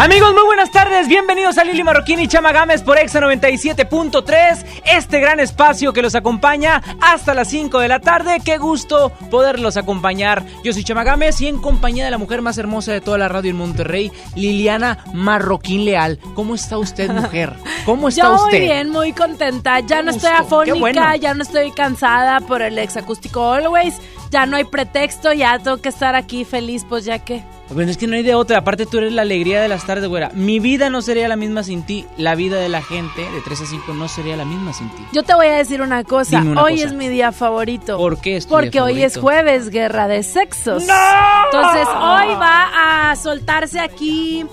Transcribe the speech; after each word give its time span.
Amigos, 0.00 0.32
muy 0.32 0.44
buenas 0.44 0.70
tardes. 0.70 1.08
Bienvenidos 1.08 1.58
a 1.58 1.64
Lili 1.64 1.82
Marroquín 1.82 2.20
y 2.20 2.28
Chama 2.28 2.52
Gámez 2.52 2.82
por 2.82 2.98
Exa 2.98 3.20
97.3. 3.20 4.64
Este 4.84 5.18
gran 5.18 5.40
espacio 5.40 5.92
que 5.92 6.02
los 6.02 6.14
acompaña 6.14 6.80
hasta 7.00 7.34
las 7.34 7.48
5 7.48 7.80
de 7.80 7.88
la 7.88 7.98
tarde. 7.98 8.38
Qué 8.44 8.58
gusto 8.58 9.10
poderlos 9.28 9.76
acompañar. 9.76 10.44
Yo 10.62 10.72
soy 10.72 10.84
Chama 10.84 11.02
Gámez 11.02 11.40
y 11.40 11.48
en 11.48 11.58
compañía 11.58 12.04
de 12.04 12.12
la 12.12 12.18
mujer 12.18 12.42
más 12.42 12.58
hermosa 12.58 12.92
de 12.92 13.00
toda 13.00 13.18
la 13.18 13.26
radio 13.26 13.50
en 13.50 13.56
Monterrey, 13.56 14.12
Liliana 14.36 14.98
Marroquín 15.12 15.84
Leal. 15.84 16.20
¿Cómo 16.36 16.54
está 16.54 16.78
usted, 16.78 17.10
mujer? 17.10 17.54
¿Cómo 17.84 18.08
está 18.08 18.22
Yo 18.22 18.34
usted? 18.36 18.50
muy 18.50 18.60
bien, 18.60 18.90
muy 18.90 19.12
contenta. 19.12 19.80
Ya 19.80 20.02
no 20.02 20.12
estoy 20.12 20.30
afónica, 20.30 20.78
bueno. 20.78 21.16
ya 21.16 21.34
no 21.34 21.42
estoy 21.42 21.72
cansada 21.72 22.38
por 22.38 22.62
el 22.62 22.78
exacústico 22.78 23.52
Always. 23.52 23.96
Ya 24.30 24.46
no 24.46 24.56
hay 24.56 24.64
pretexto, 24.64 25.32
ya 25.32 25.58
tengo 25.58 25.78
que 25.78 25.88
estar 25.88 26.14
aquí 26.14 26.44
feliz, 26.44 26.84
pues 26.88 27.04
ya 27.04 27.18
que. 27.18 27.42
Bueno, 27.70 27.90
es 27.90 27.98
que 27.98 28.06
no 28.06 28.16
hay 28.16 28.22
de 28.22 28.34
otra. 28.34 28.58
Aparte, 28.58 28.86
tú 28.86 28.98
eres 28.98 29.12
la 29.12 29.22
alegría 29.22 29.60
de 29.60 29.68
las 29.68 29.84
tardes, 29.84 30.08
güera. 30.08 30.30
Mi 30.34 30.58
vida 30.58 30.88
no 30.88 31.02
sería 31.02 31.28
la 31.28 31.36
misma 31.36 31.62
sin 31.62 31.82
ti. 31.82 32.06
La 32.16 32.34
vida 32.34 32.56
de 32.58 32.68
la 32.68 32.82
gente 32.82 33.20
de 33.20 33.40
3 33.44 33.60
a 33.60 33.66
5 33.66 33.94
no 33.94 34.08
sería 34.08 34.36
la 34.36 34.44
misma 34.46 34.72
sin 34.72 34.88
ti. 34.90 35.04
Yo 35.12 35.22
te 35.22 35.34
voy 35.34 35.48
a 35.48 35.54
decir 35.54 35.82
una 35.82 36.02
cosa. 36.04 36.40
Una 36.40 36.62
hoy 36.62 36.76
cosa. 36.76 36.86
es 36.86 36.92
mi 36.94 37.08
día 37.08 37.30
favorito. 37.30 37.98
¿Por 37.98 38.20
qué 38.20 38.36
es 38.36 38.46
tu 38.46 38.54
Porque 38.54 38.70
día 38.70 38.84
hoy 38.84 39.02
es 39.02 39.18
jueves, 39.18 39.68
guerra 39.68 40.08
de 40.08 40.22
sexos. 40.22 40.82
Entonces, 40.82 41.86
hoy 41.88 42.34
va 42.36 43.10
a 43.10 43.16
soltarse 43.16 43.80
aquí, 43.80 44.46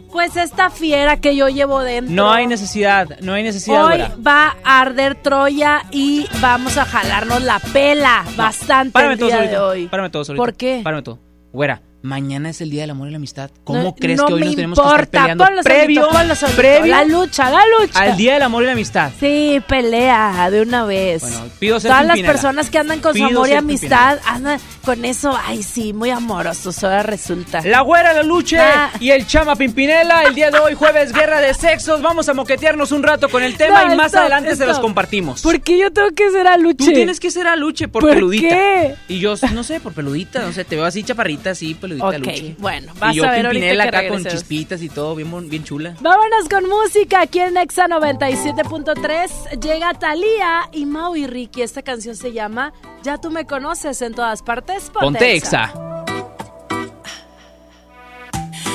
pues, 0.00 0.36
esta 0.36 0.70
fiera 0.70 1.18
que 1.18 1.36
yo 1.36 1.48
llevo 1.48 1.80
dentro. 1.80 2.14
No 2.14 2.30
hay 2.32 2.46
necesidad, 2.46 3.18
no 3.20 3.34
hay 3.34 3.42
necesidad, 3.42 3.84
Hoy 3.86 4.02
va 4.26 4.56
a 4.64 4.80
arder 4.80 5.14
Troya 5.16 5.82
y 5.90 6.26
vamos 6.40 6.76
a 6.76 6.84
jalarnos 6.84 7.42
la 7.42 7.58
pela 7.72 8.24
bastante 8.36 8.98
el 9.00 9.18
todo 9.18 9.26
día 9.28 9.36
solito. 9.38 9.52
de 9.52 9.58
hoy. 9.58 9.86
Párame 9.88 10.10
todo 10.10 10.24
solito. 10.24 10.42
¿Por 10.42 10.54
qué? 10.54 10.80
Párame 10.82 11.02
todo. 11.02 11.18
Güera, 11.52 11.82
mañana 12.02 12.50
es 12.50 12.60
el 12.60 12.70
Día 12.70 12.82
del 12.82 12.90
Amor 12.90 13.08
y 13.08 13.10
la 13.10 13.16
Amistad. 13.16 13.50
¿Cómo 13.64 13.82
No- 13.82 13.94
crees 13.94 14.18
no 14.18 14.26
que 14.26 14.32
hoy 14.34 14.40
nos 14.44 14.54
tenemos 14.56 14.78
que 14.78 14.82
importa. 14.82 15.02
estar 15.04 15.10
peleando 15.10 15.44
Ponlo 15.44 15.62
previo, 15.62 16.00
solito, 16.02 16.18
ponlo 16.18 16.34
solito. 16.34 16.56
previo 16.56 16.86
La 16.94 17.04
lucha, 17.04 17.50
la 17.50 17.60
lucha. 17.78 18.00
al 18.00 18.16
Día 18.16 18.34
del 18.34 18.42
Amor 18.42 18.62
y 18.62 18.66
la 18.66 18.72
Amistad? 18.72 19.10
Sí, 19.20 19.62
pelea 19.68 20.48
de 20.50 20.62
una 20.62 20.84
vez. 20.84 21.22
Bueno, 21.22 21.44
pido 21.58 21.80
ser 21.80 21.90
Todas 21.90 22.06
las 22.06 22.20
personas 22.20 22.70
que 22.70 22.78
andan 22.78 23.00
con 23.00 23.12
Pido 23.12 23.28
su 23.28 23.34
amor 23.34 23.48
y 23.48 23.52
amistad 23.52 24.18
andan 24.26 24.58
con 24.84 25.04
eso, 25.04 25.38
ay 25.46 25.62
sí, 25.62 25.92
muy 25.92 26.10
amorosos, 26.10 26.82
ahora 26.82 27.02
resulta. 27.02 27.60
La 27.64 27.80
güera, 27.82 28.12
la 28.12 28.22
luche 28.22 28.58
Ah. 28.58 28.90
y 28.98 29.10
el 29.10 29.26
chama 29.26 29.56
Pimpinela. 29.56 30.22
El 30.24 30.34
día 30.34 30.50
de 30.50 30.58
hoy, 30.58 30.74
jueves, 30.74 31.12
guerra 31.12 31.40
de 31.40 31.52
sexos. 31.54 32.00
Vamos 32.02 32.28
a 32.28 32.34
moquetearnos 32.34 32.92
un 32.92 33.02
rato 33.02 33.28
con 33.28 33.42
el 33.42 33.56
tema 33.56 33.84
No, 33.84 33.92
y 33.92 33.96
más 33.96 34.06
stop, 34.06 34.20
adelante 34.20 34.56
se 34.56 34.66
los 34.66 34.78
compartimos. 34.78 35.42
¿Por 35.42 35.60
qué 35.60 35.78
yo 35.78 35.92
tengo 35.92 36.08
que 36.14 36.30
ser 36.30 36.46
a 36.46 36.56
luche? 36.56 36.86
Tú 36.86 36.92
tienes 36.92 37.20
que 37.20 37.30
ser 37.30 37.46
a 37.46 37.56
luche 37.56 37.88
por, 37.88 38.02
¿Por 38.02 38.12
peludita. 38.14 38.48
qué? 38.48 38.94
Y 39.08 39.18
yo, 39.18 39.34
no 39.52 39.62
sé, 39.64 39.80
por 39.80 39.92
peludita. 39.92 40.40
No 40.40 40.52
sé, 40.52 40.64
te 40.64 40.76
veo 40.76 40.84
así 40.86 41.02
chaparrita, 41.02 41.50
así, 41.50 41.74
peludita 41.74 41.89
Ok, 42.00 42.18
luche. 42.18 42.56
bueno, 42.58 42.92
vas 42.98 43.14
y 43.14 43.18
yo 43.18 43.24
a 43.24 43.30
ver 43.30 43.46
ahorita 43.46 43.60
Pimpinela 43.60 43.90
que 43.90 43.96
acá 43.96 44.08
con 44.08 44.24
chispitas 44.24 44.82
y 44.82 44.88
todo, 44.88 45.14
bien, 45.14 45.48
bien 45.48 45.64
chula. 45.64 45.96
Vámonos 46.00 46.48
con 46.48 46.68
música 46.68 47.22
aquí 47.22 47.40
en 47.40 47.56
Exa 47.56 47.86
97.3. 47.88 49.60
Llega 49.60 49.94
Thalía 49.94 50.68
y 50.72 50.86
Mau 50.86 51.16
y 51.16 51.26
Ricky. 51.26 51.62
Esta 51.62 51.82
canción 51.82 52.16
se 52.16 52.32
llama 52.32 52.72
Ya 53.02 53.18
tú 53.18 53.30
me 53.30 53.46
conoces 53.46 54.02
en 54.02 54.14
todas 54.14 54.42
partes. 54.42 54.90
Ponte 54.90 55.34
exa. 55.34 55.72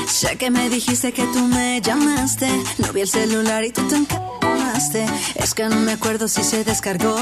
Sé 0.07 0.37
que 0.37 0.49
me 0.49 0.69
dijiste 0.69 1.11
que 1.11 1.23
tú 1.23 1.39
me 1.39 1.81
llamaste. 1.81 2.47
No 2.77 2.93
vi 2.93 3.01
el 3.01 3.07
celular 3.07 3.63
y 3.63 3.71
tú 3.71 3.81
te 3.87 3.95
encamaste. 3.97 5.05
Es 5.35 5.53
que 5.53 5.65
no 5.65 5.75
me 5.77 5.91
acuerdo 5.93 6.27
si 6.27 6.43
se 6.43 6.63
descargó, 6.63 7.15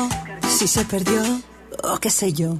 si 0.48 0.68
se 0.68 0.86
perdió 0.86 1.22
o 1.84 1.98
qué 1.98 2.09
sé 2.09 2.34
yo. 2.34 2.59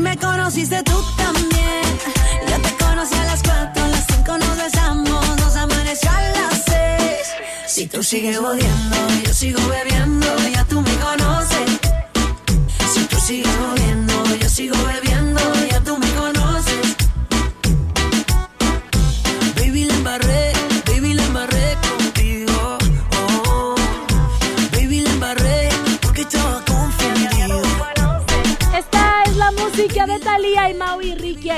me 0.00 0.16
conociste 0.16 0.82
tú 0.82 1.02
también. 1.16 1.82
Yo 2.48 2.62
te 2.62 2.84
conocí 2.84 3.14
a 3.14 3.24
las 3.24 3.42
4, 3.42 3.84
a 3.84 3.88
las 3.88 4.06
5 4.06 4.38
nos 4.38 4.56
besamos, 4.56 5.36
nos 5.40 5.56
amaneció 5.56 6.10
a 6.10 6.22
las 6.22 6.62
6. 6.64 7.06
Si 7.66 7.86
tú 7.86 8.02
sigues 8.02 8.38
odiando, 8.38 8.96
yo 9.24 9.32
sigo 9.32 9.60
bebiendo, 9.68 10.26
ya 10.52 10.64
tú 10.64 10.77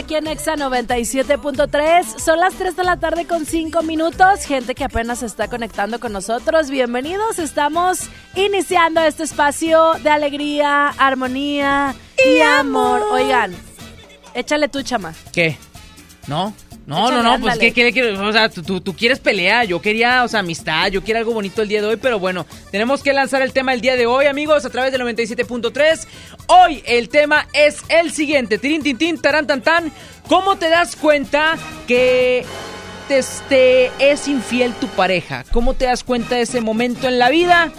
aquí 0.00 0.14
en 0.14 0.26
Exa 0.26 0.56
97.3. 0.56 2.18
Son 2.18 2.40
las 2.40 2.54
3 2.54 2.74
de 2.74 2.84
la 2.84 2.96
tarde 2.96 3.26
con 3.26 3.44
5 3.44 3.82
minutos. 3.82 4.44
Gente 4.44 4.74
que 4.74 4.84
apenas 4.84 5.20
se 5.20 5.26
está 5.26 5.48
conectando 5.48 6.00
con 6.00 6.12
nosotros. 6.12 6.70
Bienvenidos. 6.70 7.38
Estamos 7.38 8.08
iniciando 8.34 9.00
este 9.02 9.24
espacio 9.24 9.94
de 10.02 10.10
alegría, 10.10 10.88
armonía 10.88 11.94
y, 12.26 12.40
amor. 12.40 13.02
Oigan, 13.12 13.54
échale 14.34 14.68
tu 14.68 14.82
chama. 14.82 15.14
¿Qué? 15.32 15.58
¿No? 16.26 16.54
No, 16.90 17.06
Échale, 17.06 17.22
no, 17.22 17.36
no, 17.36 17.40
pues. 17.40 17.58
¿qué 17.58 17.72
quiere 17.72 17.92
que, 17.92 18.02
o 18.12 18.32
sea, 18.32 18.48
tú, 18.48 18.62
tú- 18.62 18.80
tú 18.80 18.94
quieres 18.96 19.20
pelea, 19.20 19.62
yo 19.64 19.80
quería, 19.80 20.24
o 20.24 20.28
sea, 20.28 20.40
amistad, 20.40 20.88
yo 20.88 21.02
quiero 21.04 21.18
algo 21.20 21.32
bonito 21.32 21.62
el 21.62 21.68
día 21.68 21.80
de 21.80 21.86
hoy, 21.86 21.96
pero 21.96 22.18
bueno, 22.18 22.44
tenemos 22.72 23.02
que 23.02 23.12
lanzar 23.12 23.42
el 23.42 23.52
tema 23.52 23.72
el 23.72 23.80
día 23.80 23.94
de 23.96 24.06
hoy, 24.06 24.26
amigos, 24.26 24.64
a 24.64 24.70
través 24.70 24.90
del 24.90 25.00
97.3. 25.02 26.06
Hoy 26.48 26.82
el 26.86 27.08
tema 27.08 27.46
es 27.52 27.78
el 27.88 28.10
siguiente, 28.12 28.58
tirin 28.58 28.82
tin 28.82 28.98
tin, 28.98 29.20
taran 29.22 29.46
tan 29.46 29.62
tan, 29.62 29.92
¿cómo 30.28 30.56
te 30.56 30.68
das 30.68 30.96
cuenta 30.96 31.56
que 31.86 32.44
te, 33.08 33.20
te 33.48 33.90
es 34.10 34.26
infiel 34.28 34.72
tu 34.74 34.88
pareja? 34.88 35.44
¿Cómo 35.52 35.74
te 35.74 35.84
das 35.84 36.02
cuenta 36.04 36.34
de 36.34 36.42
ese 36.42 36.60
momento 36.60 37.06
en 37.08 37.18
la 37.20 37.30
vida? 37.30 37.72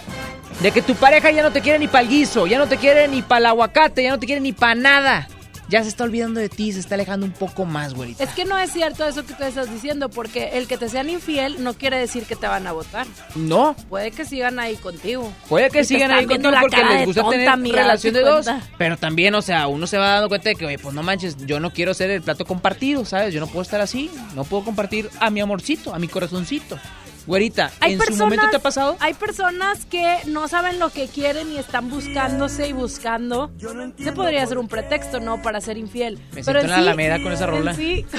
De 0.60 0.70
que 0.70 0.80
tu 0.80 0.94
pareja 0.94 1.30
ya 1.30 1.42
no 1.42 1.50
te 1.52 1.60
quiere 1.60 1.78
ni 1.78 1.86
para 1.88 2.02
el 2.02 2.08
guiso, 2.08 2.46
ya 2.46 2.56
no 2.58 2.66
te 2.66 2.76
quiere 2.76 3.08
ni 3.08 3.20
para 3.20 3.40
el 3.40 3.46
aguacate, 3.46 4.02
ya 4.02 4.10
no 4.10 4.18
te 4.18 4.26
quiere 4.26 4.40
ni 4.40 4.52
para 4.52 4.74
nada. 4.74 5.28
Ya 5.72 5.82
se 5.82 5.88
está 5.88 6.04
olvidando 6.04 6.38
de 6.38 6.50
ti, 6.50 6.70
se 6.70 6.80
está 6.80 6.96
alejando 6.96 7.24
un 7.24 7.32
poco 7.32 7.64
más, 7.64 7.94
güerita. 7.94 8.22
Es 8.22 8.28
que 8.34 8.44
no 8.44 8.58
es 8.58 8.70
cierto 8.70 9.06
eso 9.06 9.24
que 9.24 9.32
tú 9.32 9.42
estás 9.42 9.72
diciendo, 9.72 10.10
porque 10.10 10.50
el 10.58 10.66
que 10.68 10.76
te 10.76 10.86
sean 10.90 11.08
infiel 11.08 11.64
no 11.64 11.72
quiere 11.72 11.96
decir 11.96 12.24
que 12.24 12.36
te 12.36 12.46
van 12.46 12.66
a 12.66 12.72
votar. 12.72 13.06
No, 13.36 13.74
Puede 13.88 14.10
que 14.10 14.26
sigan 14.26 14.58
ahí 14.58 14.76
contigo. 14.76 15.32
puede 15.48 15.70
que 15.70 15.80
Y 15.80 15.84
sigan 15.84 16.10
ahí 16.10 16.26
contigo 16.26 16.52
porque 16.60 16.84
les 16.84 17.06
gusta 17.06 17.22
tonta, 17.22 17.36
tener 17.36 17.48
amiga, 17.48 17.76
relación 17.78 18.12
de 18.12 18.20
dos. 18.20 18.46
Pero 18.76 18.98
también, 18.98 19.34
o 19.34 19.40
sea, 19.40 19.66
uno 19.66 19.86
se 19.86 19.96
va 19.96 20.10
dando 20.10 20.28
cuenta 20.28 20.50
de 20.50 20.56
que, 20.56 20.66
oye, 20.66 20.78
pues 20.78 20.94
no 20.94 21.02
manches, 21.02 21.38
yo 21.46 21.58
no 21.58 21.72
quiero 21.72 21.94
ser 21.94 22.10
el 22.10 22.20
plato 22.20 22.44
compartido, 22.44 23.06
¿sabes? 23.06 23.32
Yo 23.32 23.40
no 23.40 23.46
puedo 23.46 23.62
estar 23.62 23.80
así, 23.80 24.10
no 24.34 24.44
puedo 24.44 24.64
compartir 24.64 25.08
a 25.20 25.30
mi 25.30 25.40
amorcito, 25.40 25.94
a 25.94 25.98
mi 25.98 26.06
corazoncito. 26.06 26.78
Güerita, 27.26 27.70
Hay 27.80 27.92
¿en 27.92 27.98
personas, 27.98 28.18
su 28.18 28.24
momento 28.24 28.50
te 28.50 28.56
ha 28.56 28.60
pasado? 28.60 28.96
Hay 29.00 29.14
personas 29.14 29.84
que 29.86 30.18
no 30.26 30.48
saben 30.48 30.78
lo 30.78 30.90
que 30.90 31.06
quieren 31.08 31.52
y 31.52 31.56
están 31.58 31.88
buscándose 31.88 32.68
y 32.68 32.72
buscando. 32.72 33.50
Se 33.98 34.12
podría 34.12 34.44
ser 34.46 34.58
un 34.58 34.68
pretexto, 34.68 35.20
¿no? 35.20 35.40
Para 35.42 35.60
ser 35.60 35.76
infiel. 35.78 36.18
Me 36.32 36.42
Pero 36.42 36.60
en 36.60 36.68
la 36.70 36.78
Alameda 36.78 37.22
con 37.22 37.32
esa 37.32 37.46
rola. 37.46 37.74
sí- 37.74 38.04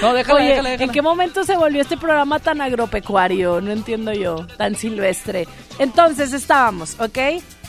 No, 0.00 0.14
déjala, 0.14 0.38
Oye, 0.40 0.48
déjala, 0.48 0.74
¿en 0.74 0.90
qué 0.90 1.02
momento 1.02 1.44
se 1.44 1.54
volvió 1.54 1.82
este 1.82 1.98
programa 1.98 2.38
tan 2.38 2.62
agropecuario? 2.62 3.60
No 3.60 3.70
entiendo 3.70 4.12
yo, 4.14 4.46
tan 4.56 4.74
silvestre. 4.74 5.46
Entonces 5.78 6.32
estábamos, 6.32 6.98
¿ok? 6.98 7.18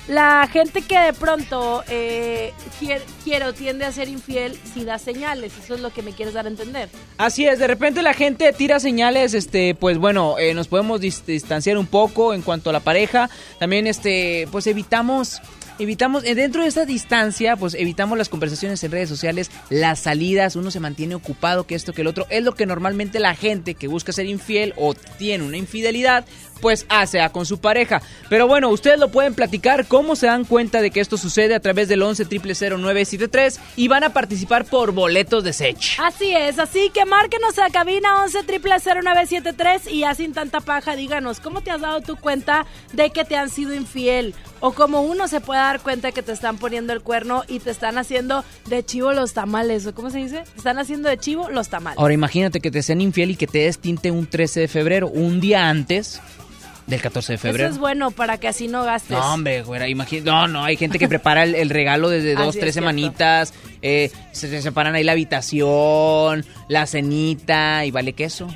La 0.09 0.49
gente 0.51 0.81
que 0.81 0.99
de 0.99 1.13
pronto 1.13 1.81
eh, 1.87 2.51
quiere, 2.77 3.01
quiere 3.23 3.45
o 3.45 3.53
tiende 3.53 3.85
a 3.85 3.91
ser 3.93 4.09
infiel, 4.09 4.59
si 4.73 4.83
da 4.83 4.99
señales, 4.99 5.53
eso 5.63 5.75
es 5.75 5.79
lo 5.81 5.91
que 5.93 6.01
me 6.01 6.11
quieres 6.11 6.33
dar 6.33 6.45
a 6.45 6.49
entender. 6.49 6.89
Así 7.17 7.45
es, 7.47 7.57
de 7.57 7.67
repente 7.67 8.01
la 8.01 8.13
gente 8.13 8.51
tira 8.51 8.81
señales, 8.81 9.33
este, 9.33 9.75
pues 9.75 9.97
bueno, 9.97 10.37
eh, 10.37 10.53
nos 10.53 10.67
podemos 10.67 10.99
dis- 10.99 11.23
distanciar 11.25 11.77
un 11.77 11.87
poco 11.87 12.33
en 12.33 12.41
cuanto 12.41 12.69
a 12.69 12.73
la 12.73 12.81
pareja. 12.81 13.29
También, 13.59 13.87
este, 13.87 14.45
pues 14.51 14.67
evitamos, 14.67 15.41
evitamos, 15.79 16.25
eh, 16.25 16.35
dentro 16.35 16.63
de 16.63 16.67
esta 16.67 16.85
distancia, 16.85 17.55
pues 17.55 17.73
evitamos 17.73 18.17
las 18.17 18.27
conversaciones 18.27 18.83
en 18.83 18.91
redes 18.91 19.07
sociales, 19.07 19.51
las 19.69 19.99
salidas, 19.99 20.57
uno 20.57 20.69
se 20.69 20.81
mantiene 20.81 21.15
ocupado 21.15 21.65
que 21.65 21.75
esto, 21.75 21.93
que 21.93 22.01
el 22.01 22.07
otro. 22.07 22.27
Es 22.29 22.43
lo 22.43 22.55
que 22.55 22.65
normalmente 22.65 23.21
la 23.21 23.35
gente 23.35 23.75
que 23.75 23.87
busca 23.87 24.11
ser 24.11 24.25
infiel 24.25 24.73
o 24.75 24.93
tiene 24.93 25.45
una 25.45 25.55
infidelidad, 25.55 26.25
pues 26.63 26.85
hace 26.87 27.19
a 27.19 27.27
con 27.27 27.45
su 27.45 27.59
pareja. 27.59 28.01
Pero 28.29 28.47
bueno, 28.47 28.69
ustedes 28.69 28.97
lo 28.97 29.09
pueden 29.11 29.33
platicar 29.33 29.85
cómo 29.85 30.15
se 30.15 30.27
dan 30.27 30.45
cuenta 30.45 30.81
de 30.81 30.91
que 30.91 31.01
esto 31.01 31.17
sucede 31.17 31.55
a 31.55 31.59
través 31.59 31.89
del 31.89 32.01
11 32.01 32.23
973 32.23 33.59
y 33.75 33.89
van 33.89 34.05
a 34.05 34.13
participar 34.13 34.63
por 34.63 34.93
boletos 34.93 35.43
de 35.43 35.51
Sech. 35.51 35.99
Así 35.99 36.33
es, 36.33 36.59
así 36.59 36.89
que 36.93 37.03
márquenos 37.03 37.59
a 37.59 37.69
cabina 37.69 38.23
11 38.23 38.45
0973 38.47 39.87
y 39.91 39.99
ya 39.99 40.15
sin 40.15 40.31
tanta 40.31 40.61
paja, 40.61 40.95
díganos, 40.95 41.41
¿cómo 41.41 41.59
te 41.59 41.69
has 41.69 41.81
dado 41.81 41.99
tu 41.99 42.15
cuenta 42.15 42.65
de 42.93 43.09
que 43.09 43.25
te 43.25 43.35
han 43.35 43.49
sido 43.49 43.73
infiel? 43.73 44.33
O 44.61 44.71
cómo 44.71 45.01
uno 45.01 45.27
se 45.27 45.41
puede 45.41 45.59
dar 45.59 45.81
cuenta 45.81 46.07
de 46.07 46.13
que 46.13 46.23
te 46.23 46.31
están 46.31 46.57
poniendo 46.59 46.93
el 46.93 47.01
cuerno 47.01 47.43
y 47.49 47.59
te 47.59 47.71
están 47.71 47.97
haciendo 47.97 48.45
de 48.69 48.85
chivo 48.85 49.11
los 49.11 49.33
tamales, 49.33 49.85
¿o 49.85 49.93
cómo 49.93 50.11
se 50.11 50.19
dice? 50.19 50.43
Te 50.43 50.57
están 50.59 50.79
haciendo 50.79 51.09
de 51.09 51.17
chivo 51.17 51.49
los 51.49 51.67
tamales. 51.67 51.99
Ahora 51.99 52.13
imagínate 52.13 52.61
que 52.61 52.71
te 52.71 52.81
sean 52.81 53.01
infiel 53.01 53.31
y 53.31 53.35
que 53.35 53.47
te 53.47 53.57
des 53.57 53.79
tinte 53.79 54.11
un 54.11 54.27
13 54.27 54.61
de 54.61 54.67
febrero, 54.69 55.09
un 55.09 55.41
día 55.41 55.67
antes 55.67 56.21
del 56.87 57.01
14 57.01 57.33
de 57.33 57.35
Eso 57.35 57.41
febrero. 57.41 57.69
es 57.69 57.77
bueno 57.77 58.11
para 58.11 58.37
que 58.37 58.47
así 58.47 58.67
no 58.67 58.83
gastes. 58.83 59.11
No, 59.17 59.33
hombre, 59.33 59.61
güera, 59.63 59.87
imagínate. 59.87 60.29
No, 60.29 60.47
no, 60.47 60.63
hay 60.63 60.75
gente 60.77 60.99
que 60.99 61.07
prepara 61.07 61.43
el, 61.43 61.55
el 61.55 61.69
regalo 61.69 62.09
desde 62.09 62.35
dos, 62.35 62.55
es 62.55 62.59
tres 62.61 62.73
semanitas. 62.73 63.53
eh, 63.81 64.11
se, 64.31 64.49
se 64.49 64.61
separan 64.61 64.95
ahí 64.95 65.03
la 65.03 65.13
habitación, 65.13 66.45
la 66.67 66.85
cenita 66.87 67.85
y 67.85 67.91
vale 67.91 68.13
queso. 68.13 68.47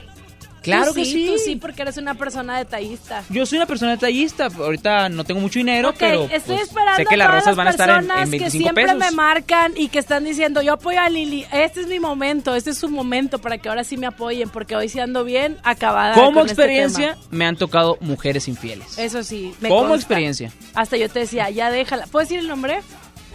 Claro 0.67 0.87
Tú 0.93 0.95
que 0.99 1.05
sí. 1.05 1.27
Tú 1.31 1.37
sí, 1.37 1.55
porque 1.55 1.81
eres 1.81 1.97
una 1.97 2.13
persona 2.15 2.57
detallista. 2.57 3.23
Yo 3.29 3.45
soy 3.45 3.57
una 3.57 3.65
persona 3.65 3.91
detallista. 3.91 4.47
Ahorita 4.47 5.07
no 5.09 5.23
tengo 5.23 5.39
mucho 5.39 5.59
dinero, 5.59 5.93
pero 5.97 6.23
estoy 6.25 6.57
pues, 6.57 6.67
esperando 6.67 6.97
sé 6.97 7.05
que 7.05 7.15
las 7.17 7.31
rosas 7.31 7.55
van 7.55 7.67
a 7.67 7.69
estar 7.71 7.89
en, 7.89 7.95
en 8.11 8.31
que 8.31 8.37
25 8.37 8.49
siempre 8.51 8.83
pesos. 8.83 8.99
me 8.99 9.11
marcan 9.11 9.73
y 9.77 9.87
que 9.87 9.99
están 9.99 10.23
diciendo, 10.25 10.61
yo 10.61 10.73
apoyo 10.73 10.99
a 10.99 11.09
Lili, 11.09 11.45
este 11.51 11.81
es 11.81 11.87
mi 11.87 11.99
momento, 11.99 12.53
este 12.55 12.71
es 12.71 12.77
su 12.77 12.89
momento 12.89 13.39
para 13.39 13.57
que 13.57 13.69
ahora 13.69 13.83
sí 13.83 13.95
me 13.97 14.07
apoyen, 14.07 14.49
porque 14.49 14.75
hoy 14.75 14.89
sí 14.89 14.99
ando 14.99 15.23
bien 15.23 15.57
acabada 15.63 16.13
Como 16.15 16.33
con 16.33 16.49
este 16.49 16.61
experiencia, 16.61 17.13
tema. 17.13 17.27
me 17.31 17.45
han 17.45 17.55
tocado 17.55 17.97
mujeres 18.01 18.47
infieles. 18.47 18.97
Eso 18.97 19.23
sí, 19.23 19.53
me 19.61 19.69
Como 19.69 19.81
consta. 19.87 19.95
experiencia. 19.97 20.51
Hasta 20.75 20.97
yo 20.97 21.09
te 21.09 21.19
decía, 21.19 21.49
ya 21.49 21.71
déjala. 21.71 22.07
¿Puedes 22.07 22.27
decir 22.29 22.39
el 22.41 22.47
nombre? 22.49 22.79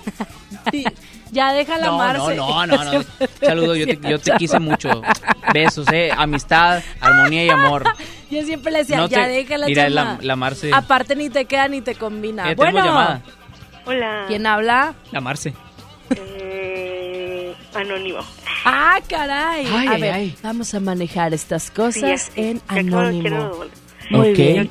ya 1.33 1.53
déjala 1.53 1.87
No, 1.87 1.93
no, 1.97 2.03
amarse. 2.03 2.37
no, 2.37 2.67
no, 2.67 2.85
no. 2.93 3.05
Saludos, 3.41 3.79
yo 3.79 3.87
te, 3.87 3.99
yo 4.09 4.19
te 4.21 4.31
quise 4.39 4.61
mucho. 4.61 5.03
Besos, 5.53 5.89
eh. 5.93 6.11
Amistad, 6.17 6.81
armonía 7.01 7.45
y 7.45 7.49
amor. 7.49 7.83
Yo 8.31 8.43
siempre 8.45 8.71
le 8.71 8.79
decía, 8.79 8.99
No 8.99 9.09
ya 9.09 9.25
te- 9.25 9.29
déjala, 9.31 9.67
mira, 9.67 9.89
la- 9.91 10.19
la 10.21 10.37
Marce. 10.37 10.71
Aparte 10.73 11.17
ni 11.17 11.29
te 11.31 11.47
queda 11.47 11.67
ni 11.67 11.81
te 11.81 11.97
combina. 11.97 12.49
Eh, 12.51 12.55
bueno, 12.55 12.79
llamada. 12.85 13.23
Hola. 13.85 14.25
¿quién 14.29 14.47
habla? 14.47 14.95
La 15.11 15.21
Marce. 15.21 15.53
Eh, 16.15 17.55
anónimo. 17.75 18.21
Ah, 18.65 19.01
caray. 19.09 19.67
Ay, 19.67 19.87
a 19.89 19.91
ay, 19.93 20.01
ver, 20.01 20.15
ay. 20.15 20.37
vamos 20.43 20.73
a 20.75 20.81
manejar 20.81 21.35
estas 21.35 21.71
cosas 21.71 22.31
en 22.37 22.61
anónimo. 22.69 23.23
quiero- 23.23 23.67
Muy 24.11 24.31
Ok. 24.31 24.37
bien. 24.37 24.71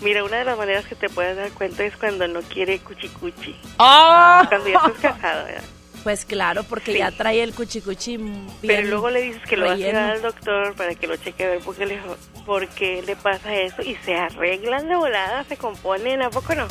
Mira, 0.00 0.24
una 0.24 0.38
de 0.38 0.44
las 0.44 0.58
maneras 0.58 0.84
que 0.84 0.94
te 0.94 1.08
puedes 1.08 1.36
dar 1.36 1.50
cuenta 1.52 1.84
es 1.84 1.96
cuando 1.96 2.26
no 2.28 2.40
quiere 2.42 2.78
cuchicuchi. 2.80 3.56
¡Ah! 3.78 4.44
Cuando 4.48 4.68
ya 4.68 4.74
estás 4.76 4.92
casado, 5.14 5.44
¿verdad? 5.44 5.62
Pues 6.02 6.24
claro, 6.24 6.64
porque 6.64 6.92
Sí. 6.92 6.98
ya 6.98 7.10
trae 7.12 7.42
el 7.42 7.54
cuchicuchi 7.54 8.16
bien 8.16 8.46
Pero 8.60 8.88
luego 8.88 9.10
le 9.10 9.22
dices 9.22 9.42
que 9.48 9.56
lo 9.56 9.66
vas 9.68 9.80
a 9.80 10.10
al 10.12 10.22
doctor 10.22 10.74
para 10.74 10.94
que 10.94 11.06
lo 11.06 11.16
cheque 11.16 11.44
a 11.44 11.48
ver 11.50 11.60
por 11.60 11.76
qué 11.76 11.86
le, 11.86 12.00
por 12.44 12.68
qué 12.68 13.02
le 13.02 13.14
pasa 13.16 13.54
eso 13.54 13.82
y 13.82 13.94
se 14.04 14.14
arreglan 14.16 14.88
de 14.88 14.96
volada, 14.96 15.44
se 15.44 15.56
componen, 15.56 16.22
¿a 16.22 16.30
poco 16.30 16.54
no? 16.54 16.66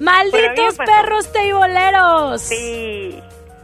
¡Malditos 0.00 0.76
perros 0.78 1.30
teiboleros! 1.32 2.40
Sí, 2.42 3.20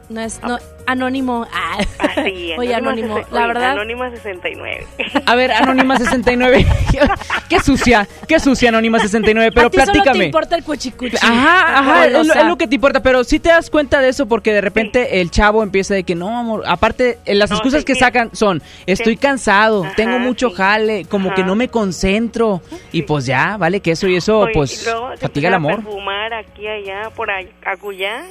No 0.09 0.21
es, 0.21 0.41
no, 0.43 0.59
anónimo. 0.87 1.47
Ah. 1.53 1.79
así. 1.99 2.53
Oye, 2.59 2.75
anónimo, 2.75 3.19
la 3.19 3.25
oye, 3.39 3.47
verdad. 3.47 3.71
Anónima 3.73 4.11
69. 4.11 4.87
A 5.27 5.35
ver, 5.35 5.53
Anónima 5.53 5.97
69. 5.99 6.67
qué 7.49 7.61
sucia, 7.61 8.07
qué 8.29 8.39
sucia 8.41 8.69
Anónima 8.71 8.99
69. 8.99 9.53
Pero 9.55 9.67
a 9.67 9.71
ti 9.71 9.79
solo 9.79 9.87
te 9.87 9.93
platícame. 10.01 10.25
importa 10.27 10.57
el 10.57 10.65
cuchicuchi. 10.65 11.17
Ajá, 11.21 11.79
ajá, 11.79 12.07
es, 12.07 12.13
lo- 12.13 12.19
Golosa. 12.19 12.41
es 12.41 12.47
lo 12.47 12.57
que 12.59 12.67
te 12.69 12.75
importa, 12.77 13.01
pero 13.03 13.25
sí 13.25 13.39
te 13.39 13.49
das 13.51 13.71
cuenta 13.71 14.01
de 14.01 14.09
eso 14.09 14.27
porque 14.27 14.53
de 14.53 14.61
repente 14.61 15.21
el 15.21 15.31
chavo 15.31 15.63
empieza 15.63 15.95
de 15.95 16.05
que 16.05 16.15
no, 16.15 16.39
amor, 16.39 16.63
aparte 16.67 17.19
eh, 17.25 17.35
las 17.35 17.51
No, 17.51 17.57
excusas 17.57 17.81
sí, 17.81 17.85
que 17.85 17.95
sí. 17.95 18.01
sacan 18.01 18.31
son, 18.35 18.63
estoy 18.87 19.15
Sí. 19.15 19.19
cansado, 19.19 19.85
Ajá, 19.85 19.95
tengo 19.97 20.19
mucho 20.19 20.51
sí. 20.51 20.55
jale, 20.57 21.05
como 21.07 21.35
que 21.35 21.43
no 21.45 21.55
me 21.55 21.69
concentro 21.69 22.63
y 22.93 23.03
pues 23.03 23.27
ya, 23.27 23.57
vale 23.57 23.81
que 23.81 23.93
eso 23.93 24.07
y 24.09 24.17
eso 24.17 24.41
Oye, 24.41 24.53
pues 24.55 24.83
y 24.83 24.85
luego 24.85 25.11
fatiga 25.19 25.49
el 25.49 25.55
amor. 25.55 25.77
perfumar 25.77 26.33
aquí, 26.35 26.67
allá, 26.67 27.11
por 27.15 27.29
acullá, 27.65 28.23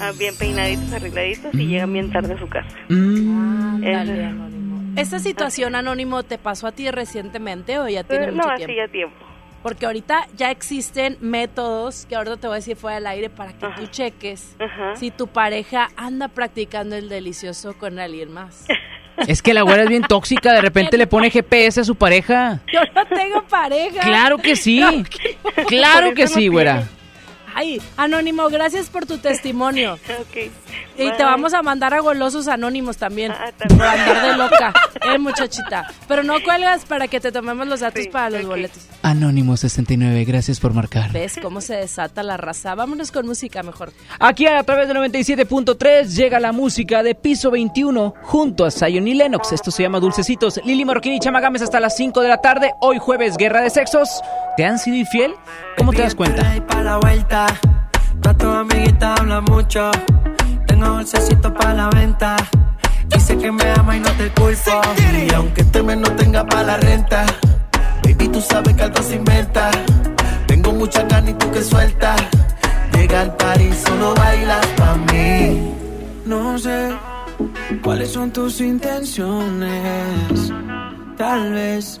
ah, 0.00 0.12
bien 0.18 0.36
peinaditos, 0.36 0.92
arregladitos 0.92 1.54
y 1.54 1.73
llegan 1.74 1.92
bien 1.92 2.10
tarde 2.10 2.34
a 2.34 2.38
su 2.38 2.48
casa. 2.48 2.68
Mm, 2.88 3.84
anónimo. 3.84 4.80
¿Esa 4.96 5.18
situación, 5.18 5.74
anónimo, 5.74 6.22
te 6.22 6.38
pasó 6.38 6.66
a 6.68 6.72
ti 6.72 6.90
recientemente 6.90 7.78
o 7.78 7.88
ya 7.88 8.04
tiene 8.04 8.26
Eh, 8.26 8.32
mucho 8.32 8.48
no, 8.48 8.54
tiempo? 8.54 8.72
hacía 8.72 8.88
tiempo. 8.88 9.16
Porque 9.62 9.86
ahorita 9.86 10.26
ya 10.36 10.50
existen 10.50 11.16
métodos 11.20 12.04
que 12.06 12.14
ahorita 12.16 12.36
te 12.36 12.46
voy 12.46 12.54
a 12.54 12.56
decir 12.56 12.76
fuera 12.76 12.96
del 12.96 13.06
aire 13.06 13.30
para 13.30 13.52
que 13.54 13.64
Ajá. 13.66 13.76
tú 13.80 13.86
cheques 13.86 14.54
Ajá. 14.58 14.94
si 14.96 15.10
tu 15.10 15.26
pareja 15.26 15.88
anda 15.96 16.28
practicando 16.28 16.96
el 16.96 17.08
delicioso 17.08 17.72
con 17.78 17.98
alguien 17.98 18.30
más. 18.32 18.66
es 19.26 19.40
que 19.42 19.54
la 19.54 19.62
güera 19.62 19.84
es 19.84 19.88
bien 19.88 20.02
tóxica, 20.02 20.52
de 20.52 20.60
repente 20.60 20.98
le 20.98 21.06
pone 21.06 21.30
GPS 21.30 21.80
a 21.80 21.84
su 21.84 21.94
pareja. 21.96 22.60
Yo 22.72 22.80
no 22.94 23.06
tengo 23.06 23.42
pareja. 23.48 24.00
Claro 24.02 24.36
que 24.38 24.54
sí, 24.54 24.80
claro 25.66 26.12
que 26.14 26.22
no 26.22 26.28
sí, 26.28 26.34
tiene. 26.34 26.48
güera. 26.50 26.82
Ay, 27.54 27.80
Anónimo, 27.96 28.48
gracias 28.48 28.88
por 28.88 29.06
tu 29.06 29.18
testimonio. 29.18 29.94
ok. 30.20 30.50
Y 30.96 31.10
te 31.12 31.24
vamos 31.24 31.54
a 31.54 31.62
mandar 31.62 31.94
a 31.94 32.00
golosos 32.00 32.48
anónimos 32.48 32.96
también. 32.96 33.32
Ah, 33.32 33.50
también. 33.56 33.78
Por 33.78 33.86
andar 33.86 34.22
de 34.26 34.36
loca, 34.36 34.74
eh, 35.14 35.18
muchachita. 35.18 35.88
Pero 36.06 36.22
no 36.22 36.42
cuelgas 36.42 36.84
para 36.84 37.08
que 37.08 37.20
te 37.20 37.32
tomemos 37.32 37.66
los 37.66 37.80
datos 37.80 38.06
para 38.08 38.30
los 38.30 38.46
boletos. 38.46 38.86
Anónimo 39.02 39.56
69, 39.56 40.24
gracias 40.24 40.60
por 40.60 40.72
marcar. 40.72 41.12
¿Ves 41.12 41.38
cómo 41.42 41.60
se 41.60 41.74
desata 41.74 42.22
la 42.22 42.36
raza? 42.36 42.74
Vámonos 42.74 43.10
con 43.10 43.26
música 43.26 43.62
mejor. 43.62 43.92
Aquí 44.18 44.46
a 44.46 44.62
través 44.62 44.88
de 44.88 44.94
97.3 44.94 46.08
llega 46.08 46.40
la 46.40 46.52
música 46.52 47.02
de 47.02 47.14
Piso 47.14 47.50
21 47.50 48.14
junto 48.22 48.64
a 48.64 48.70
Zion 48.70 49.06
y 49.08 49.14
Lennox. 49.14 49.52
Esto 49.52 49.70
se 49.70 49.82
llama 49.82 50.00
Dulcecitos. 50.00 50.60
Lili 50.64 50.84
Marroquín 50.84 51.12
y 51.12 51.20
Chamagames 51.20 51.62
hasta 51.62 51.80
las 51.80 51.96
5 51.96 52.20
de 52.20 52.28
la 52.28 52.40
tarde. 52.40 52.72
Hoy 52.80 52.98
jueves, 52.98 53.36
Guerra 53.36 53.60
de 53.62 53.70
Sexos. 53.70 54.08
¿Te 54.56 54.64
han 54.64 54.78
sido 54.78 54.96
infiel? 54.96 55.34
¿Cómo 55.76 55.92
te 55.92 56.02
das 56.02 56.14
cuenta? 56.14 56.42
La 57.46 57.52
vuelta. 58.22 58.38
Tu 58.38 58.48
amiguita 58.50 59.14
habla 59.14 59.40
mucho 59.40 59.90
tengo 60.66 60.94
bolsecito 60.94 61.52
para 61.54 61.74
la 61.74 61.90
venta. 61.90 62.36
Dice 63.08 63.36
que 63.38 63.52
me 63.52 63.64
ama 63.72 63.96
y 63.96 64.00
no 64.00 64.10
te 64.12 64.28
culpo. 64.30 64.80
Y 65.26 65.32
aunque 65.34 65.60
este 65.60 65.82
mes 65.82 65.98
no 65.98 66.10
tenga 66.16 66.44
para 66.44 66.62
la 66.64 66.76
renta, 66.78 67.24
baby, 68.02 68.28
tú 68.28 68.40
sabes 68.40 68.74
que 68.74 68.82
algo 68.82 69.02
se 69.02 69.16
inventa. 69.16 69.70
Tengo 70.46 70.72
mucha 70.72 71.06
carne 71.06 71.30
y 71.30 71.34
tú 71.34 71.50
que 71.50 71.62
suelta. 71.62 72.16
Llega 72.92 73.20
al 73.22 73.36
París, 73.36 73.84
solo 73.86 74.14
bailas 74.14 74.66
para 74.76 74.96
mí. 74.96 75.74
No 76.26 76.58
sé 76.58 76.94
cuáles 77.82 78.10
son 78.12 78.30
tus 78.32 78.60
intenciones. 78.60 80.52
Tal 81.16 81.52
vez 81.52 82.00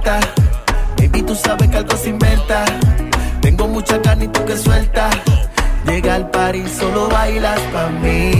Renta, 0.00 0.20
baby, 0.96 1.22
tú 1.22 1.34
sabes 1.34 1.68
que 1.68 1.76
algo 1.76 1.96
se 1.96 2.10
inventa 2.10 2.64
tengo 3.40 3.66
mucha 3.68 4.00
carne 4.00 4.26
y 4.26 4.28
tú 4.28 4.44
que 4.44 4.56
suelta. 4.56 5.10
Llega 5.86 6.14
al 6.14 6.30
party, 6.30 6.68
solo 6.68 7.08
bailas 7.08 7.58
pa' 7.72 7.88
mí. 7.88 8.32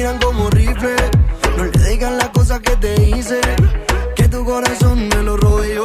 Tiran 0.00 0.18
como 0.18 0.48
rifle. 0.48 0.96
No 1.58 1.64
le 1.64 1.88
digan 1.90 2.16
las 2.16 2.30
cosas 2.30 2.60
que 2.60 2.74
te 2.76 3.02
hice. 3.02 3.38
Que 4.16 4.28
tu 4.28 4.42
corazón 4.46 5.08
me 5.08 5.22
lo 5.22 5.36
robé 5.36 5.76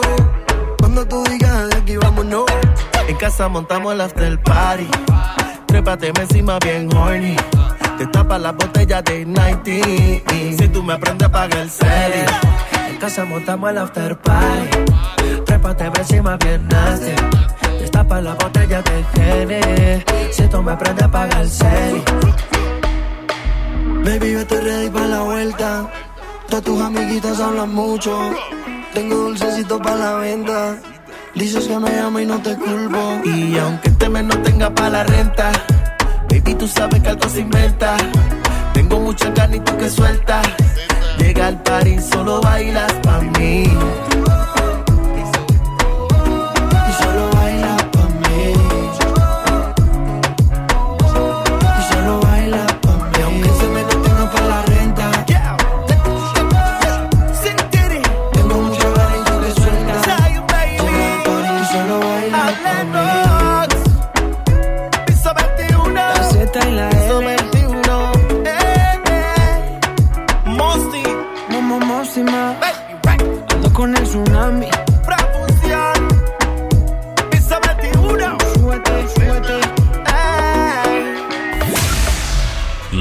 Cuando 0.79 1.05
tú 1.05 1.21
digas 1.29 1.69
de 1.69 1.75
aquí 1.75 1.97
vámonos. 1.97 2.45
En 3.09 3.17
casa 3.17 3.49
montamos 3.49 3.93
el 3.93 3.99
after 3.99 4.41
party. 4.41 4.87
Trépate 5.65 6.13
encima 6.17 6.59
bien 6.59 6.95
horny. 6.95 7.35
Te 7.97 8.07
tapa 8.07 8.37
la 8.37 8.53
botella 8.53 9.01
de 9.01 9.25
90. 9.25 10.63
Si 10.63 10.67
tú 10.69 10.81
me 10.81 10.93
aprendes, 10.93 11.27
paga 11.27 11.61
el 11.61 11.69
serie. 11.69 12.25
En 12.89 12.97
casa 12.97 13.25
montamos 13.25 13.69
el 13.69 13.77
after 13.79 14.17
party. 14.17 14.77
Trépate 15.45 15.91
encima 15.99 16.37
bien 16.37 16.65
nasty 16.69 17.11
Destapa 17.81 18.21
la 18.21 18.33
botella 18.35 18.81
de 18.81 19.03
gene. 19.13 20.05
Si 20.31 20.47
tú 20.47 20.63
me 20.63 20.77
prende, 20.77 21.03
apaga 21.03 21.41
el 21.41 21.49
cel. 21.49 22.01
Baby, 24.05 24.33
yo 24.33 24.41
estoy 24.41 24.59
ready 24.59 24.89
para 24.91 25.07
la 25.07 25.21
vuelta. 25.23 25.91
Todas 26.47 26.63
tus 26.63 26.79
amiguitas 26.79 27.39
hablan 27.39 27.73
mucho. 27.73 28.35
Tengo 28.93 29.15
dulcecito 29.15 29.79
para 29.79 29.95
la 29.95 30.13
venta. 30.17 30.77
Dices 31.33 31.67
que 31.67 31.79
me 31.79 31.99
amo 31.99 32.19
y 32.19 32.25
no 32.27 32.39
te 32.39 32.55
culpo. 32.55 33.19
Y 33.23 33.57
aunque 33.57 33.89
este 33.89 34.07
mes 34.07 34.25
no 34.25 34.37
tenga 34.43 34.69
para 34.69 34.89
la 34.89 35.03
renta, 35.05 35.51
baby, 36.29 36.53
tú 36.53 36.67
sabes 36.67 37.01
que 37.01 37.09
algo 37.09 37.27
se 37.27 37.39
inventa. 37.39 37.97
Tengo 38.75 38.99
mucha 38.99 39.33
carne 39.33 39.57
y 39.57 39.59
tú 39.61 39.75
que 39.75 39.89
suelta. 39.89 40.43
Llega 41.17 41.47
al 41.47 41.63
party, 41.63 41.97
solo 41.99 42.41
bailas 42.41 42.93
pa' 43.01 43.21
mí. 43.39 43.65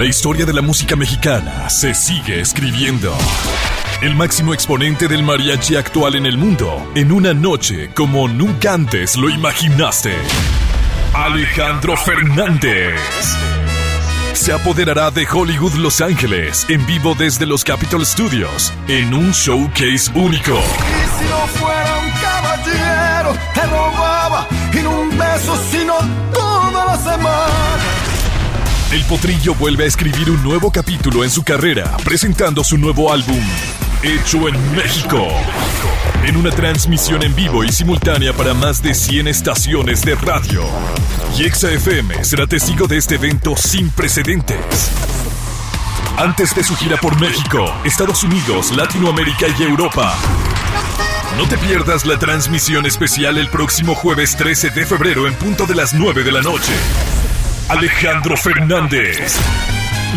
La 0.05 0.11
historia 0.11 0.45
de 0.45 0.53
la 0.53 0.61
música 0.61 0.97
mexicana 0.97 1.71
se 1.71 1.95
sigue 1.95 2.39
escribiendo. 2.39 3.17
El 4.03 4.15
máximo 4.15 4.53
exponente 4.53 5.09
del 5.09 5.23
mariachi 5.23 5.77
actual 5.77 6.15
en 6.15 6.27
el 6.27 6.37
mundo, 6.37 6.93
en 6.95 7.11
una 7.11 7.33
noche 7.33 7.89
como 7.95 8.29
nunca 8.29 8.75
antes 8.75 9.17
lo 9.17 9.31
imaginaste. 9.31 10.13
Alejandro 11.15 11.97
Fernández. 11.97 13.01
Se 14.35 14.53
apoderará 14.53 15.11
de 15.11 15.27
Hollywood 15.27 15.73
Los 15.77 16.03
Ángeles 16.03 16.67
en 16.69 16.85
vivo 16.85 17.15
desde 17.15 17.47
los 17.47 17.65
Capitol 17.65 18.05
Studios 18.05 18.75
en 18.89 19.15
un 19.15 19.31
showcase 19.31 20.13
único. 20.15 20.53
Y 20.53 21.19
si 21.19 21.59
fuera 21.59 21.99
un 21.99 22.11
caballero, 22.21 23.39
te 23.55 23.63
robaba 23.63 24.47
un 24.87 25.17
beso, 25.17 25.57
sino 25.71 25.95
toda 26.33 26.85
la 26.85 26.99
semana. 26.99 28.04
El 28.93 29.03
Potrillo 29.05 29.55
vuelve 29.55 29.85
a 29.85 29.87
escribir 29.87 30.31
un 30.31 30.43
nuevo 30.43 30.71
capítulo 30.71 31.25
en 31.25 31.31
su 31.31 31.43
carrera, 31.43 31.97
presentando 32.05 32.63
su 32.63 32.79
nuevo 32.79 33.13
álbum, 33.13 33.41
Hecho 34.03 34.49
en 34.49 34.77
México. 34.77 35.27
En 36.25 36.37
una 36.37 36.51
transmisión 36.51 37.23
en 37.23 37.35
vivo 37.35 37.65
y 37.65 37.73
simultánea 37.73 38.33
para 38.33 38.55
más 38.55 38.83
de 38.83 38.95
100 38.95 39.29
estaciones 39.29 40.03
de 40.03 40.15
radio. 40.15 40.63
Y 41.37 41.45
FM 41.45 42.25
será 42.25 42.47
testigo 42.47 42.87
de 42.87 42.99
este 42.99 43.17
evento 43.17 43.57
sin 43.57 43.91
precedentes. 43.91 44.91
Antes 46.17 46.55
de 46.55 46.63
su 46.63 46.77
gira 46.77 46.97
por 46.99 47.19
México, 47.19 47.65
Estados 47.85 48.23
Unidos, 48.23 48.71
Latinoamérica 48.77 49.47
y 49.59 49.63
Europa. 49.63 50.15
No 51.37 51.49
te 51.49 51.59
pierdas 51.59 52.07
la 52.07 52.19
transmisión 52.19 52.87
especial 52.87 53.39
el 53.39 53.49
próximo 53.49 53.95
jueves 53.95 54.37
13 54.37 54.71
de 54.71 54.87
febrero 54.87 55.27
en 55.27 55.35
punto 55.35 55.67
de 55.67 55.75
las 55.75 55.95
9 55.95 56.23
de 56.23 56.31
la 56.31 56.43
noche. 56.43 56.73
Alejandro 57.69 58.37
Fernández, 58.37 59.39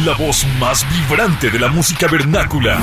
la 0.06 0.14
voz 0.16 0.46
más 0.60 0.86
vibrante 0.90 1.50
de 1.50 1.58
la 1.58 1.70
música 1.70 2.08
vernácula. 2.08 2.78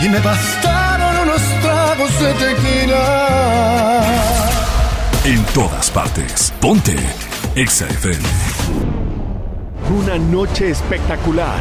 y 0.00 0.08
me 0.08 0.18
bastaron 0.20 1.28
unos 1.28 1.42
tragos 1.60 2.20
de 2.20 2.32
tequila. 2.34 4.02
En 5.24 5.44
todas 5.46 5.90
partes, 5.90 6.54
ponte 6.60 6.96
Exa 7.56 7.86
FM. 7.86 8.24
Una 9.98 10.16
noche 10.16 10.70
espectacular. 10.70 11.58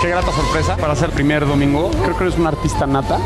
Qué 0.00 0.08
grata 0.08 0.32
sorpresa 0.32 0.76
para 0.78 0.96
ser 0.96 1.10
primer 1.10 1.46
domingo. 1.46 1.90
Creo 2.02 2.16
que 2.16 2.24
eres 2.24 2.38
un 2.38 2.46
artista 2.46 2.86
nata. 2.86 3.18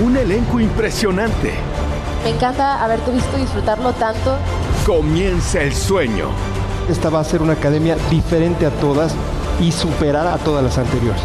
Un 0.00 0.16
elenco 0.16 0.60
impresionante 0.60 1.52
Me 2.22 2.30
encanta 2.30 2.84
haberte 2.84 3.10
visto 3.10 3.36
disfrutarlo 3.36 3.92
tanto. 3.94 4.38
Comienza 4.88 5.60
el 5.60 5.74
sueño. 5.74 6.30
Esta 6.88 7.10
va 7.10 7.20
a 7.20 7.24
ser 7.24 7.42
una 7.42 7.52
academia 7.52 7.94
diferente 8.08 8.64
a 8.64 8.70
todas 8.70 9.14
y 9.60 9.70
superar 9.70 10.26
a 10.26 10.38
todas 10.38 10.64
las 10.64 10.78
anteriores. 10.78 11.20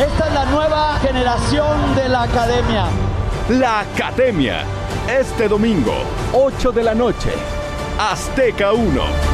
Esta 0.00 0.28
es 0.28 0.32
la 0.32 0.44
nueva 0.44 1.00
generación 1.00 1.96
de 1.96 2.08
la 2.08 2.22
academia. 2.22 2.84
La 3.48 3.80
academia. 3.80 4.62
Este 5.10 5.48
domingo, 5.48 5.94
8 6.32 6.70
de 6.70 6.84
la 6.84 6.94
noche. 6.94 7.32
Azteca 7.98 8.72
1. 8.72 9.31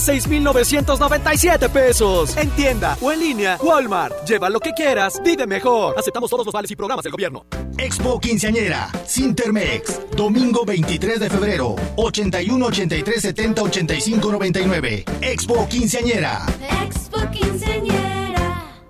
6997 0.54 1.70
pesos. 1.70 2.38
En 2.38 2.50
tienda 2.52 2.98
o 3.02 3.12
en 3.12 3.20
línea, 3.20 3.58
Walmart. 3.62 4.26
Lleva 4.28 4.50
lo 4.50 4.60
que 4.60 4.72
quieras, 4.74 5.20
vive 5.24 5.48
mejor. 5.48 5.98
Aceptamos 5.98 6.30
todos 6.30 6.46
los 6.46 6.54
vales 6.54 6.70
y 6.72 6.76
programas 6.76 7.04
del 7.04 7.12
gobierno. 7.12 7.46
Expo 7.78 8.20
Quinceañera, 8.20 8.92
Sintermex, 9.06 10.16
domingo 10.16 10.64
23 10.64 11.20
de 11.20 11.30
febrero, 11.30 11.76
81 11.96 12.66
83 12.68 13.22
70 13.22 13.64
85 13.64 14.30
599. 14.30 15.06
Expo 15.22 15.68
Quinceañera. 15.68 16.46
Expo 16.86 17.18
Quinceañera. 17.32 18.23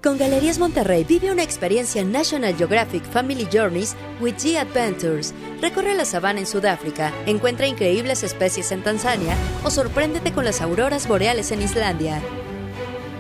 Con 0.04 0.18
Galerías 0.18 0.60
Monterrey 0.60 1.06
vive 1.06 1.32
una 1.32 1.44
experiencia 1.44 2.04
National 2.04 2.54
Geographic 2.58 3.06
Family 3.06 3.48
Journeys 3.50 3.96
with 4.20 4.34
G 4.34 4.58
Adventures. 4.58 5.34
Recorre 5.62 5.96
la 5.96 6.04
sabana 6.04 6.42
en 6.42 6.46
Sudáfrica, 6.46 7.14
encuentra 7.26 7.68
increíbles 7.68 8.22
especies 8.22 8.74
en 8.74 8.84
Tanzania 8.84 9.34
o 9.64 9.70
sorpréndete 9.70 10.34
con 10.34 10.44
las 10.44 10.60
auroras 10.60 11.08
boreales 11.08 11.54
en 11.54 11.62
Islandia. 11.62 12.22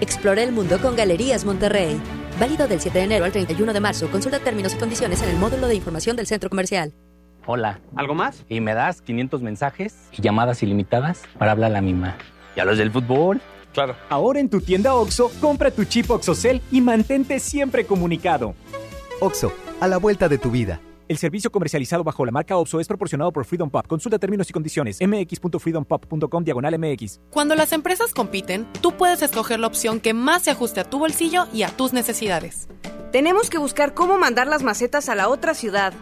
Explora 0.01 0.43
el 0.43 0.51
mundo 0.51 0.77
con 0.81 0.97
Galerías 0.97 1.45
Monterrey. 1.45 1.97
Válido 2.37 2.67
del 2.67 2.81
7 2.81 2.97
de 2.97 3.05
enero 3.05 3.23
al 3.23 3.31
31 3.31 3.71
de 3.71 3.79
marzo. 3.79 4.11
Consulta 4.11 4.39
términos 4.39 4.73
y 4.73 4.77
condiciones 4.77 5.21
en 5.21 5.29
el 5.29 5.37
módulo 5.37 5.69
de 5.69 5.75
información 5.75 6.17
del 6.17 6.27
centro 6.27 6.49
comercial. 6.49 6.93
Hola. 7.45 7.79
¿Algo 7.95 8.13
más? 8.13 8.43
Y 8.49 8.59
me 8.59 8.73
das 8.73 9.01
500 9.01 9.41
mensajes 9.41 10.09
y 10.11 10.21
llamadas 10.21 10.61
ilimitadas 10.61 11.21
para 11.37 11.53
hablar 11.53 11.71
a 11.71 11.75
la 11.75 11.81
misma. 11.81 12.17
¿Y 12.57 12.59
a 12.59 12.65
los 12.65 12.77
del 12.77 12.91
fútbol? 12.91 13.41
Claro. 13.73 13.95
Ahora 14.09 14.39
en 14.39 14.49
tu 14.49 14.61
tienda 14.61 14.95
OXO, 14.95 15.31
compra 15.41 15.71
tu 15.71 15.83
chip 15.85 16.09
OXOCEL 16.09 16.61
y 16.71 16.81
mantente 16.81 17.39
siempre 17.39 17.85
comunicado. 17.85 18.55
OXO, 19.19 19.51
a 19.79 19.87
la 19.87 19.97
vuelta 19.97 20.29
de 20.29 20.37
tu 20.37 20.51
vida. 20.51 20.79
El 21.09 21.17
servicio 21.17 21.51
comercializado 21.51 22.03
bajo 22.03 22.25
la 22.25 22.31
marca 22.31 22.55
OXO 22.57 22.79
es 22.79 22.87
proporcionado 22.87 23.31
por 23.31 23.45
Freedom 23.45 23.69
Pop. 23.69 23.85
Consulta 23.87 24.17
términos 24.17 24.49
y 24.49 24.53
condiciones. 24.53 24.99
mx.freedompop.com 25.01 26.43
diagonal 26.43 26.79
mx. 26.79 27.19
Cuando 27.29 27.55
las 27.55 27.73
empresas 27.73 28.13
compiten, 28.13 28.65
tú 28.81 28.93
puedes 28.93 29.21
escoger 29.21 29.59
la 29.59 29.67
opción 29.67 29.99
que 29.99 30.13
más 30.13 30.43
se 30.43 30.51
ajuste 30.51 30.79
a 30.79 30.85
tu 30.85 30.99
bolsillo 30.99 31.45
y 31.53 31.63
a 31.63 31.69
tus 31.69 31.93
necesidades. 31.93 32.67
Tenemos 33.11 33.49
que 33.49 33.57
buscar 33.57 33.93
cómo 33.93 34.17
mandar 34.17 34.47
las 34.47 34.63
macetas 34.63 35.09
a 35.09 35.15
la 35.15 35.27
otra 35.27 35.53
ciudad 35.53 35.93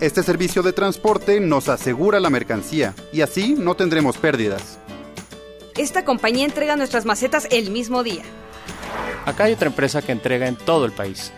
este 0.00 0.22
servicio 0.22 0.62
de 0.62 0.72
transporte 0.72 1.40
nos 1.40 1.68
asegura 1.68 2.20
la 2.20 2.30
mercancía 2.30 2.94
y 3.12 3.22
así 3.22 3.56
no 3.58 3.74
tendremos 3.74 4.16
pérdidas. 4.16 4.78
Esta 5.78 6.04
compañía 6.04 6.44
entrega 6.44 6.74
nuestras 6.74 7.04
macetas 7.04 7.46
el 7.52 7.70
mismo 7.70 8.02
día. 8.02 8.22
Acá 9.24 9.44
hay 9.44 9.52
otra 9.52 9.68
empresa 9.68 10.02
que 10.02 10.10
entrega 10.10 10.48
en 10.48 10.56
todo 10.56 10.84
el 10.84 10.90
país. 10.90 11.32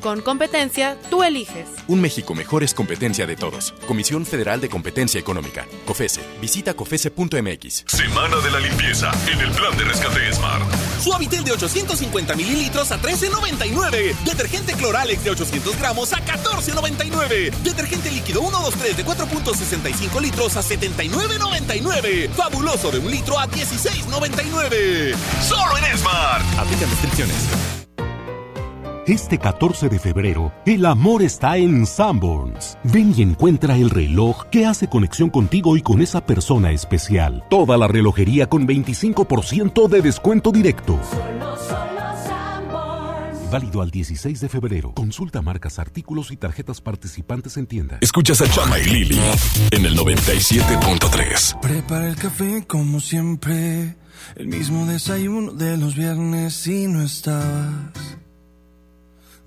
Con 0.00 0.22
competencia, 0.22 0.96
tú 1.10 1.22
eliges. 1.22 1.68
Un 1.86 2.00
México 2.00 2.34
mejor 2.34 2.64
es 2.64 2.72
competencia 2.72 3.26
de 3.26 3.36
todos. 3.36 3.74
Comisión 3.86 4.24
Federal 4.24 4.60
de 4.60 4.70
Competencia 4.70 5.20
Económica. 5.20 5.66
COFESE. 5.86 6.22
Visita 6.40 6.72
COFESE.mx. 6.74 7.84
Semana 7.86 8.36
de 8.42 8.50
la 8.50 8.60
limpieza 8.60 9.12
en 9.30 9.40
el 9.40 9.50
plan 9.50 9.76
de 9.76 9.84
rescate 9.84 10.32
Smart. 10.32 10.62
Suavitel 11.02 11.44
de 11.44 11.52
850 11.52 12.34
mililitros 12.34 12.90
a 12.92 13.00
13.99. 13.00 14.14
Detergente 14.24 14.72
Cloralex 14.74 15.24
de 15.24 15.30
800 15.30 15.78
gramos 15.78 16.12
a 16.12 16.24
14.99. 16.24 17.50
Detergente 17.62 18.10
líquido 18.10 18.40
123 18.40 18.96
de 18.96 19.04
4.65 19.04 20.20
litros 20.20 20.56
a 20.56 20.62
79.99. 20.62 22.30
Fabuloso 22.30 22.90
de 22.90 22.98
un 22.98 23.10
litro 23.10 23.38
a 23.38 23.46
16.99. 23.48 25.14
Solo 25.46 25.76
en 25.78 25.98
Smart. 25.98 26.58
Aplican 26.58 26.88
restricciones. 26.90 27.79
Este 29.10 29.38
14 29.38 29.88
de 29.88 29.98
febrero, 29.98 30.52
el 30.64 30.86
amor 30.86 31.24
está 31.24 31.56
en 31.56 31.84
Sanborns. 31.84 32.78
Ven 32.84 33.12
y 33.16 33.22
encuentra 33.22 33.74
el 33.76 33.90
reloj 33.90 34.44
que 34.52 34.66
hace 34.66 34.86
conexión 34.88 35.30
contigo 35.30 35.76
y 35.76 35.82
con 35.82 36.00
esa 36.00 36.24
persona 36.24 36.70
especial. 36.70 37.42
Toda 37.50 37.76
la 37.76 37.88
relojería 37.88 38.48
con 38.48 38.68
25% 38.68 39.88
de 39.88 40.00
descuento 40.00 40.52
directo. 40.52 40.96
Válido 43.50 43.82
al 43.82 43.90
16 43.90 44.42
de 44.42 44.48
febrero. 44.48 44.94
Consulta 44.94 45.42
marcas, 45.42 45.80
artículos 45.80 46.30
y 46.30 46.36
tarjetas 46.36 46.80
participantes 46.80 47.56
en 47.56 47.66
tienda. 47.66 47.98
Escuchas 48.02 48.40
a 48.42 48.48
Chama 48.48 48.78
y 48.78 48.84
Lili 48.84 49.20
en 49.72 49.86
el 49.86 49.98
97.3. 49.98 51.58
Prepara 51.58 52.06
el 52.06 52.14
café 52.14 52.64
como 52.64 53.00
siempre. 53.00 53.96
El 54.36 54.46
mismo 54.46 54.86
desayuno 54.86 55.50
de 55.50 55.76
los 55.78 55.96
viernes 55.96 56.64
y 56.68 56.86
no 56.86 57.02
estabas 57.02 58.19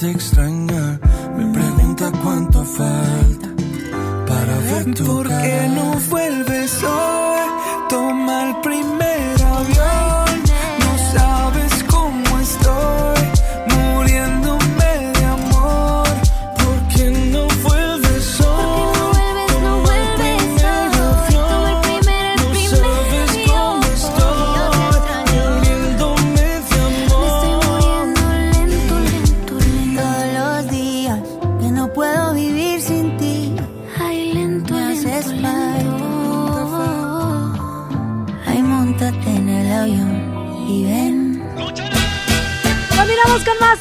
te 0.00 0.10
extraña 0.12 1.00
me 1.36 1.52
pregunta 1.52 2.12
cuánto 2.22 2.62
falta 2.62 3.48
para 4.28 4.58
ver 4.58 4.94
tu 4.94 5.04
¿Por 5.04 5.26
qué 5.26 5.68
no 5.74 5.98
vuelves 6.08 6.84
hoy? 6.84 7.17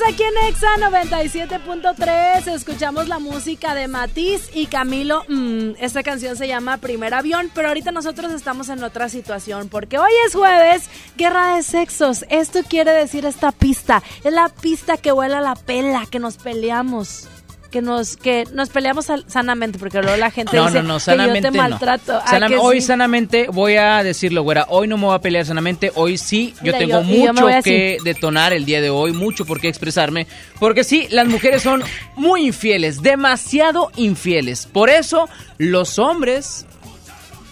Aquí 0.07 0.23
en 0.23 0.47
Exa 0.47 0.67
97.3. 0.77 2.47
Escuchamos 2.53 3.09
la 3.09 3.19
música 3.19 3.75
de 3.75 3.89
Matiz 3.89 4.49
y 4.53 4.67
Camilo. 4.67 5.23
Mm, 5.27 5.71
esta 5.79 6.01
canción 6.01 6.37
se 6.37 6.47
llama 6.47 6.77
Primer 6.77 7.13
Avión, 7.13 7.51
pero 7.53 7.67
ahorita 7.67 7.91
nosotros 7.91 8.31
estamos 8.31 8.69
en 8.69 8.83
otra 8.83 9.09
situación 9.09 9.67
porque 9.67 9.99
hoy 9.99 10.11
es 10.25 10.33
jueves, 10.33 10.89
guerra 11.17 11.55
de 11.55 11.63
sexos. 11.63 12.25
Esto 12.29 12.59
quiere 12.63 12.91
decir 12.91 13.25
esta 13.25 13.51
pista. 13.51 14.01
Es 14.23 14.31
la 14.31 14.47
pista 14.47 14.95
que 14.95 15.11
vuela 15.11 15.41
la 15.41 15.55
pela, 15.55 16.05
que 16.09 16.19
nos 16.19 16.37
peleamos. 16.37 17.27
Que 17.71 17.81
nos, 17.81 18.15
que 18.15 18.45
nos 18.53 18.69
peleamos 18.69 19.07
sanamente, 19.27 19.77
porque 19.77 20.01
luego 20.01 20.15
la 20.17 20.31
gente 20.31 20.55
No, 20.55 20.67
dice 20.67 20.81
no, 20.81 20.87
no, 20.87 20.93
que 20.95 20.99
sanamente 21.01 21.47
yo 21.47 21.51
te 21.51 21.57
maltrato. 21.57 22.15
¿A 22.15 22.25
Sanam- 22.25 22.47
que 22.47 22.57
hoy 22.57 22.79
sanamente 22.81 23.47
voy 23.51 23.75
a 23.75 24.03
decirlo, 24.03 24.41
güera. 24.43 24.65
Hoy 24.69 24.87
no 24.87 24.97
me 24.97 25.05
voy 25.05 25.15
a 25.15 25.19
pelear 25.19 25.45
sanamente. 25.45 25.91
Hoy 25.95 26.17
sí, 26.17 26.53
yo 26.57 26.73
Mira, 26.73 26.77
tengo 26.77 27.01
yo- 27.01 27.25
yo 27.25 27.33
mucho 27.33 27.47
que 27.63 27.97
detonar 28.03 28.53
el 28.53 28.63
día 28.65 28.79
de 28.81 28.89
hoy, 28.89 29.11
mucho 29.11 29.45
por 29.45 29.59
qué 29.59 29.67
expresarme. 29.67 30.27
Porque 30.59 30.83
sí, 30.85 31.07
las 31.11 31.27
mujeres 31.27 31.61
son 31.61 31.83
muy 32.15 32.47
infieles, 32.47 33.01
demasiado 33.01 33.91
infieles. 33.97 34.65
Por 34.65 34.89
eso 34.89 35.27
los 35.57 35.99
hombres 35.99 36.65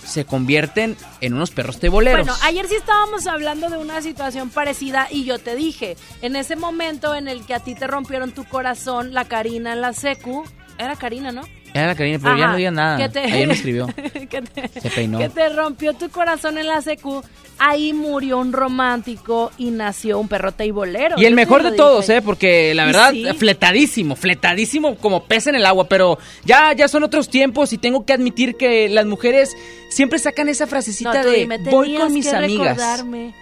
se 0.05 0.25
convierten 0.25 0.95
en 1.21 1.33
unos 1.33 1.51
perros 1.51 1.79
teboleros. 1.79 2.25
Bueno, 2.25 2.37
ayer 2.43 2.67
sí 2.67 2.75
estábamos 2.75 3.27
hablando 3.27 3.69
de 3.69 3.77
una 3.77 4.01
situación 4.01 4.49
parecida 4.49 5.07
y 5.11 5.25
yo 5.25 5.39
te 5.39 5.55
dije, 5.55 5.97
en 6.21 6.35
ese 6.35 6.55
momento 6.55 7.15
en 7.15 7.27
el 7.27 7.45
que 7.45 7.53
a 7.53 7.59
ti 7.59 7.75
te 7.75 7.87
rompieron 7.87 8.31
tu 8.31 8.45
corazón, 8.45 9.13
la 9.13 9.25
Karina 9.25 9.73
en 9.73 9.81
la 9.81 9.93
secu, 9.93 10.45
era 10.77 10.95
Karina, 10.95 11.31
¿no? 11.31 11.41
Era 11.73 11.87
la 11.87 11.95
Karina, 11.95 12.19
pero 12.23 12.37
ya 12.37 12.47
no 12.47 12.55
diga 12.55 12.71
nada. 12.71 13.09
te- 13.09 13.19
Ayer 13.19 13.47
me 13.47 13.53
escribió. 13.53 13.87
que, 14.29 14.41
te, 14.41 14.79
Se 14.79 14.89
peinó. 14.89 15.17
que 15.19 15.27
te 15.29 15.49
rompió 15.49 15.93
tu 15.93 16.09
corazón 16.09 16.57
en 16.57 16.67
la 16.67 16.81
secu, 16.81 17.21
ahí 17.59 17.91
murió 17.91 18.37
un 18.37 18.53
romántico 18.53 19.51
y 19.57 19.71
nació 19.71 20.19
un 20.19 20.29
perro 20.29 20.53
teibolero. 20.53 21.15
Y 21.19 21.25
el 21.25 21.33
mejor 21.35 21.63
de 21.63 21.73
todos, 21.73 22.07
dije. 22.07 22.19
¿eh? 22.19 22.21
Porque 22.21 22.73
la 22.73 22.85
verdad, 22.85 23.11
sí. 23.11 23.25
fletadísimo, 23.37 24.15
fletadísimo 24.15 24.95
como 24.95 25.25
pez 25.25 25.47
en 25.47 25.55
el 25.55 25.65
agua. 25.65 25.89
Pero 25.89 26.17
ya, 26.45 26.71
ya 26.71 26.87
son 26.87 27.03
otros 27.03 27.27
tiempos 27.27 27.73
y 27.73 27.77
tengo 27.77 28.05
que 28.05 28.13
admitir 28.13 28.55
que 28.55 28.87
las 28.87 29.05
mujeres 29.05 29.53
siempre 29.89 30.17
sacan 30.17 30.47
esa 30.47 30.67
frasecita 30.67 31.23
No, 31.23 31.29
de 31.29 31.37
dime, 31.39 31.57
voy 31.57 31.95
con 31.97 32.13
mis 32.13 32.29
que 32.29 32.35
amigas. 32.37 32.77
Recordarme, 32.77 33.33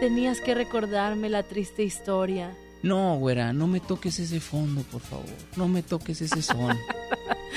tenías 0.00 0.40
que 0.40 0.54
recordarme 0.54 1.28
la 1.28 1.44
triste 1.44 1.84
historia. 1.84 2.50
No, 2.82 3.16
güera, 3.16 3.52
no 3.52 3.66
me 3.66 3.80
toques 3.80 4.18
ese 4.18 4.40
fondo, 4.40 4.82
por 4.82 5.00
favor. 5.00 5.26
No 5.56 5.68
me 5.68 5.82
toques 5.82 6.20
ese 6.20 6.42
son. 6.42 6.76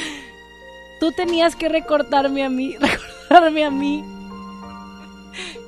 Tú 1.00 1.12
tenías 1.12 1.56
que 1.56 1.70
recordarme 1.70 2.44
a 2.44 2.50
mí, 2.50 2.76
recordarme 2.80 3.66
a 3.66 3.72
mí, 3.72 4.04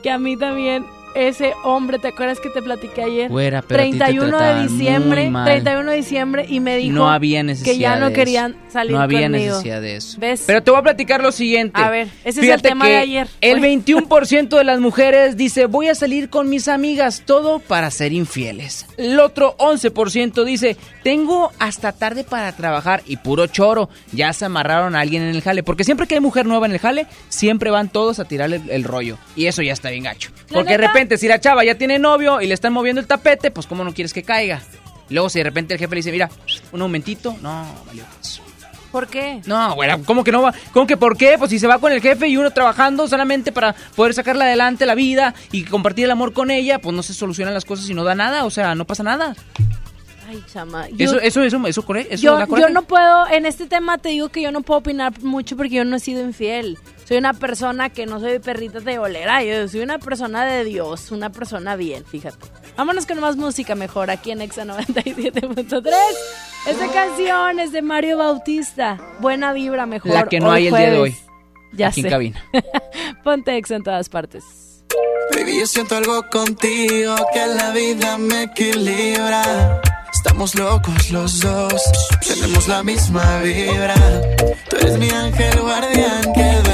que 0.02 0.12
a 0.12 0.18
mí 0.18 0.38
también 0.38 0.86
ese 1.16 1.54
hombre, 1.64 2.00
¿te 2.00 2.08
acuerdas 2.10 2.40
que 2.40 2.50
te 2.50 2.62
platiqué 2.62 3.04
ayer? 3.04 3.30
Güera, 3.30 3.62
pero 3.62 3.82
a 3.82 3.86
ti 3.86 3.92
te 3.92 3.98
31 3.98 4.40
de 4.40 4.62
diciembre, 4.68 5.22
muy 5.24 5.32
mal. 5.32 5.46
31 5.46 5.92
de 5.92 5.98
diciembre 5.98 6.46
y 6.48 6.60
me 6.60 6.78
dijo 6.78 6.94
no 6.96 7.10
había 7.10 7.44
necesidad 7.44 7.72
que 7.74 7.80
ya 7.80 7.96
no 7.98 8.12
querían 8.14 8.56
salir 8.72 8.94
No 8.94 9.02
había 9.02 9.24
conmigo. 9.24 9.52
necesidad 9.52 9.82
de 9.82 9.96
eso. 9.96 10.18
¿Ves? 10.20 10.44
Pero 10.48 10.64
te 10.64 10.72
voy 10.72 10.80
a 10.80 10.84
platicar 10.84 11.22
lo 11.22 11.32
siguiente. 11.32 11.80
A 11.82 11.90
ver, 11.90 12.08
ese 12.24 12.30
es 12.30 12.38
el 12.38 12.44
Fíjate 12.46 12.70
tema 12.70 12.86
que 12.86 12.92
de 12.92 12.98
ayer. 12.98 13.28
El 13.42 13.60
Oye. 13.60 13.68
21% 13.78 14.58
de 14.58 14.64
las 14.64 14.80
mujeres 14.80 15.38
dice, 15.38 15.66
voy 15.66 15.88
a 15.88 15.96
salir 15.96 16.30
con 16.30 16.50
mis 16.50 16.68
amigas, 16.68 17.24
todo 17.26 17.60
para 17.60 17.90
ser 17.92 18.14
infieles. 18.14 18.86
El 18.98 19.20
otro 19.20 19.56
11% 19.58 20.44
dice, 20.44 20.78
tengo 21.04 21.52
hasta 21.60 21.92
tarde 21.92 22.24
para 22.24 22.52
trabajar 22.56 23.02
y 23.06 23.18
puro 23.18 23.48
choro, 23.48 23.90
ya 24.12 24.34
se 24.34 24.46
amarraron 24.46 24.96
a 24.96 25.02
alguien 25.02 25.24
en 25.24 25.30
el 25.30 25.42
jale. 25.42 25.64
Porque 25.64 25.84
siempre 25.84 26.08
que 26.08 26.16
hay 26.16 26.22
mujer 26.22 26.46
nueva 26.46 26.66
en 26.66 26.72
el 26.74 26.80
jale, 26.80 27.08
siempre 27.30 27.70
van 27.72 27.90
todos 27.90 28.20
a 28.20 28.26
tirarle 28.26 28.58
el, 28.58 28.70
el 28.70 28.84
rollo. 28.84 29.18
Y 29.36 29.46
eso 29.48 29.62
ya 29.62 29.74
está 29.74 29.90
bien 29.90 30.04
gacho. 30.04 30.32
Porque 30.52 30.72
de 30.74 30.78
neta- 30.80 30.88
repente, 31.04 31.18
si 31.18 31.28
la 31.28 31.40
chava 31.40 31.64
ya 31.64 31.76
tiene 31.76 32.00
novio 32.00 32.42
y 32.42 32.48
le 32.48 32.54
están 32.54 32.74
moviendo 32.74 33.00
el 33.02 33.08
tapete, 33.08 33.52
pues 33.52 33.68
cómo 33.68 33.84
no 33.84 33.94
quieres 33.94 34.14
que 34.14 34.24
caiga. 34.24 34.62
Luego 35.10 35.30
si 35.30 35.40
de 35.40 35.44
repente 35.44 35.74
el 35.74 35.80
jefe 35.80 35.92
le 35.96 36.00
dice, 36.00 36.12
mira, 36.12 36.30
un 36.72 36.80
momentito, 36.80 37.36
no, 37.42 37.66
valió. 37.86 38.04
¿Por 38.92 39.08
qué? 39.08 39.42
No, 39.48 39.74
güera, 39.74 39.98
¿cómo 40.06 40.24
que 40.24 40.32
no 40.32 40.44
va? 40.44 40.54
¿Cómo 40.72 40.86
que 40.86 40.98
por 40.98 41.18
qué? 41.18 41.36
Pues 41.40 41.50
si 41.50 41.58
se 41.60 41.66
va 41.68 41.80
con 41.80 41.92
el 41.92 42.00
jefe 42.00 42.28
y 42.28 42.38
uno 42.38 42.52
trabajando 42.52 43.08
solamente 43.08 43.52
para 43.52 43.74
poder 43.96 44.14
sacarla 44.14 44.46
adelante 44.46 44.86
la 44.86 44.94
vida 44.96 45.34
y 45.52 45.64
compartir 45.64 46.06
el 46.06 46.12
amor 46.12 46.32
con 46.32 46.52
ella, 46.52 46.78
pues 46.80 46.96
no 46.96 47.02
se 47.02 47.14
solucionan 47.16 47.54
las 47.56 47.66
cosas 47.66 47.90
y 47.90 47.94
no 47.96 48.04
da 48.04 48.14
nada, 48.14 48.46
o 48.46 48.52
sea, 48.52 48.76
no 48.76 48.86
pasa 48.86 49.02
nada. 49.04 49.36
Ay, 50.30 50.44
chama. 50.52 50.88
yo- 50.90 51.06
Eso, 51.06 51.20
eso, 51.20 51.44
eso, 51.44 51.68
eso, 51.68 51.86
eso 51.96 52.22
yo, 52.24 52.38
da 52.38 52.46
yo 52.48 52.70
no 52.70 52.84
puedo, 52.84 53.28
en 53.30 53.46
este 53.48 53.66
tema 53.66 53.98
te 53.98 54.10
digo 54.10 54.30
que 54.30 54.42
yo 54.44 54.52
no 54.52 54.62
puedo 54.62 54.80
opinar 54.80 55.12
mucho 55.24 55.58
porque 55.58 55.74
yo 55.76 55.86
no 55.86 55.96
he 55.96 56.00
sido 56.00 56.22
infiel. 56.24 56.78
Soy 57.06 57.18
una 57.18 57.34
persona 57.34 57.90
que 57.90 58.06
no 58.06 58.20
soy 58.20 58.40
perrita 58.40 58.80
de 58.80 58.98
bolera, 58.98 59.44
yo 59.44 59.68
soy 59.68 59.82
una 59.82 60.00
persona 60.00 60.46
de 60.46 60.64
Dios, 60.64 61.12
una 61.12 61.32
persona 61.32 61.76
bien, 61.76 62.06
fíjate. 62.06 62.48
Vámonos 62.78 63.06
con 63.06 63.20
más 63.20 63.36
música 63.36 63.76
mejor 63.76 64.10
aquí 64.10 64.32
en 64.32 64.42
Exa 64.42 64.64
97.3. 64.66 65.92
Esta 66.68 66.88
canción 66.94 67.60
es 67.60 67.72
de 67.74 67.82
Mario 67.82 68.18
Bautista. 68.18 69.00
Buena 69.20 69.52
vibra 69.54 69.86
mejor. 69.86 70.14
La 70.14 70.26
que 70.28 70.40
no 70.40 70.50
hoy 70.50 70.56
hay 70.56 70.68
el 70.68 70.74
día 70.74 70.80
de 70.80 70.98
jueves. 70.98 71.14
hoy. 71.14 71.30
Ya 71.74 71.88
aquí 71.88 72.02
sé. 72.02 72.08
en 72.08 72.12
cabina. 72.12 72.46
Ponte 73.24 73.58
Exa 73.58 73.76
en 73.76 73.84
todas 73.84 74.08
partes. 74.08 74.44
Baby, 75.36 75.60
yo 75.60 75.68
siento 75.68 75.98
algo 75.98 76.24
contigo 76.30 77.16
que 77.34 77.48
la 77.48 77.72
vida 77.72 78.18
me 78.18 78.44
equilibra. 78.44 79.82
Estamos 80.14 80.56
locos 80.56 81.12
los 81.12 81.40
dos, 81.42 81.82
tenemos 82.26 82.68
la 82.68 82.84
misma 82.84 83.40
vibra. 83.40 83.96
Tú 84.70 84.76
eres 84.78 84.98
mi 85.00 85.10
ángel 85.10 85.60
guardián 85.60 86.22
que 86.34 86.73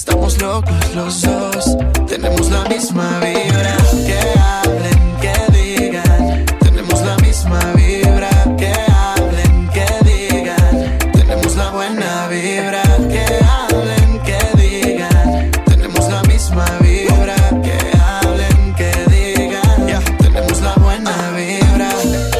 Estamos 0.00 0.40
locos 0.40 0.94
los 0.94 1.20
dos, 1.20 1.76
tenemos 2.08 2.50
la 2.50 2.64
misma 2.70 3.20
vibra. 3.20 3.76
Que 4.06 4.18
hablen, 4.40 5.16
que 5.20 5.58
digan, 5.58 6.46
tenemos 6.58 7.02
la 7.02 7.16
misma 7.18 7.60
vibra. 7.74 8.30
Que 8.56 8.72
hablen, 8.90 9.68
que 9.68 9.86
digan, 10.08 10.98
tenemos 11.12 11.54
la 11.54 11.70
buena 11.72 12.28
vibra. 12.28 12.82
Que 13.10 13.26
hablen, 13.44 14.20
que 14.24 14.38
digan, 14.56 15.50
tenemos 15.66 16.08
la 16.08 16.22
misma 16.22 16.64
vibra. 16.80 17.36
Que 17.62 17.78
hablen, 17.98 18.74
que 18.76 18.92
digan, 19.10 20.16
tenemos 20.16 20.62
la 20.62 20.74
buena 20.76 21.30
vibra. 21.32 21.90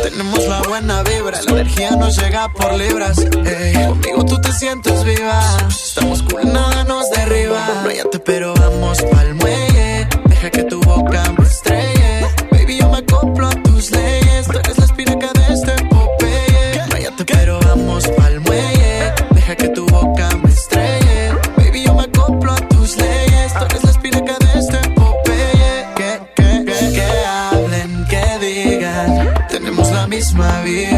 Tenemos 0.02 0.46
la 0.46 0.62
buena 0.62 1.02
vibra, 1.02 1.42
la 1.42 1.50
energía 1.50 1.90
nos 1.90 2.16
llega 2.16 2.48
por 2.54 2.72
libras. 2.72 3.18
Hey. 3.44 3.86
Conmigo 3.86 4.24
tú 4.24 4.40
te 4.40 4.50
sientes 4.50 5.04
viva 5.04 5.42
Estamos 6.00 6.22
cool, 6.22 6.50
nada 6.50 6.82
nos 6.84 7.10
derriba. 7.10 7.60
No 8.10 8.20
pero 8.24 8.54
vamos 8.54 9.02
pa'l 9.02 9.34
muelle. 9.34 10.08
Deja 10.30 10.48
que 10.48 10.64
tu 10.64 10.80
boca 10.80 11.22
me 11.36 11.44
estrelle. 11.44 12.26
Baby, 12.50 12.78
yo 12.78 12.88
me 12.88 12.98
acoplo 12.98 13.46
a 13.46 13.50
tus 13.50 13.90
leyes. 13.90 14.46
Tú 14.46 14.58
eres 14.58 14.78
la 14.78 14.84
espinaca 14.86 15.30
de 15.34 15.52
este 15.52 15.72
Popeye. 15.90 17.10
No 17.18 17.26
pero 17.26 17.60
vamos 17.60 18.08
pa'l 18.16 18.40
muelle. 18.40 19.12
Deja 19.32 19.54
que 19.56 19.68
tu 19.68 19.84
boca 19.88 20.30
me 20.42 20.50
estrelle. 20.50 21.34
Baby, 21.58 21.82
yo 21.84 21.94
me 21.94 22.04
acoplo 22.04 22.50
a 22.50 22.56
tus 22.56 22.96
leyes. 22.96 23.52
Tú 23.52 23.64
eres 23.66 23.84
la 23.84 23.90
espinaca 23.90 24.36
de 24.38 24.58
este 24.58 24.78
Popeye. 24.94 25.84
Que, 25.96 26.18
que, 26.34 26.64
que, 26.64 26.92
que 26.94 27.26
hablen, 27.26 28.06
que 28.08 28.24
digan. 28.40 29.34
Tenemos 29.50 29.90
la 29.90 30.06
misma 30.06 30.62
vibra. 30.62 30.89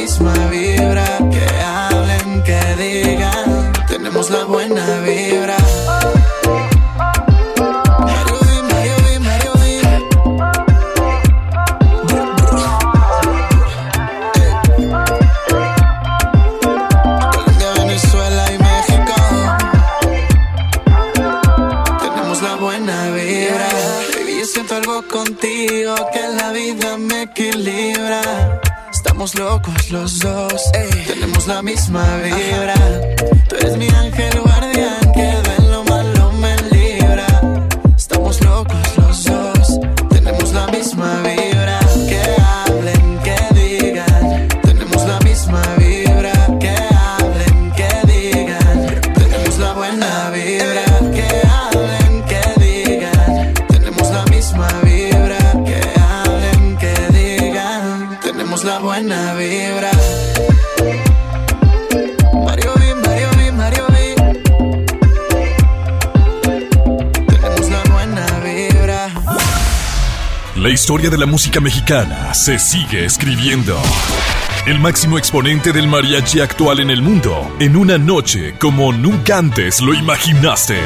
Misma 0.00 0.32
vibra. 0.50 1.04
Que 1.30 1.46
hablen, 1.62 2.42
que 2.42 2.60
digan. 2.80 3.72
Tenemos 3.86 4.30
la 4.30 4.44
buena 4.44 5.00
vibra. 5.00 5.59
Misma 31.70 32.02
vibra. 32.18 32.89
Historia 70.90 71.10
de 71.10 71.18
la 71.18 71.26
música 71.26 71.60
mexicana 71.60 72.34
se 72.34 72.58
sigue 72.58 73.04
escribiendo. 73.04 73.80
El 74.66 74.80
máximo 74.80 75.18
exponente 75.18 75.72
del 75.72 75.86
mariachi 75.86 76.40
actual 76.40 76.80
en 76.80 76.90
el 76.90 77.00
mundo, 77.00 77.48
en 77.60 77.76
una 77.76 77.96
noche 77.96 78.56
como 78.58 78.92
nunca 78.92 79.38
antes 79.38 79.80
lo 79.80 79.94
imaginaste. 79.94 80.80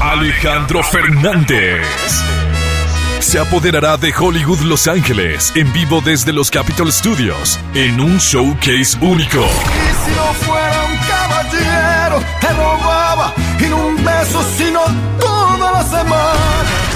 Alejandro 0.00 0.82
Fernández. 0.82 1.82
Se 3.20 3.38
apoderará 3.38 3.98
de 3.98 4.14
Hollywood 4.18 4.60
Los 4.60 4.86
Ángeles 4.86 5.52
en 5.56 5.70
vivo 5.74 6.00
desde 6.00 6.32
los 6.32 6.50
Capitol 6.50 6.90
Studios 6.90 7.60
en 7.74 8.00
un 8.00 8.16
showcase 8.16 8.96
único. 9.02 9.40
Y 9.40 10.06
si 10.06 10.16
no 10.16 10.32
fuera 10.40 10.84
un 10.84 10.96
caballero, 11.06 12.24
te 12.40 12.48
robaba 12.48 13.34
y 13.60 13.64
un 13.64 14.02
beso, 14.02 14.42
sino 14.56 14.80
toda 15.20 15.70
la 15.70 15.84
semana. 15.84 16.91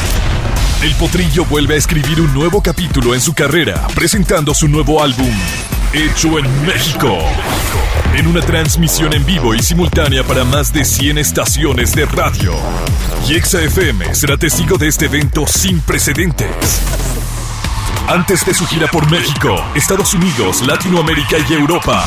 El 0.87 0.94
potrillo 0.94 1.44
vuelve 1.46 1.75
a 1.75 1.79
escribir 1.79 2.20
un 2.20 2.33
nuevo 2.33 2.62
capítulo 2.62 3.12
en 3.12 3.20
su 3.20 3.35
carrera, 3.35 3.88
presentando 3.92 4.55
su 4.55 4.68
nuevo 4.68 5.03
álbum, 5.03 5.29
Hecho 5.92 6.38
en 6.38 6.64
México. 6.64 7.18
En 8.14 8.29
una 8.29 8.40
transmisión 8.40 9.12
en 9.12 9.27
vivo 9.27 9.53
y 9.53 9.59
simultánea 9.59 10.22
para 10.22 10.44
más 10.44 10.72
de 10.72 10.85
100 10.85 11.18
estaciones 11.18 11.92
de 11.92 12.07
radio. 12.07 12.55
Y 13.29 13.35
FM 13.35 14.14
será 14.14 14.37
testigo 14.37 14.79
de 14.79 14.87
este 14.87 15.07
evento 15.07 15.44
sin 15.49 15.81
precedentes. 15.81 16.81
Antes 18.07 18.46
de 18.46 18.55
su 18.55 18.64
gira 18.64 18.87
por 18.87 19.11
México, 19.11 19.57
Estados 19.75 20.14
Unidos, 20.14 20.64
Latinoamérica 20.64 21.38
y 21.51 21.53
Europa. 21.53 22.07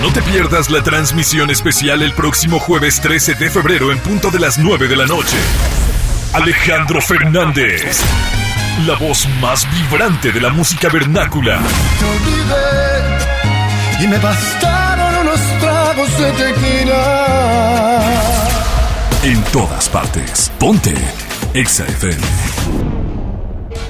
No 0.00 0.10
te 0.10 0.22
pierdas 0.22 0.70
la 0.70 0.82
transmisión 0.82 1.50
especial 1.50 2.00
el 2.00 2.14
próximo 2.14 2.58
jueves 2.58 3.02
13 3.02 3.34
de 3.34 3.50
febrero 3.50 3.92
en 3.92 3.98
punto 3.98 4.30
de 4.30 4.40
las 4.40 4.56
9 4.56 4.88
de 4.88 4.96
la 4.96 5.04
noche. 5.04 5.36
Alejandro 6.32 7.00
Fernández, 7.00 8.00
la 8.86 8.94
voz 8.94 9.26
más 9.40 9.66
vibrante 9.72 10.30
de 10.30 10.40
la 10.40 10.50
música 10.50 10.88
vernácula. 10.88 11.58
Te 11.98 12.04
olvidé 12.04 14.04
y 14.04 14.06
me 14.06 14.16
bastaron 14.18 15.26
unos 15.26 15.40
tragos 15.58 16.18
de 16.18 16.30
tequila. 16.32 18.02
En 19.24 19.42
todas 19.52 19.88
partes. 19.88 20.52
Ponte 20.60 20.94
Exa 21.52 21.84
FM. 21.84 22.22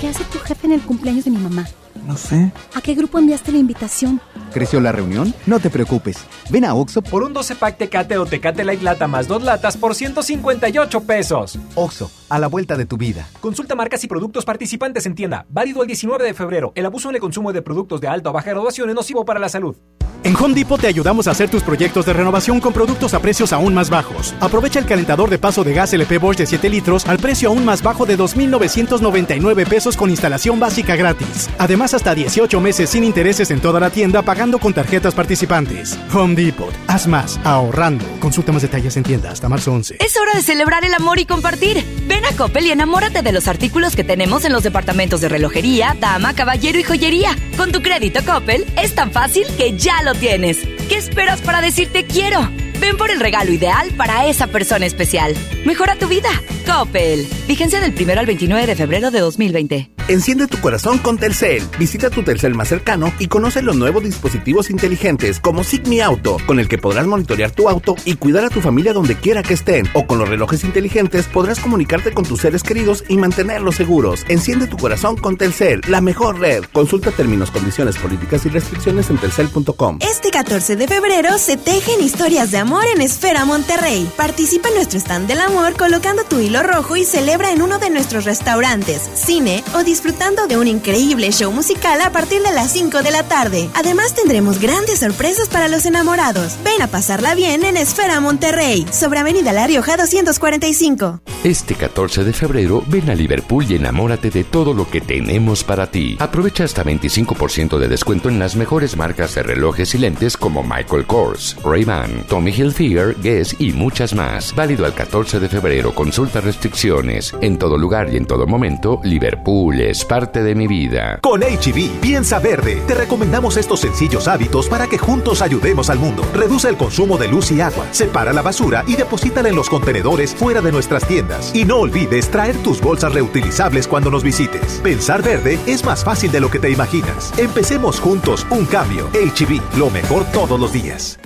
¿Qué 0.01 0.09
hace 0.09 0.25
tu 0.25 0.39
jefe 0.39 0.67
en 0.67 0.73
el 0.73 0.81
cumpleaños 0.81 1.27
de 1.27 1.31
mi 1.33 1.39
mamá? 1.39 1.69
No 2.07 2.17
sé. 2.17 2.51
¿A 2.75 2.81
qué 2.81 2.95
grupo 2.95 3.19
enviaste 3.19 3.53
la 3.53 3.59
invitación? 3.59 4.19
¿Creció 4.53 4.81
la 4.81 4.93
reunión? 4.93 5.35
No 5.45 5.61
te 5.61 5.69
preocupes. 5.69 6.17
Ven 6.49 6.65
a 6.65 6.73
Oxo 6.75 7.03
Por 7.03 7.23
un 7.23 7.35
12 7.35 7.55
pack 7.57 7.77
Tecate 7.77 8.17
o 8.17 8.25
Tecate 8.25 8.65
Light 8.65 8.81
Lata 8.81 9.07
más 9.07 9.29
dos 9.29 9.43
latas 9.43 9.77
por 9.77 9.95
158 9.95 11.01
pesos. 11.03 11.59
Oxo, 11.75 12.11
a 12.31 12.39
la 12.39 12.47
vuelta 12.47 12.77
de 12.77 12.87
tu 12.87 12.97
vida. 12.97 13.29
Consulta 13.41 13.75
marcas 13.75 14.03
y 14.05 14.09
productos 14.09 14.45
participantes 14.45 15.05
en 15.07 15.15
tienda. 15.15 15.47
Válido 15.51 15.83
el 15.83 15.89
19 15.89 16.25
de 16.25 16.33
febrero. 16.33 16.73
El 16.75 16.87
abuso 16.87 17.11
en 17.11 17.17
el 17.17 17.21
consumo 17.21 17.53
de 17.53 17.61
productos 17.61 18.01
de 18.01 18.09
alta 18.09 18.31
o 18.31 18.33
baja 18.33 18.51
graduación 18.51 18.89
es 18.89 18.95
nocivo 18.95 19.25
para 19.25 19.39
la 19.39 19.49
salud. 19.49 19.77
En 20.23 20.37
Home 20.37 20.55
Depot 20.55 20.79
te 20.79 20.87
ayudamos 20.87 21.27
a 21.27 21.31
hacer 21.31 21.49
tus 21.49 21.63
proyectos 21.63 22.05
de 22.05 22.13
renovación 22.13 22.61
con 22.61 22.75
productos 22.75 23.15
a 23.15 23.23
precios 23.23 23.55
aún 23.55 23.73
más 23.73 23.89
bajos. 23.89 24.35
Aprovecha 24.41 24.79
el 24.79 24.85
calentador 24.85 25.31
de 25.31 25.39
paso 25.39 25.65
de 25.65 25.73
gas 25.73 25.95
LP 25.95 26.19
Bosch 26.19 26.37
de 26.37 26.47
7 26.47 26.69
litros 26.69 27.07
al 27.07 27.19
precio 27.19 27.49
aún 27.49 27.65
más 27.65 27.83
bajo 27.83 28.05
de 28.05 28.19
2.999 28.19 29.67
pesos 29.67 29.97
con 29.97 30.11
instalación 30.11 30.61
básica 30.61 30.95
gratis. 30.95 31.49
Además, 31.59 31.95
hasta 31.95 32.15
18 32.15 32.61
meses 32.61 32.91
sin 32.91 33.03
intereses 33.03 33.51
en 33.51 33.61
toda 33.61 33.81
la 33.81 33.89
tienda 33.89 34.21
pagando 34.21 34.59
con 34.59 34.75
tarjetas 34.75 35.15
participantes. 35.15 35.99
Home 36.13 36.35
Depot. 36.35 36.75
Haz 36.87 37.07
más, 37.07 37.41
ahorrando. 37.43 38.05
Consulta 38.21 38.53
más 38.53 38.63
detalles 38.63 38.99
en 38.99 39.05
tienda 39.05 39.31
hasta 39.31 39.49
marzo 39.49 39.73
11. 39.73 39.97
Es 40.01 40.19
hora 40.19 40.35
de 40.35 40.43
celebrar 40.43 40.85
el 40.85 40.93
amor 40.93 41.19
y 41.19 41.25
compartir. 41.25 41.83
Ven 42.07 42.20
a 42.25 42.37
Coppel 42.37 42.67
y 42.67 42.71
enamórate 42.71 43.23
de 43.23 43.33
los 43.33 43.49
artículos 43.49 43.97
que 43.97 44.05
tenemos 44.05 44.45
en 44.45 44.53
los 44.53 44.63
departamentos 44.63 45.21
de 45.21 45.29
relojería, 45.29 45.97
dama, 45.99 46.35
caballero 46.35 46.79
y 46.79 46.83
joyería. 46.83 47.37
Con 47.57 47.73
tu 47.73 47.83
crédito 47.83 48.21
Coppel 48.25 48.67
es 48.81 48.95
tan 48.95 49.13
fácil 49.13 49.47
que 49.57 49.77
ya 49.77 50.03
lo 50.03 50.15
tienes. 50.15 50.59
¿Qué 50.89 50.97
esperas 50.97 51.41
para 51.41 51.61
decirte 51.61 52.05
quiero? 52.05 52.49
Ven 52.81 52.97
por 52.97 53.11
el 53.11 53.21
regalo 53.21 53.53
ideal 53.53 53.91
para 53.97 54.27
esa 54.27 54.47
persona 54.47 54.87
especial. 54.87 55.35
Mejora 55.67 55.97
tu 55.97 56.09
vida. 56.09 56.31
Coppel. 56.67 57.29
Vigencia 57.47 57.81
del 57.81 57.93
1 57.93 58.19
al 58.21 58.27
29 58.27 58.67
de 58.67 58.75
febrero 58.75 59.11
de 59.11 59.21
2020. 59.21 59.91
Enciende 60.09 60.47
tu 60.49 60.59
corazón 60.61 60.99
con 60.99 61.19
Telcel. 61.19 61.63
Visita 61.79 62.11
tu 62.11 62.23
Telcel 62.23 62.55
más 62.55 62.69
cercano 62.69 63.13
y 63.19 63.29
conoce 63.29 63.63
los 63.63 63.77
nuevos 63.77 64.03
dispositivos 64.03 64.71
inteligentes 64.71 65.39
como 65.41 65.63
Sigmi 65.63 66.01
Auto, 66.01 66.39
con 66.47 66.59
el 66.59 66.69
que 66.69 66.79
podrás 66.79 67.07
monitorear 67.07 67.51
tu 67.51 67.69
auto 67.69 67.95
y 68.05 68.15
cuidar 68.15 68.45
a 68.45 68.51
tu 68.51 68.61
familia 68.61 68.93
donde 68.93 69.15
quiera 69.17 69.43
que 69.43 69.55
estén. 69.55 69.89
O 69.95 70.07
con 70.07 70.19
los 70.19 70.29
relojes 70.29 70.65
inteligentes 70.65 71.27
podrás 71.27 71.61
comunicarte 71.61 72.13
con 72.13 72.25
tus 72.25 72.41
seres 72.41 72.63
queridos 72.63 73.05
y 73.09 73.19
mantenerlos 73.19 73.77
seguros. 73.77 74.25
Enciende 74.29 74.67
tu 74.67 74.79
corazón 74.79 75.17
con 75.17 75.37
Telcel, 75.37 75.83
la 75.87 76.01
mejor 76.01 76.41
red. 76.41 76.65
Consulta 76.73 77.11
términos, 77.13 77.51
condiciones, 77.51 77.97
políticas 77.97 78.47
y 78.47 78.49
restricciones 78.49 79.11
en 79.11 79.19
telcel.com. 79.19 79.99
Este 80.01 80.31
14 80.31 80.77
de 80.77 80.89
febrero 80.89 81.39
se 81.39 81.57
tejen 81.57 82.03
historias 82.03 82.51
de 82.51 82.59
amor 82.59 82.70
en 82.93 83.01
Esfera 83.01 83.45
Monterrey. 83.45 84.11
Participa 84.17 84.69
en 84.69 84.75
nuestro 84.75 84.99
stand 84.99 85.29
del 85.29 85.41
amor 85.41 85.77
colocando 85.77 86.25
tu 86.25 86.41
hilo 86.41 86.63
rojo 86.63 86.97
y 86.97 87.05
celebra 87.05 87.53
en 87.53 87.63
uno 87.63 87.79
de 87.79 87.91
nuestros 87.91 88.25
restaurantes, 88.25 89.09
cine 89.15 89.63
o 89.75 89.85
disfruta 89.85 90.01
disfrutando 90.01 90.47
de 90.47 90.57
un 90.57 90.67
increíble 90.67 91.31
show 91.31 91.53
musical 91.53 92.01
a 92.01 92.11
partir 92.11 92.41
de 92.41 92.53
las 92.53 92.73
5 92.73 93.03
de 93.03 93.11
la 93.11 93.23
tarde. 93.23 93.69
Además 93.75 94.15
tendremos 94.15 94.59
grandes 94.59 95.01
sorpresas 95.01 95.51
para 95.51 95.69
los 95.69 95.85
enamorados. 95.85 96.57
Ven 96.65 96.81
a 96.81 96.87
pasarla 96.87 97.35
bien 97.35 97.65
en 97.65 97.77
Esfera 97.77 98.19
Monterrey, 98.19 98.87
sobre 98.91 99.19
Avenida 99.19 99.53
La 99.53 99.67
Rioja 99.67 99.99
245. 99.99 101.21
Este 101.45 101.75
14 101.75 102.25
de 102.25 102.33
febrero 102.33 102.83
ven 102.87 103.11
a 103.11 103.15
Liverpool 103.15 103.67
y 103.69 103.75
enamórate 103.75 104.31
de 104.31 104.43
todo 104.43 104.73
lo 104.73 104.89
que 104.89 105.03
tenemos 105.03 105.65
para 105.65 105.91
ti. 105.91 106.17
Aprovecha 106.19 106.65
hasta 106.65 106.83
25% 106.83 107.79
de 107.79 107.89
descuento 107.89 108.31
en 108.31 108.39
las 108.39 108.57
mejores 108.57 108.97
marcas 108.97 109.35
de 109.35 109.43
relojes 109.43 109.95
y 109.95 109.99
lentes 109.99 110.39
como 110.39 110.63
Michael 110.63 111.07
Kors, 111.07 111.57
Ray-Ban, 111.63 112.25
Tommy 112.27 112.53
Hilfiger, 112.61 113.17
Guess 113.23 113.57
y 113.59 113.73
muchas 113.73 114.15
más. 114.15 114.55
Válido 114.55 114.85
al 114.85 114.95
14 114.95 115.41
de 115.41 115.49
febrero. 115.49 115.95
Consulta 115.95 116.41
restricciones. 116.41 117.35
En 117.41 117.59
todo 117.59 117.79
lugar 117.79 118.13
y 118.13 118.17
en 118.17 118.27
todo 118.27 118.47
momento, 118.47 119.01
Liverpool 119.03 119.81
es 119.81 120.05
parte 120.05 120.43
de 120.43 120.55
mi 120.55 120.67
vida. 120.67 121.19
Con 121.23 121.41
HB, 121.41 122.01
piensa 122.01 122.39
verde. 122.39 122.83
Te 122.87 122.95
recomendamos 122.95 123.57
estos 123.57 123.81
sencillos 123.81 124.29
hábitos 124.29 124.69
para 124.69 124.87
que 124.87 124.99
juntos 124.99 125.41
ayudemos 125.43 125.91
al 125.91 125.99
mundo. 125.99 126.23
Reduce 126.35 126.69
el 126.69 126.77
consumo 126.77 127.17
de 127.17 127.29
luz 127.29 127.51
y 127.51 127.61
agua. 127.61 127.87
Separa 127.93 128.33
la 128.33 128.43
basura 128.43 128.85
y 128.87 128.97
deposítala 128.97 129.49
en 129.49 129.57
los 129.57 129.71
contenedores 129.71 130.35
fuera 130.35 130.61
de 130.61 130.73
nuestras 130.73 131.07
tiendas. 131.07 131.55
Y 131.55 131.65
no 131.65 131.79
olvides 131.79 132.31
traer 132.31 132.57
tus 132.63 132.81
bolsas 132.81 133.15
reutilizables 133.15 133.89
cuando 133.89 134.11
nos 134.11 134.23
visites. 134.23 134.81
Pensar 134.83 135.23
verde 135.23 135.59
es 135.67 135.85
más 135.85 136.05
fácil 136.05 136.31
de 136.31 136.41
lo 136.41 136.51
que 136.51 136.59
te 136.59 136.71
imaginas. 136.71 137.33
Empecemos 137.39 138.01
juntos 138.01 138.47
un 138.51 138.67
cambio. 138.67 139.09
HB, 139.15 139.79
lo 139.79 139.91
mejor 139.91 140.25
todos 140.33 140.59
los 140.59 140.73
días. 140.73 141.20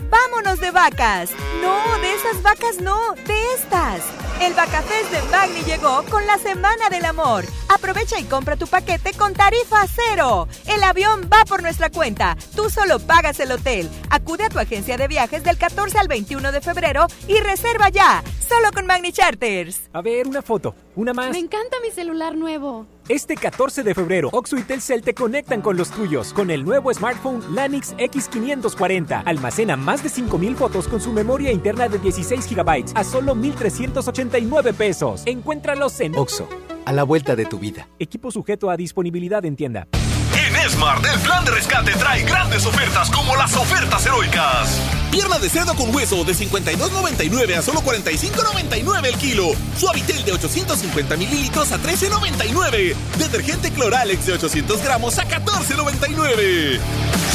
¡Vámonos 0.44 0.60
de 0.60 0.70
vacas! 0.72 1.30
No, 1.62 1.98
de 2.00 2.13
esas 2.24 2.42
vacas 2.42 2.80
no, 2.80 3.14
de 3.26 3.54
estas. 3.54 4.02
El 4.40 4.54
Vacafest 4.54 5.12
de 5.12 5.22
Magni 5.30 5.62
llegó 5.62 6.02
con 6.10 6.26
la 6.26 6.38
Semana 6.38 6.88
del 6.90 7.04
Amor. 7.04 7.44
Aprovecha 7.68 8.18
y 8.18 8.24
compra 8.24 8.56
tu 8.56 8.66
paquete 8.66 9.12
con 9.12 9.34
tarifa 9.34 9.86
cero. 9.86 10.48
El 10.66 10.82
avión 10.82 11.28
va 11.32 11.44
por 11.44 11.62
nuestra 11.62 11.90
cuenta. 11.90 12.36
Tú 12.56 12.70
solo 12.70 12.98
pagas 12.98 13.40
el 13.40 13.52
hotel. 13.52 13.88
Acude 14.10 14.44
a 14.44 14.48
tu 14.48 14.58
agencia 14.58 14.96
de 14.96 15.08
viajes 15.08 15.44
del 15.44 15.58
14 15.58 15.98
al 15.98 16.08
21 16.08 16.50
de 16.50 16.60
febrero 16.60 17.06
y 17.28 17.38
reserva 17.40 17.90
ya. 17.90 18.22
Solo 18.48 18.70
con 18.72 18.86
Magni 18.86 19.12
Charters. 19.12 19.88
A 19.92 20.02
ver, 20.02 20.26
una 20.26 20.42
foto. 20.42 20.74
Una 20.96 21.12
más. 21.12 21.30
Me 21.30 21.38
encanta 21.38 21.76
mi 21.82 21.90
celular 21.90 22.36
nuevo. 22.36 22.86
Este 23.08 23.36
14 23.36 23.82
de 23.82 23.94
febrero, 23.94 24.30
Oxo 24.32 24.56
y 24.56 24.62
Telcel 24.62 25.02
te 25.02 25.12
conectan 25.12 25.60
con 25.60 25.76
los 25.76 25.90
tuyos 25.90 26.32
con 26.32 26.50
el 26.50 26.64
nuevo 26.64 26.92
smartphone 26.94 27.54
Lanix 27.54 27.94
X540. 27.96 29.24
Almacena 29.26 29.76
más 29.76 30.02
de 30.02 30.08
5000 30.08 30.56
fotos 30.56 30.88
con 30.88 31.02
su 31.02 31.12
memoria 31.12 31.52
interna 31.52 31.88
de 31.88 31.98
16 32.14 32.54
GB 32.54 32.92
a 32.94 33.04
solo 33.04 33.34
1389 33.34 34.72
pesos. 34.74 35.22
Encuéntralos 35.26 35.98
en 36.00 36.16
Oxo, 36.16 36.48
a 36.84 36.92
la 36.92 37.02
vuelta 37.02 37.34
de 37.34 37.46
tu 37.46 37.58
vida. 37.58 37.88
Equipo 37.98 38.30
sujeto 38.30 38.70
a 38.70 38.76
disponibilidad 38.76 39.44
en 39.44 39.56
tienda. 39.56 39.88
En 40.36 40.70
Smart, 40.70 41.04
el 41.04 41.20
plan 41.20 41.44
de 41.44 41.52
rescate 41.52 41.92
trae 41.92 42.22
grandes 42.22 42.66
ofertas 42.66 43.10
como 43.10 43.36
las 43.36 43.56
ofertas 43.56 44.04
heroicas. 44.06 44.80
Pierna 45.10 45.38
de 45.38 45.48
cerdo 45.48 45.74
con 45.74 45.94
hueso 45.94 46.24
de 46.24 46.32
52.99 46.32 47.56
a 47.56 47.62
solo 47.62 47.80
45.99 47.80 49.06
el 49.06 49.16
kilo. 49.16 49.48
Suavitel 49.76 50.24
de 50.24 50.32
850 50.32 51.16
mililitros 51.16 51.70
a 51.72 51.78
13.99. 51.78 52.94
Detergente 53.18 53.70
Cloralex 53.70 54.26
de 54.26 54.32
800 54.34 54.82
gramos 54.82 55.18
a 55.18 55.24
14.99. 55.28 56.80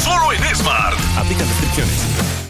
Solo 0.02 0.32
en 0.32 0.56
Smart. 0.56 0.98
Aplican 1.16 1.48
restricciones. 1.48 2.49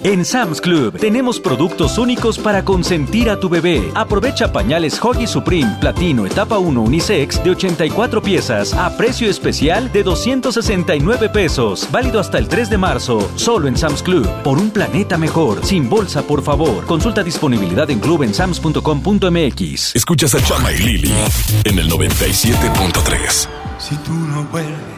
En 0.00 0.24
Sam's 0.24 0.60
Club 0.60 0.96
tenemos 0.96 1.40
productos 1.40 1.98
únicos 1.98 2.38
para 2.38 2.64
consentir 2.64 3.28
a 3.28 3.40
tu 3.40 3.48
bebé. 3.48 3.90
Aprovecha 3.96 4.52
pañales 4.52 4.98
Hoggy 5.02 5.26
Supreme 5.26 5.76
Platino 5.80 6.24
Etapa 6.24 6.56
1 6.58 6.80
Unisex 6.80 7.42
de 7.42 7.50
84 7.50 8.22
piezas 8.22 8.72
a 8.74 8.96
precio 8.96 9.28
especial 9.28 9.90
de 9.90 10.04
269 10.04 11.28
pesos. 11.30 11.88
Válido 11.90 12.20
hasta 12.20 12.38
el 12.38 12.46
3 12.46 12.70
de 12.70 12.78
marzo. 12.78 13.28
Solo 13.34 13.66
en 13.66 13.76
Sam's 13.76 14.04
Club. 14.04 14.28
Por 14.44 14.58
un 14.58 14.70
planeta 14.70 15.18
mejor. 15.18 15.64
Sin 15.64 15.88
bolsa, 15.88 16.22
por 16.22 16.42
favor. 16.42 16.86
Consulta 16.86 17.24
disponibilidad 17.24 17.90
en 17.90 17.98
club 17.98 18.22
en 18.22 18.32
sams.com.mx. 18.34 19.96
Escuchas 19.96 20.34
a 20.36 20.44
Chama 20.44 20.72
y 20.72 20.78
Lili 20.78 21.12
en 21.64 21.76
el 21.76 21.90
97.3. 21.90 23.48
Si 23.78 23.96
tú 23.96 24.12
no 24.12 24.44
vuelves, 24.44 24.97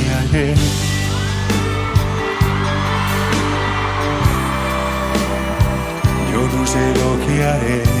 Yo 0.31 0.37
no 6.47 6.65
sé 6.65 6.93
lo 6.95 7.25
que 7.25 7.43
haré. 7.43 8.00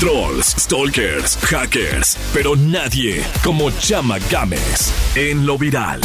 Trolls, 0.00 0.54
stalkers, 0.58 1.36
hackers, 1.36 2.16
pero 2.32 2.56
nadie 2.56 3.22
como 3.44 3.70
Chama 3.70 4.16
Games 4.30 4.90
en 5.14 5.44
lo 5.44 5.58
viral. 5.58 6.00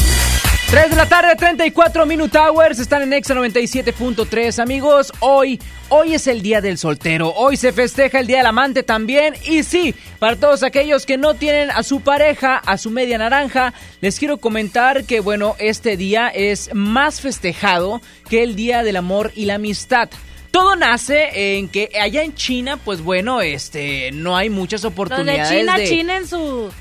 3 0.69 0.89
de 0.89 0.95
la 0.97 1.07
tarde, 1.07 1.33
34 1.37 2.05
Minute 2.05 2.37
Hours, 2.37 2.79
están 2.79 3.03
en 3.03 3.13
Exa 3.13 3.33
97.3. 3.33 4.61
Amigos, 4.61 5.13
hoy, 5.21 5.61
hoy 5.87 6.15
es 6.15 6.27
el 6.27 6.41
día 6.41 6.59
del 6.59 6.77
soltero, 6.77 7.31
hoy 7.37 7.55
se 7.55 7.71
festeja 7.71 8.19
el 8.19 8.27
día 8.27 8.39
del 8.39 8.47
amante 8.47 8.83
también. 8.83 9.33
Y 9.45 9.63
sí, 9.63 9.95
para 10.19 10.35
todos 10.35 10.63
aquellos 10.63 11.05
que 11.05 11.17
no 11.17 11.35
tienen 11.35 11.71
a 11.71 11.81
su 11.81 12.01
pareja, 12.01 12.57
a 12.57 12.77
su 12.77 12.91
media 12.91 13.17
naranja, 13.17 13.73
les 14.01 14.19
quiero 14.19 14.39
comentar 14.39 15.05
que, 15.05 15.21
bueno, 15.21 15.55
este 15.57 15.95
día 15.95 16.27
es 16.27 16.69
más 16.73 17.21
festejado 17.21 18.01
que 18.29 18.43
el 18.43 18.57
día 18.57 18.83
del 18.83 18.97
amor 18.97 19.31
y 19.35 19.45
la 19.45 19.55
amistad. 19.55 20.09
Todo 20.55 20.77
nace 20.77 21.57
en 21.57 21.67
que 21.67 21.89
allá 22.01 22.23
en 22.23 22.33
China, 22.33 22.77
pues 22.77 23.01
bueno, 23.01 23.41
este, 23.41 24.09
no 24.13 24.37
hay 24.37 24.49
muchas 24.49 24.83
Donde 24.83 24.95
oportunidades 24.95 25.59
China, 25.59 25.77
de... 25.77 25.89
China 25.89 26.15
en 26.15 26.27
su... 26.27 26.71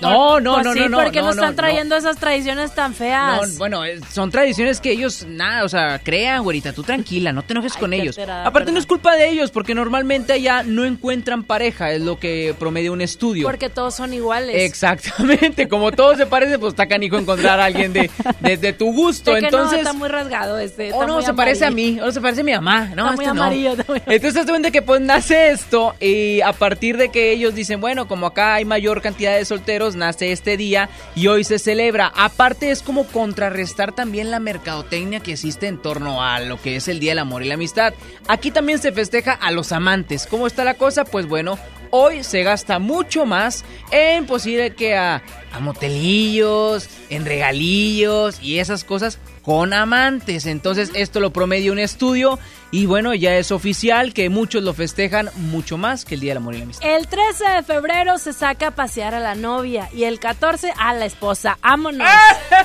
No, 0.00 0.40
no, 0.40 0.54
Pues 0.54 0.66
no, 0.66 0.72
sí, 0.72 0.80
no, 0.80 0.88
no, 0.88 0.98
¿Por 0.98 1.10
qué 1.12 1.20
no, 1.20 1.26
nos 1.26 1.36
no, 1.36 1.42
están 1.42 1.56
no. 1.56 1.62
trayendo 1.62 1.96
esas 1.96 2.16
tradiciones 2.16 2.74
tan 2.74 2.94
feas? 2.94 3.52
No, 3.52 3.58
bueno, 3.58 3.84
eh, 3.84 4.00
son 4.12 4.30
tradiciones 4.30 4.80
que 4.80 4.92
ellos, 4.92 5.26
nada, 5.28 5.64
o 5.64 5.68
sea, 5.68 5.98
crean, 6.02 6.42
güerita, 6.42 6.72
tú 6.72 6.82
tranquila, 6.82 7.32
no 7.32 7.42
te 7.42 7.52
enojes 7.52 7.74
con 7.76 7.92
ellos. 7.92 8.16
alterada, 8.18 8.46
Aparte 8.46 8.72
no 8.72 8.78
es 8.78 8.86
culpa 8.86 9.14
de 9.16 9.28
ellos, 9.28 9.50
porque 9.50 9.74
normalmente 9.74 10.32
allá 10.32 10.62
no 10.62 10.84
encuentran 10.84 11.44
pareja, 11.44 11.92
es 11.92 12.00
lo 12.00 12.18
que 12.18 12.54
promedia 12.58 12.90
un 12.92 13.00
estudio. 13.02 13.46
Porque 13.46 13.68
todos 13.68 13.94
son 13.94 14.14
iguales. 14.14 14.56
Exactamente, 14.56 15.68
como 15.68 15.92
todos 15.92 16.16
se 16.16 16.26
parecen, 16.26 16.58
pues 16.60 16.72
está 16.72 16.86
canijo 16.86 17.18
encontrar 17.18 17.60
a 17.60 17.66
alguien 17.66 17.92
de, 17.92 18.10
de, 18.40 18.56
de 18.56 18.72
tu 18.72 18.92
gusto. 18.92 19.34
Que 19.34 19.40
no, 19.42 19.46
Entonces, 19.48 19.78
está 19.80 19.92
muy 19.92 20.08
rasgado 20.08 20.58
este. 20.58 20.92
o 20.92 21.06
no, 21.06 21.14
muy 21.16 21.22
se 21.24 21.34
parece 21.34 21.64
a 21.66 21.70
mí, 21.70 21.98
o 22.00 22.06
no 22.06 22.12
se 22.12 22.20
parece 22.20 22.40
a 22.40 22.44
mi 22.44 22.52
mamá. 22.52 22.86
No, 22.96 23.04
Está 23.04 23.16
muy 23.16 23.24
no. 23.26 23.30
amarillo, 23.32 23.74
muy- 23.88 24.02
Entonces, 24.06 24.46
cuenta 24.46 24.70
que 24.70 24.82
pues 24.82 25.00
nace 25.00 25.50
esto 25.50 25.94
y 26.00 26.40
a 26.40 26.52
partir 26.52 26.96
de 26.96 27.10
que 27.10 27.32
ellos 27.32 27.54
dicen, 27.54 27.80
bueno, 27.80 28.08
como 28.08 28.26
acá 28.26 28.54
hay 28.54 28.64
mayor 28.64 29.02
cantidad 29.02 29.36
de 29.36 29.44
solteros, 29.50 29.96
nace 29.96 30.32
este 30.32 30.56
día 30.56 30.88
y 31.14 31.26
hoy 31.26 31.44
se 31.44 31.58
celebra. 31.58 32.10
Aparte 32.16 32.70
es 32.70 32.82
como 32.82 33.04
contrarrestar 33.06 33.94
también 33.94 34.30
la 34.30 34.40
mercadotecnia 34.40 35.20
que 35.20 35.32
existe 35.32 35.66
en 35.66 35.76
torno 35.76 36.24
a 36.24 36.40
lo 36.40 36.60
que 36.60 36.76
es 36.76 36.88
el 36.88 37.00
Día 37.00 37.10
del 37.10 37.18
Amor 37.18 37.42
y 37.42 37.48
la 37.48 37.54
Amistad. 37.54 37.92
Aquí 38.28 38.50
también 38.50 38.78
se 38.78 38.92
festeja 38.92 39.32
a 39.32 39.50
los 39.50 39.72
amantes. 39.72 40.26
¿Cómo 40.26 40.46
está 40.46 40.64
la 40.64 40.74
cosa? 40.74 41.04
Pues 41.04 41.26
bueno, 41.26 41.58
hoy 41.90 42.22
se 42.22 42.42
gasta 42.42 42.78
mucho 42.78 43.26
más 43.26 43.64
en 43.90 44.26
posible 44.26 44.70
que 44.70 44.94
a, 44.94 45.22
a 45.52 45.60
motelillos, 45.60 46.88
en 47.08 47.24
regalillos 47.24 48.40
y 48.42 48.58
esas 48.58 48.84
cosas 48.84 49.18
con 49.42 49.72
amantes. 49.72 50.46
Entonces 50.46 50.90
esto 50.94 51.20
lo 51.20 51.32
promedia 51.32 51.72
un 51.72 51.78
estudio 51.78 52.38
y 52.70 52.86
bueno, 52.86 53.14
ya 53.14 53.36
es 53.36 53.50
oficial 53.50 54.12
que 54.12 54.28
muchos 54.28 54.62
lo 54.62 54.74
festejan 54.74 55.30
mucho 55.36 55.76
más 55.76 56.04
que 56.04 56.14
el 56.14 56.20
Día 56.20 56.30
del 56.30 56.38
Amor 56.38 56.54
y 56.54 56.58
la 56.58 56.64
Amistad. 56.64 56.88
El 56.88 57.08
13 57.08 57.44
de 57.56 57.62
febrero 57.62 58.18
se 58.18 58.32
saca 58.32 58.68
a 58.68 58.70
pasear 58.70 59.14
a 59.14 59.20
la 59.20 59.34
novia 59.34 59.88
y 59.92 60.04
el 60.04 60.20
14 60.20 60.72
a 60.76 60.94
la 60.94 61.04
esposa. 61.04 61.58
¡Vámonos! 61.62 62.06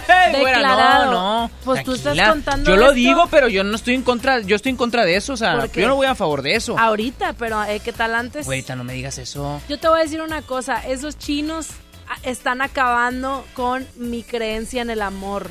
Güera, 0.06 0.58
Declarado. 0.60 1.12
no, 1.12 1.42
no. 1.48 1.52
Pues 1.64 1.84
tú 1.84 1.94
estás 1.94 2.18
contando 2.30 2.70
Yo 2.70 2.78
lo 2.78 2.86
esto 2.86 2.96
digo, 2.96 3.28
pero 3.30 3.48
yo 3.48 3.64
no 3.64 3.76
estoy 3.76 3.96
en 3.96 4.04
contra, 4.04 4.42
yo 4.42 4.56
estoy 4.56 4.72
en 4.72 4.76
contra 4.76 5.06
de 5.06 5.16
eso, 5.16 5.34
o 5.34 5.38
sea, 5.38 5.66
yo 5.68 5.88
no 5.88 5.96
voy 5.96 6.08
a 6.08 6.16
favor 6.16 6.42
de 6.42 6.56
eso. 6.56 6.78
Ahorita, 6.78 7.34
pero 7.34 7.64
eh, 7.64 7.80
¿qué 7.84 7.94
tal 7.94 8.16
antes? 8.16 8.46
Güerita, 8.46 8.76
no 8.76 8.84
me 8.84 8.94
digas 8.94 9.18
eso. 9.18 9.62
Yo 9.70 9.80
te 9.80 9.88
voy 9.88 10.00
a 10.00 10.04
decir 10.04 10.22
una 10.22 10.42
cosa, 10.42 10.86
esos 10.88 11.18
chinos 11.18 11.70
ah, 11.72 11.85
están 12.24 12.62
acabando 12.62 13.45
con 13.53 13.86
mi 13.95 14.24
creencia 14.24 14.82
en 14.82 14.89
el 14.89 15.01
amor, 15.01 15.49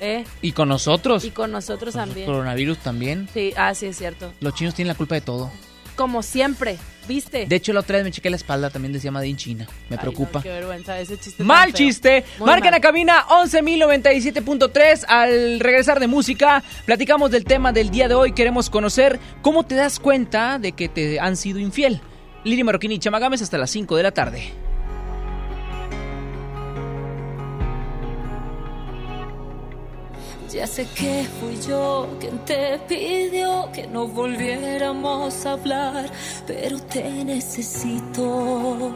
¿eh? 0.00 0.24
Y 0.40 0.52
con 0.52 0.68
nosotros. 0.68 1.24
Y 1.24 1.30
con 1.30 1.52
nosotros 1.52 1.94
también. 1.94 2.26
Coronavirus 2.26 2.78
también. 2.78 3.28
Sí, 3.32 3.52
ah, 3.56 3.74
sí, 3.74 3.86
es 3.86 3.96
cierto. 3.98 4.32
Los 4.40 4.54
chinos 4.54 4.74
tienen 4.74 4.88
la 4.88 4.94
culpa 4.94 5.14
de 5.14 5.20
todo. 5.20 5.50
Como 5.94 6.22
siempre, 6.22 6.78
¿viste? 7.06 7.44
De 7.44 7.54
hecho, 7.56 7.74
la 7.74 7.80
otra 7.80 7.96
vez 7.98 8.04
me 8.04 8.10
chequé 8.10 8.30
la 8.30 8.36
espalda, 8.36 8.70
también 8.70 8.94
decía 8.94 9.10
Made 9.10 9.28
in 9.28 9.36
China. 9.36 9.66
Me 9.90 9.96
Ay, 9.96 10.00
preocupa. 10.00 10.38
no, 10.38 10.42
qué 10.42 10.48
vergüenza, 10.48 10.98
ese 10.98 11.18
chiste. 11.18 11.44
Mal 11.44 11.74
chiste. 11.74 12.24
Muy 12.38 12.46
Marca 12.46 12.64
mal. 12.64 12.72
la 12.72 12.80
cabina 12.80 13.26
11.097.3. 13.28 15.04
Al 15.08 15.60
regresar 15.60 16.00
de 16.00 16.06
música, 16.06 16.62
platicamos 16.86 17.30
del 17.30 17.44
tema 17.44 17.72
del 17.72 17.90
día 17.90 18.08
de 18.08 18.14
hoy. 18.14 18.32
Queremos 18.32 18.70
conocer 18.70 19.20
cómo 19.42 19.64
te 19.64 19.74
das 19.74 20.00
cuenta 20.00 20.58
de 20.58 20.72
que 20.72 20.88
te 20.88 21.20
han 21.20 21.36
sido 21.36 21.58
infiel. 21.58 22.00
Lili 22.44 22.64
Marroquín 22.64 22.92
y 22.92 22.98
Chamagames 22.98 23.42
hasta 23.42 23.58
las 23.58 23.70
5 23.70 23.94
de 23.96 24.02
la 24.02 24.12
tarde. 24.12 24.50
Ya 30.52 30.66
sé 30.66 30.86
que 30.94 31.26
fui 31.40 31.58
yo 31.66 32.06
quien 32.20 32.38
te 32.44 32.78
pidió 32.86 33.70
que 33.72 33.86
no 33.86 34.06
volviéramos 34.06 35.46
a 35.46 35.52
hablar, 35.52 36.10
pero 36.46 36.78
te 36.78 37.24
necesito. 37.24 38.92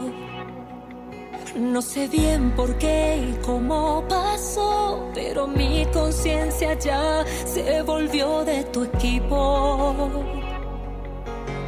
No 1.55 1.81
sé 1.81 2.07
bien 2.09 2.51
por 2.51 2.77
qué 2.77 3.17
y 3.31 3.43
cómo 3.43 4.07
pasó, 4.07 5.09
pero 5.15 5.47
mi 5.47 5.87
conciencia 5.91 6.77
ya 6.77 7.25
se 7.45 7.81
volvió 7.81 8.45
de 8.45 8.63
tu 8.65 8.83
equipo. 8.83 9.95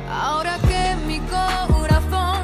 Ahora 0.07 0.59
que 0.67 0.95
mi 1.07 1.19
corazón 1.21 2.38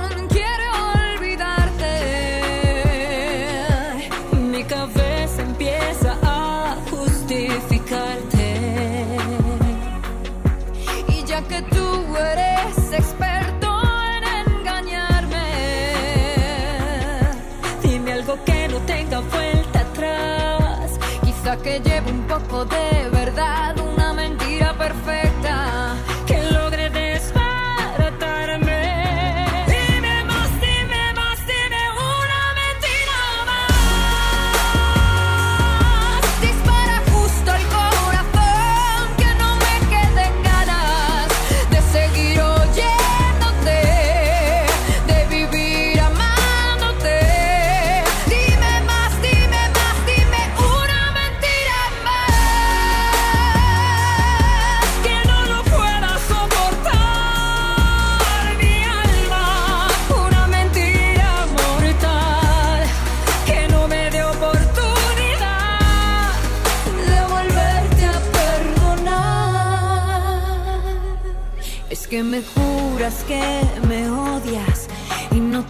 poco 22.39 22.65
de 22.65 22.94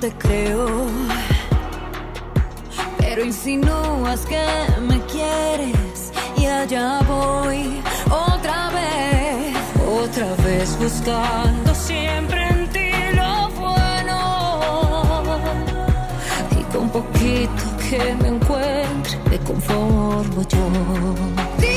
te 0.05 0.11
creo. 0.17 0.67
Pero 2.97 3.23
insinúas 3.23 4.21
que 4.25 4.45
me 4.81 4.99
quieres 5.05 6.11
y 6.37 6.45
allá 6.45 6.99
voy 7.07 7.81
otra 8.09 8.69
vez, 8.69 9.55
otra 10.03 10.35
vez 10.45 10.77
buscando 10.79 11.73
siempre 11.73 12.47
en 12.49 12.67
ti 12.69 12.91
lo 13.19 13.49
bueno. 13.61 14.17
Y 16.59 16.61
con 16.73 16.89
poquito 16.89 17.63
que 17.89 18.15
me 18.21 18.27
encuentre 18.35 19.17
me 19.29 19.37
conformo 19.39 20.41
yo. 20.53 21.74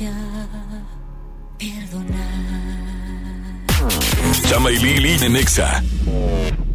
gracia 0.00 0.12
perdonar. 1.58 2.30
Chama 4.48 4.70
y 4.70 4.78
Lili 4.78 5.16
de 5.18 5.28
Nexa. 5.28 5.82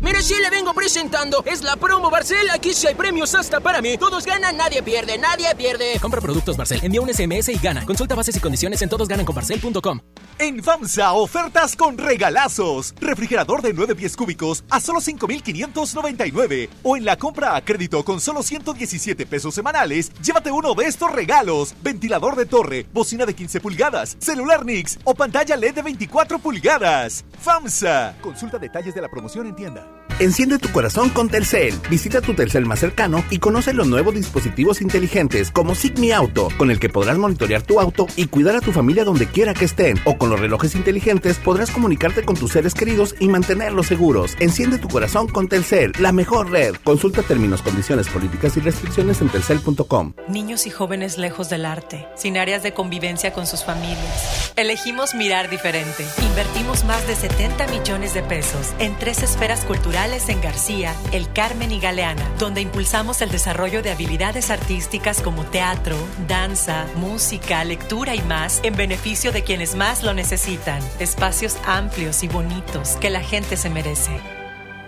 Mira, 0.02 0.22
sí 0.22 0.36
le 0.42 0.50
vengo 0.50 0.74
presentando. 0.74 1.44
Es 1.46 1.64
la 1.64 1.76
promo 1.76 2.12
Barcel. 2.12 2.50
Aquí 2.52 2.74
sí 2.74 2.88
hay 2.88 2.96
premios 2.96 3.34
hasta 3.34 3.60
para 3.60 3.82
mí. 3.82 3.98
Todos 3.98 4.26
ganan, 4.26 4.56
nadie 4.56 4.84
pierde, 4.84 5.18
nadie 5.18 5.48
pierde. 5.56 6.00
Compra 6.00 6.22
productos 6.22 6.58
Barcel. 6.58 6.80
Envía 6.84 7.02
un 7.02 7.12
SMS 7.12 7.50
y 7.50 7.58
gana. 7.58 7.86
Consulta 7.86 8.16
bases 8.16 8.36
y 8.36 8.40
condiciones 8.40 8.82
en 8.82 8.90
todosgananconbarcel.com. 8.90 10.00
En 10.38 10.62
FAMSA, 10.62 11.14
ofertas 11.14 11.78
con 11.78 11.98
regalazos. 11.98 12.94
Refrigerador 13.00 13.62
de 13.62 13.72
9 13.72 13.96
pies 13.96 14.18
cúbicos 14.18 14.66
a 14.70 14.82
solo 14.82 15.00
5,599. 15.00 16.70
O 16.84 16.98
en 16.98 17.06
la 17.06 17.16
compra 17.18 17.56
a 17.56 17.64
crédito 17.64 18.04
con 18.04 18.20
solo 18.20 18.44
117 18.44 19.26
pesos 19.28 19.56
semanales, 19.56 20.12
llévate 20.22 20.52
uno 20.52 20.76
de 20.76 20.88
estos 20.88 21.10
regalos. 21.14 21.74
Ventilador 21.82 22.36
de 22.36 22.46
torre, 22.46 22.86
bocina 22.94 23.26
de 23.26 23.34
15 23.34 23.62
pulgadas, 23.62 24.18
celular 24.20 24.66
Nix 24.66 25.00
o 25.06 25.16
pantalla 25.16 25.56
LED 25.56 25.76
de 25.76 25.82
24 25.84 26.40
pulgadas. 26.40 27.24
FAMSA. 27.40 28.18
Consulta 28.20 28.60
detalles 28.60 28.94
de 28.94 29.02
la 29.02 29.08
promoción 29.08 29.48
en 29.48 29.56
tienda. 29.56 29.88
Enciende 30.18 30.60
tu 30.60 30.72
corazón 30.72 31.10
con 31.10 31.28
Telcel. 31.28 31.74
Visita 31.90 32.22
tu 32.22 32.34
Telcel 32.34 32.66
más 32.66 32.80
cercano 32.80 33.22
y 33.30 33.40
conoce 33.40 33.74
los 33.74 33.86
nuevos 33.86 34.16
dispositivos 34.16 34.82
inteligentes 34.82 35.52
como 35.52 35.76
Sigmi 35.76 36.14
Auto, 36.14 36.48
con 36.58 36.72
el 36.72 36.80
que 36.80 36.88
podrás 36.88 37.18
monitorear 37.18 37.64
tu 37.64 37.82
auto 37.82 38.08
y 38.16 38.28
cuidar 38.28 38.56
a 38.56 38.62
tu 38.62 38.72
familia 38.72 39.04
donde 39.04 39.28
quiera 39.28 39.54
que 39.54 39.66
estén. 39.66 40.00
O 40.06 40.18
con 40.18 40.25
los 40.30 40.40
relojes 40.40 40.76
inteligentes 40.76 41.38
podrás 41.38 41.72
comunicarte 41.72 42.24
con 42.24 42.36
tus 42.36 42.52
seres 42.52 42.74
queridos 42.74 43.16
y 43.20 43.28
mantenerlos 43.28 43.88
seguros. 43.88 44.36
Enciende 44.40 44.78
tu 44.78 44.88
corazón 44.88 45.28
con 45.28 45.48
Telcel, 45.48 45.94
la 46.00 46.12
mejor 46.12 46.52
red. 46.52 46.76
Consulta 46.84 47.24
términos, 47.24 47.62
condiciones, 47.62 48.08
políticas 48.08 48.58
y 48.58 48.60
restricciones 48.60 49.22
en 49.22 49.30
telcel.com. 49.30 50.14
Niños 50.28 50.66
y 50.68 50.70
jóvenes 50.70 51.18
lejos 51.18 51.50
del 51.50 51.66
arte, 51.66 52.08
sin 52.16 52.38
áreas 52.38 52.64
de 52.64 52.74
convivencia 52.74 53.34
con 53.34 53.48
sus 53.48 53.64
familias. 53.64 54.54
Elegimos 54.56 55.16
mirar 55.16 55.50
diferente. 55.50 56.06
Invertimos 56.22 56.84
más 56.86 57.06
de 57.08 57.16
70 57.16 57.68
millones 57.68 58.14
de 58.14 58.24
pesos 58.24 58.74
en 58.80 58.98
tres 58.98 59.24
esferas 59.24 59.66
culturales 59.66 60.30
en 60.30 60.42
García, 60.42 60.96
El 61.12 61.32
Carmen 61.32 61.72
y 61.72 61.80
Galeana, 61.80 62.28
donde 62.40 62.62
impulsamos 62.62 63.22
el 63.22 63.30
desarrollo 63.30 63.84
de 63.84 63.92
habilidades 63.92 64.50
artísticas 64.50 65.22
como 65.22 65.44
teatro, 65.46 65.96
danza, 66.28 66.86
música, 66.96 67.64
lectura 67.64 68.16
y 68.16 68.22
más 68.22 68.60
en 68.64 68.76
beneficio 68.76 69.32
de 69.32 69.44
quienes 69.44 69.76
más 69.76 70.04
lo 70.04 70.14
necesitan. 70.16 70.82
Espacios 71.00 71.58
amplios 71.66 72.24
y 72.24 72.28
bonitos 72.28 72.98
que 73.02 73.10
la 73.10 73.22
gente 73.22 73.58
se 73.58 73.70
merece. 73.70 74.20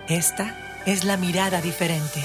Esta 0.08 0.54
es 0.86 1.04
la 1.04 1.16
mirada 1.16 1.60
diferente. 1.60 2.22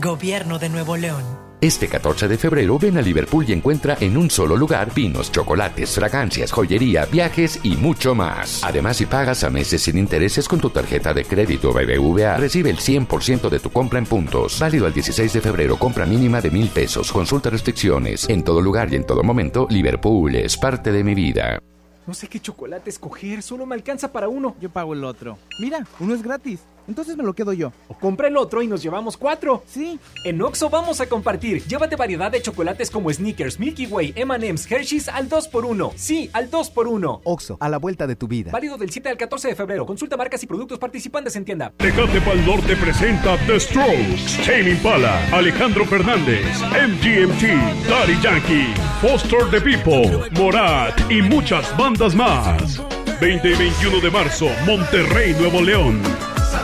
Gobierno 0.00 0.58
de 0.58 0.68
Nuevo 0.68 0.96
León. 0.96 1.44
Este 1.64 1.88
14 1.88 2.28
de 2.28 2.36
febrero 2.36 2.78
ven 2.78 2.98
a 2.98 3.00
Liverpool 3.00 3.46
y 3.48 3.52
encuentra 3.54 3.96
en 3.98 4.18
un 4.18 4.28
solo 4.28 4.54
lugar 4.54 4.92
vinos, 4.92 5.32
chocolates, 5.32 5.94
fragancias, 5.94 6.52
joyería, 6.52 7.06
viajes 7.06 7.58
y 7.62 7.76
mucho 7.76 8.14
más. 8.14 8.62
Además, 8.62 8.98
si 8.98 9.06
pagas 9.06 9.44
a 9.44 9.50
meses 9.50 9.80
sin 9.80 9.96
intereses 9.96 10.46
con 10.46 10.60
tu 10.60 10.68
tarjeta 10.68 11.14
de 11.14 11.24
crédito 11.24 11.72
BBVA, 11.72 12.36
recibe 12.36 12.68
el 12.68 12.76
100% 12.76 13.48
de 13.48 13.60
tu 13.60 13.70
compra 13.70 13.98
en 13.98 14.04
puntos. 14.04 14.58
Válido 14.60 14.84
al 14.84 14.92
16 14.92 15.32
de 15.32 15.40
febrero, 15.40 15.78
compra 15.78 16.04
mínima 16.04 16.42
de 16.42 16.50
mil 16.50 16.68
pesos. 16.68 17.10
Consulta 17.10 17.48
restricciones. 17.48 18.28
En 18.28 18.44
todo 18.44 18.60
lugar 18.60 18.92
y 18.92 18.96
en 18.96 19.06
todo 19.06 19.22
momento, 19.22 19.66
Liverpool 19.70 20.34
es 20.34 20.58
parte 20.58 20.92
de 20.92 21.02
mi 21.02 21.14
vida. 21.14 21.58
No 22.06 22.14
sé 22.14 22.28
qué 22.28 22.38
chocolate 22.38 22.90
escoger, 22.90 23.42
solo 23.42 23.64
me 23.66 23.74
alcanza 23.74 24.12
para 24.12 24.28
uno. 24.28 24.54
Yo 24.60 24.70
pago 24.70 24.92
el 24.92 25.04
otro. 25.04 25.38
Mira, 25.58 25.86
uno 26.00 26.14
es 26.14 26.22
gratis. 26.22 26.60
Entonces 26.88 27.16
me 27.16 27.22
lo 27.22 27.34
quedo 27.34 27.52
yo. 27.52 27.72
O 27.88 27.94
compra 27.94 28.28
el 28.28 28.36
otro 28.36 28.62
y 28.62 28.66
nos 28.66 28.82
llevamos 28.82 29.16
cuatro. 29.16 29.62
Sí. 29.66 29.98
En 30.24 30.40
Oxo 30.42 30.70
vamos 30.70 31.00
a 31.00 31.06
compartir. 31.06 31.64
Llévate 31.64 31.96
variedad 31.96 32.30
de 32.30 32.42
chocolates 32.42 32.90
como 32.90 33.12
Snickers, 33.12 33.58
Milky 33.58 33.86
Way, 33.86 34.12
M&M's, 34.16 34.70
Hershey's 34.70 35.08
al 35.08 35.28
2x1. 35.28 35.92
Sí, 35.96 36.30
al 36.32 36.50
2x1. 36.50 37.20
Oxo, 37.24 37.56
a 37.60 37.68
la 37.68 37.78
vuelta 37.78 38.06
de 38.06 38.16
tu 38.16 38.28
vida. 38.28 38.50
Válido 38.50 38.76
del 38.76 38.90
7 38.90 39.08
al 39.08 39.16
14 39.16 39.48
de 39.48 39.54
febrero. 39.54 39.86
Consulta 39.86 40.16
marcas 40.16 40.42
y 40.42 40.46
productos 40.46 40.78
participantes 40.78 41.36
en 41.36 41.44
tienda. 41.44 41.72
Tecate 41.76 42.20
Pal 42.20 42.44
Norte 42.46 42.76
presenta 42.76 43.36
The 43.46 43.60
Strokes, 43.60 44.44
Tame 44.44 44.70
Impala, 44.70 45.24
Alejandro 45.32 45.84
Fernández, 45.84 46.44
MGMT, 46.70 47.88
Daddy 47.88 48.20
Yankee, 48.22 48.74
Foster 49.00 49.50
the 49.50 49.60
People, 49.60 50.30
Morat 50.32 50.98
y 51.10 51.22
muchas 51.22 51.76
bandas 51.76 52.14
más. 52.14 52.80
20 53.20 53.48
y 53.48 53.54
21 53.54 54.00
de 54.00 54.10
marzo, 54.10 54.46
Monterrey, 54.66 55.34
Nuevo 55.34 55.62
León. 55.62 56.02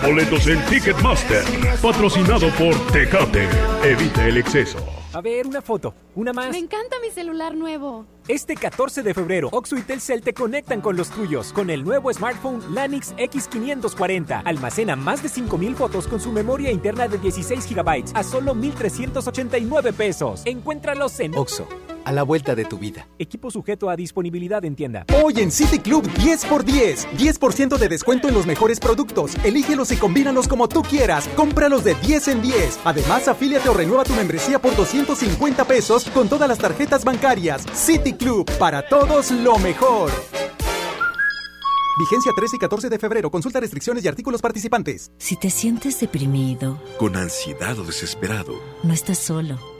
Boletos 0.03 0.47
en 0.47 0.65
Ticketmaster. 0.67 1.45
Patrocinado 1.83 2.49
por 2.59 2.75
Tecate. 2.93 3.49
Evita 3.85 4.27
el 4.27 4.39
exceso. 4.39 4.79
A 5.13 5.21
ver, 5.21 5.47
una 5.47 5.61
foto. 5.61 5.93
Una 6.15 6.33
más. 6.33 6.51
Me 6.51 6.59
encanta 6.59 6.97
mi 7.03 7.11
celular 7.11 7.57
nuevo. 7.57 8.07
Este 8.29 8.55
14 8.55 9.03
de 9.03 9.13
febrero, 9.13 9.49
Oxo 9.51 9.77
y 9.77 9.83
Telcel 9.83 10.23
te 10.23 10.33
conectan 10.33 10.81
con 10.81 10.97
los 10.97 11.11
tuyos 11.11 11.53
con 11.53 11.69
el 11.69 11.83
nuevo 11.83 12.13
smartphone 12.13 12.63
Lanix 12.73 13.13
X540. 13.17 14.43
Almacena 14.45 14.95
más 14.95 15.21
de 15.21 15.29
5000 15.29 15.75
fotos 15.75 16.07
con 16.07 16.21
su 16.21 16.31
memoria 16.31 16.71
interna 16.71 17.09
de 17.09 17.19
16 17.19 17.75
GB 17.75 18.13
a 18.15 18.23
solo 18.23 18.55
1389 18.55 19.93
pesos. 19.93 20.43
Encuéntralos 20.45 21.19
en 21.19 21.37
Oxo, 21.37 21.67
a 22.11 22.13
la 22.13 22.25
vuelta 22.25 22.57
de 22.57 22.65
tu 22.65 22.77
vida. 22.77 23.07
Equipo 23.19 23.53
sujeto 23.53 23.89
a 23.89 23.95
disponibilidad 23.95 24.65
en 24.65 24.75
tienda. 24.75 25.07
Hoy 25.23 25.35
en 25.39 25.53
City 25.53 25.79
Club 25.79 26.05
10x10. 26.15 27.07
10% 27.17 27.79
de 27.79 27.89
descuento 27.89 28.27
en 28.29 28.35
los 28.35 28.47
mejores 28.47 28.81
productos. 28.81 29.37
Elígelos 29.45 29.93
y 29.93 29.97
combínalos 29.97 30.49
como 30.49 30.69
tú 30.69 30.83
quieras. 30.83 31.29
Cómpralos 31.37 31.85
de 31.85 31.95
10 31.95 32.29
en 32.29 32.43
10. 32.43 32.81
Además, 32.85 33.29
afíliate 33.29 33.69
o 33.69 33.75
renueva 33.75 34.03
tu 34.03 34.15
membresía 34.15 34.59
por 34.59 34.75
250 34.75 35.65
pesos 35.65 36.05
con 36.13 36.29
todas 36.29 36.49
las 36.49 36.59
tarjetas 36.59 37.05
bancarias. 37.05 37.65
City 37.75 38.13
Club, 38.13 38.51
para 38.59 38.89
todos 38.89 39.31
lo 39.31 39.57
mejor. 39.59 40.11
Vigencia 42.01 42.33
13 42.35 42.57
y 42.57 42.59
14 42.59 42.89
de 42.89 42.99
febrero. 42.99 43.31
Consulta 43.31 43.61
restricciones 43.61 44.05
y 44.05 44.09
artículos 44.09 44.43
participantes. 44.43 45.13
Si 45.19 45.37
te 45.37 45.49
sientes 45.49 46.01
deprimido, 46.01 46.83
Con 46.99 47.15
ansiedad 47.15 47.79
o 47.79 47.85
desesperado, 47.85 48.55
no 48.83 48.93
estás 48.93 49.19
solo. 49.19 49.80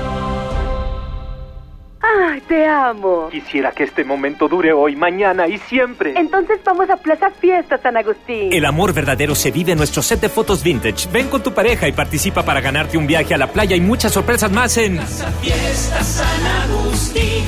¡Ay, 2.19 2.41
te 2.41 2.65
amo! 2.65 3.29
Quisiera 3.31 3.71
que 3.71 3.83
este 3.83 4.03
momento 4.03 4.47
dure 4.47 4.73
hoy, 4.73 4.95
mañana 4.95 5.47
y 5.47 5.57
siempre. 5.57 6.13
Entonces 6.17 6.59
vamos 6.63 6.89
a 6.89 6.97
Plaza 6.97 7.29
Fiesta 7.31 7.77
San 7.77 7.97
Agustín. 7.97 8.51
El 8.51 8.65
amor 8.65 8.93
verdadero 8.93 9.35
se 9.35 9.51
vive 9.51 9.71
en 9.73 9.77
nuestro 9.77 10.01
set 10.01 10.19
de 10.19 10.29
fotos 10.29 10.63
vintage. 10.63 11.07
Ven 11.11 11.27
con 11.27 11.43
tu 11.43 11.53
pareja 11.53 11.87
y 11.87 11.91
participa 11.91 12.43
para 12.43 12.61
ganarte 12.61 12.97
un 12.97 13.07
viaje 13.07 13.33
a 13.33 13.37
la 13.37 13.47
playa 13.47 13.75
y 13.75 13.81
muchas 13.81 14.11
sorpresas 14.11 14.51
más 14.51 14.77
en 14.77 14.99
Fiesta 15.41 16.03
San 16.03 16.45
Agustín. 16.69 17.45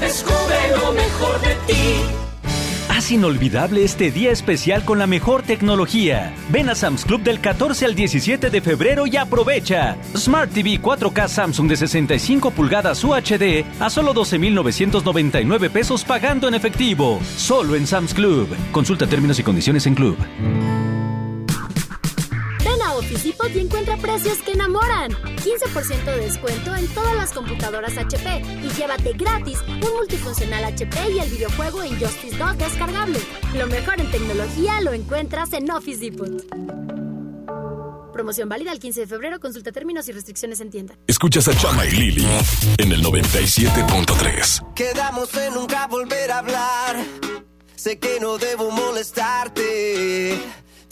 Descubre 0.00 0.56
lo 0.76 0.92
mejor 0.92 1.40
de 1.40 1.48
ti. 1.48 1.53
Haz 3.04 3.12
inolvidable 3.12 3.84
este 3.84 4.10
día 4.10 4.30
especial 4.30 4.82
con 4.82 4.98
la 4.98 5.06
mejor 5.06 5.42
tecnología. 5.42 6.34
Ven 6.48 6.70
a 6.70 6.74
Sam's 6.74 7.04
Club 7.04 7.22
del 7.22 7.38
14 7.38 7.84
al 7.84 7.94
17 7.94 8.48
de 8.48 8.60
febrero 8.62 9.06
y 9.06 9.18
aprovecha. 9.18 9.98
Smart 10.16 10.50
TV 10.50 10.80
4K 10.80 11.28
Samsung 11.28 11.68
de 11.68 11.76
65 11.76 12.50
pulgadas 12.52 13.04
UHD 13.04 13.66
a 13.78 13.90
solo 13.90 14.14
12,999 14.14 15.68
pesos 15.68 16.02
pagando 16.02 16.48
en 16.48 16.54
efectivo. 16.54 17.20
Solo 17.36 17.76
en 17.76 17.86
Sam's 17.86 18.14
Club. 18.14 18.48
Consulta 18.72 19.06
términos 19.06 19.38
y 19.38 19.42
condiciones 19.42 19.86
en 19.86 19.96
Club. 19.96 20.16
Y 23.22 23.58
encuentra 23.60 23.96
precios 23.98 24.38
que 24.38 24.52
enamoran. 24.52 25.12
15% 25.12 26.04
de 26.04 26.20
descuento 26.20 26.74
en 26.74 26.86
todas 26.88 27.14
las 27.14 27.32
computadoras 27.32 27.96
HP 27.96 28.42
y 28.62 28.68
llévate 28.70 29.12
gratis 29.12 29.60
un 29.68 29.94
multifuncional 29.94 30.64
HP 30.64 31.12
y 31.12 31.20
el 31.20 31.30
videojuego 31.30 31.84
Injustice 31.84 32.36
2 32.36 32.58
descargable. 32.58 33.20
Lo 33.56 33.66
mejor 33.68 34.00
en 34.00 34.10
tecnología 34.10 34.80
lo 34.80 34.92
encuentras 34.92 35.52
en 35.52 35.70
Office 35.70 36.00
Depot. 36.00 36.44
Promoción 38.12 38.48
válida 38.48 38.72
el 38.72 38.80
15 38.80 39.00
de 39.00 39.06
febrero. 39.06 39.38
Consulta 39.38 39.70
términos 39.70 40.08
y 40.08 40.12
restricciones 40.12 40.60
en 40.60 40.70
tienda. 40.70 40.94
Escuchas 41.06 41.46
a 41.48 41.56
Chama 41.56 41.86
y 41.86 41.90
Lili 41.92 42.26
en 42.78 42.92
el 42.92 43.02
97.3. 43.02 44.74
Quedamos 44.74 45.34
en 45.34 45.54
nunca 45.54 45.86
volver 45.86 46.30
a 46.32 46.38
hablar. 46.38 46.96
Sé 47.76 47.98
que 47.98 48.18
no 48.20 48.38
debo 48.38 48.70
molestarte. 48.70 50.38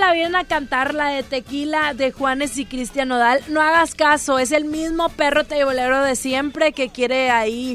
La 0.00 0.12
vienen 0.12 0.34
a 0.34 0.44
cantar, 0.44 0.94
la 0.94 1.08
de 1.08 1.22
Tequila 1.22 1.94
de 1.94 2.10
Juanes 2.10 2.58
y 2.58 2.64
Cristian 2.64 3.08
Nodal, 3.08 3.40
no 3.48 3.60
hagas 3.60 3.94
caso, 3.94 4.38
es 4.38 4.50
el 4.50 4.64
mismo 4.64 5.08
perro 5.10 5.44
teibolero 5.44 6.02
de 6.02 6.16
siempre 6.16 6.72
que 6.72 6.88
quiere 6.88 7.30
ahí. 7.30 7.74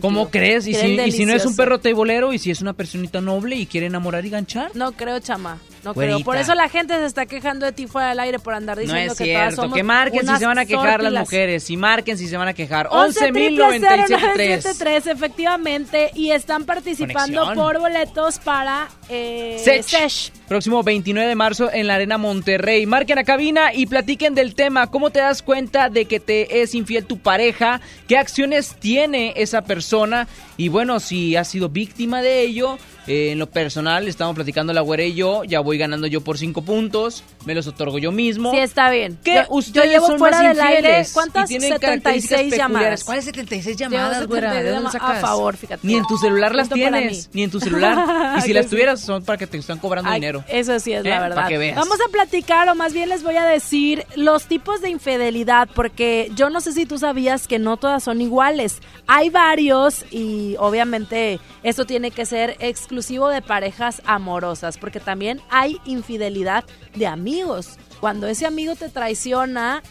¿Cómo 0.00 0.30
crees? 0.30 0.66
¿Y 0.66 0.74
si, 0.74 0.86
y 0.86 1.12
si 1.12 1.26
no 1.26 1.34
es 1.34 1.44
un 1.44 1.56
perro 1.56 1.80
teibolero 1.80 2.32
y 2.32 2.38
si 2.38 2.50
es 2.50 2.62
una 2.62 2.72
personita 2.72 3.20
noble 3.20 3.56
y 3.56 3.66
quiere 3.66 3.86
enamorar 3.86 4.24
y 4.24 4.30
ganchar? 4.30 4.70
No 4.74 4.92
creo, 4.92 5.18
chama. 5.20 5.58
No 5.84 5.94
Güerita. 5.94 6.16
creo. 6.16 6.24
Por 6.24 6.36
eso 6.36 6.54
la 6.54 6.68
gente 6.68 6.94
se 6.94 7.06
está 7.06 7.26
quejando 7.26 7.66
de 7.66 7.72
ti 7.72 7.86
fuera 7.86 8.10
del 8.10 8.20
aire 8.20 8.38
por 8.38 8.54
andar 8.54 8.76
No 8.76 8.82
diciendo 8.82 9.12
es 9.12 9.18
que 9.18 9.32
todas 9.32 9.46
cierto. 9.48 9.62
somos 9.62 9.76
Que 9.76 9.82
marquen 9.82 10.26
si 10.26 10.36
se 10.36 10.46
van 10.46 10.58
a 10.58 10.64
quejar 10.66 11.02
las 11.02 11.12
mujeres. 11.12 11.64
Si 11.64 11.76
marquen 11.76 12.16
si 12.18 12.28
se 12.28 12.36
van 12.36 12.48
a 12.48 12.54
quejar. 12.54 12.88
11 12.90 13.32
11.097.3. 13.32 14.78
3 14.78 15.06
efectivamente, 15.08 16.10
y 16.14 16.30
están 16.30 16.64
participando 16.64 17.40
Conexión. 17.40 17.54
por 17.54 17.78
boletos 17.80 18.38
para 18.38 18.88
eh, 19.08 19.60
Sech. 19.82 20.32
Próximo 20.48 20.82
29 20.82 21.28
de 21.28 21.34
marzo 21.34 21.70
en 21.72 21.86
la 21.86 21.94
Arena 21.94 22.18
Monterrey. 22.18 22.84
Marquen 22.86 23.18
a 23.18 23.24
cabina 23.24 23.72
y 23.72 23.86
platiquen 23.86 24.34
del 24.34 24.54
tema. 24.54 24.88
¿Cómo 24.88 25.10
te 25.10 25.20
das 25.20 25.42
cuenta 25.42 25.88
de 25.88 26.04
que 26.04 26.20
te 26.20 26.62
es 26.62 26.74
infiel 26.74 27.06
tu 27.06 27.18
pareja? 27.18 27.80
¿Qué 28.06 28.16
acciones 28.18 28.76
tiene 28.78 29.32
esa 29.36 29.62
persona? 29.62 30.28
Y 30.56 30.68
bueno, 30.68 31.00
si 31.00 31.36
has 31.36 31.48
sido 31.48 31.68
víctima 31.70 32.20
de 32.22 32.42
ello, 32.42 32.78
eh, 33.06 33.30
en 33.32 33.38
lo 33.38 33.46
personal, 33.48 34.06
estamos 34.06 34.34
platicando 34.34 34.72
la 34.72 34.82
güera 34.82 35.04
y 35.04 35.14
yo. 35.14 35.44
Ya 35.44 35.60
voy 35.60 35.71
ganando 35.78 36.06
yo 36.06 36.20
por 36.20 36.38
5 36.38 36.62
puntos. 36.62 37.24
Me 37.44 37.54
los 37.54 37.66
otorgo 37.66 37.98
yo 37.98 38.12
mismo. 38.12 38.50
Sí, 38.52 38.58
está 38.58 38.90
bien. 38.90 39.18
¿Qué? 39.24 39.34
Yo, 39.36 39.42
Ustedes 39.50 39.86
yo 39.86 39.90
llevo 39.92 40.06
son 40.08 40.18
fuera 40.18 40.42
más 40.42 40.56
del 40.56 40.60
aire. 40.66 41.06
¿Cuántas? 41.12 41.50
y 41.50 41.58
tienen 41.58 41.68
76 41.70 41.80
características 41.80 42.58
llamadas. 42.58 43.04
¿Cuáles 43.04 43.24
76 43.24 43.76
llamadas, 43.76 44.26
güera? 44.26 44.52
¿De 44.52 44.58
76 44.62 44.74
dónde 44.82 44.90
sacas? 44.98 45.18
A 45.18 45.26
favor, 45.26 45.56
fíjate. 45.56 45.86
Ni 45.86 45.94
en 45.96 46.06
tu 46.06 46.16
celular 46.18 46.54
las 46.54 46.68
para 46.68 46.80
tienes. 46.80 47.28
mí. 47.28 47.30
Ni 47.34 47.42
en 47.44 47.50
tu 47.50 47.60
celular. 47.60 47.92
Y 48.38 48.40
si 48.42 48.48
Que 48.48 48.54
las 48.54 48.66
tuvieras, 48.68 49.00
son 49.00 49.22
para 49.24 49.36
que 49.38 49.46
te 49.46 49.58
están 49.58 49.78
cobrando 49.78 50.10
Ay, 50.10 50.20
dinero. 50.20 50.44
Eso 50.48 50.78
sí 50.80 50.92
es 50.92 51.04
¿Eh? 51.04 51.08
la 51.08 51.16
Pa' 51.16 51.22
verdad. 51.28 51.48
que 51.48 51.58
veas. 51.58 51.76
Vamos 51.76 51.98
a 52.06 52.10
platicar, 52.10 52.68
o 52.68 52.74
más 52.74 52.92
bien 52.92 53.08
les 53.08 53.22
voy 53.22 53.36
a 53.36 53.44
decir 53.44 54.06
los 54.16 54.44
tipos 54.46 54.80
de 54.80 54.88
infidelidad, 54.90 55.68
porque 55.74 56.30
yo 56.34 56.50
no 56.50 56.60
sé 56.60 56.72
si 56.72 56.86
tú 56.86 56.98
sabías 56.98 57.46
que 57.46 57.58
no 57.58 57.76
todas 57.76 58.02
son 58.02 58.20
iguales. 58.20 58.80
Hay 59.06 59.30
varios 59.30 60.04
y 60.10 60.56
obviamente 60.58 61.40
esto 61.62 61.84
tiene 61.86 62.10
que 62.10 62.26
ser 62.26 62.56
exclusivo 62.60 63.28
de 63.28 63.42
parejas 63.42 64.02
amorosas, 64.04 64.78
porque 64.78 65.00
también 65.00 65.40
hay 65.50 65.61
infidelidad 65.84 66.64
de 66.94 67.06
amigos. 67.06 67.78
Cuando 68.00 68.26
ese 68.26 68.46
amigo 68.46 68.74
te 68.76 68.88
traiciona, 68.88 69.82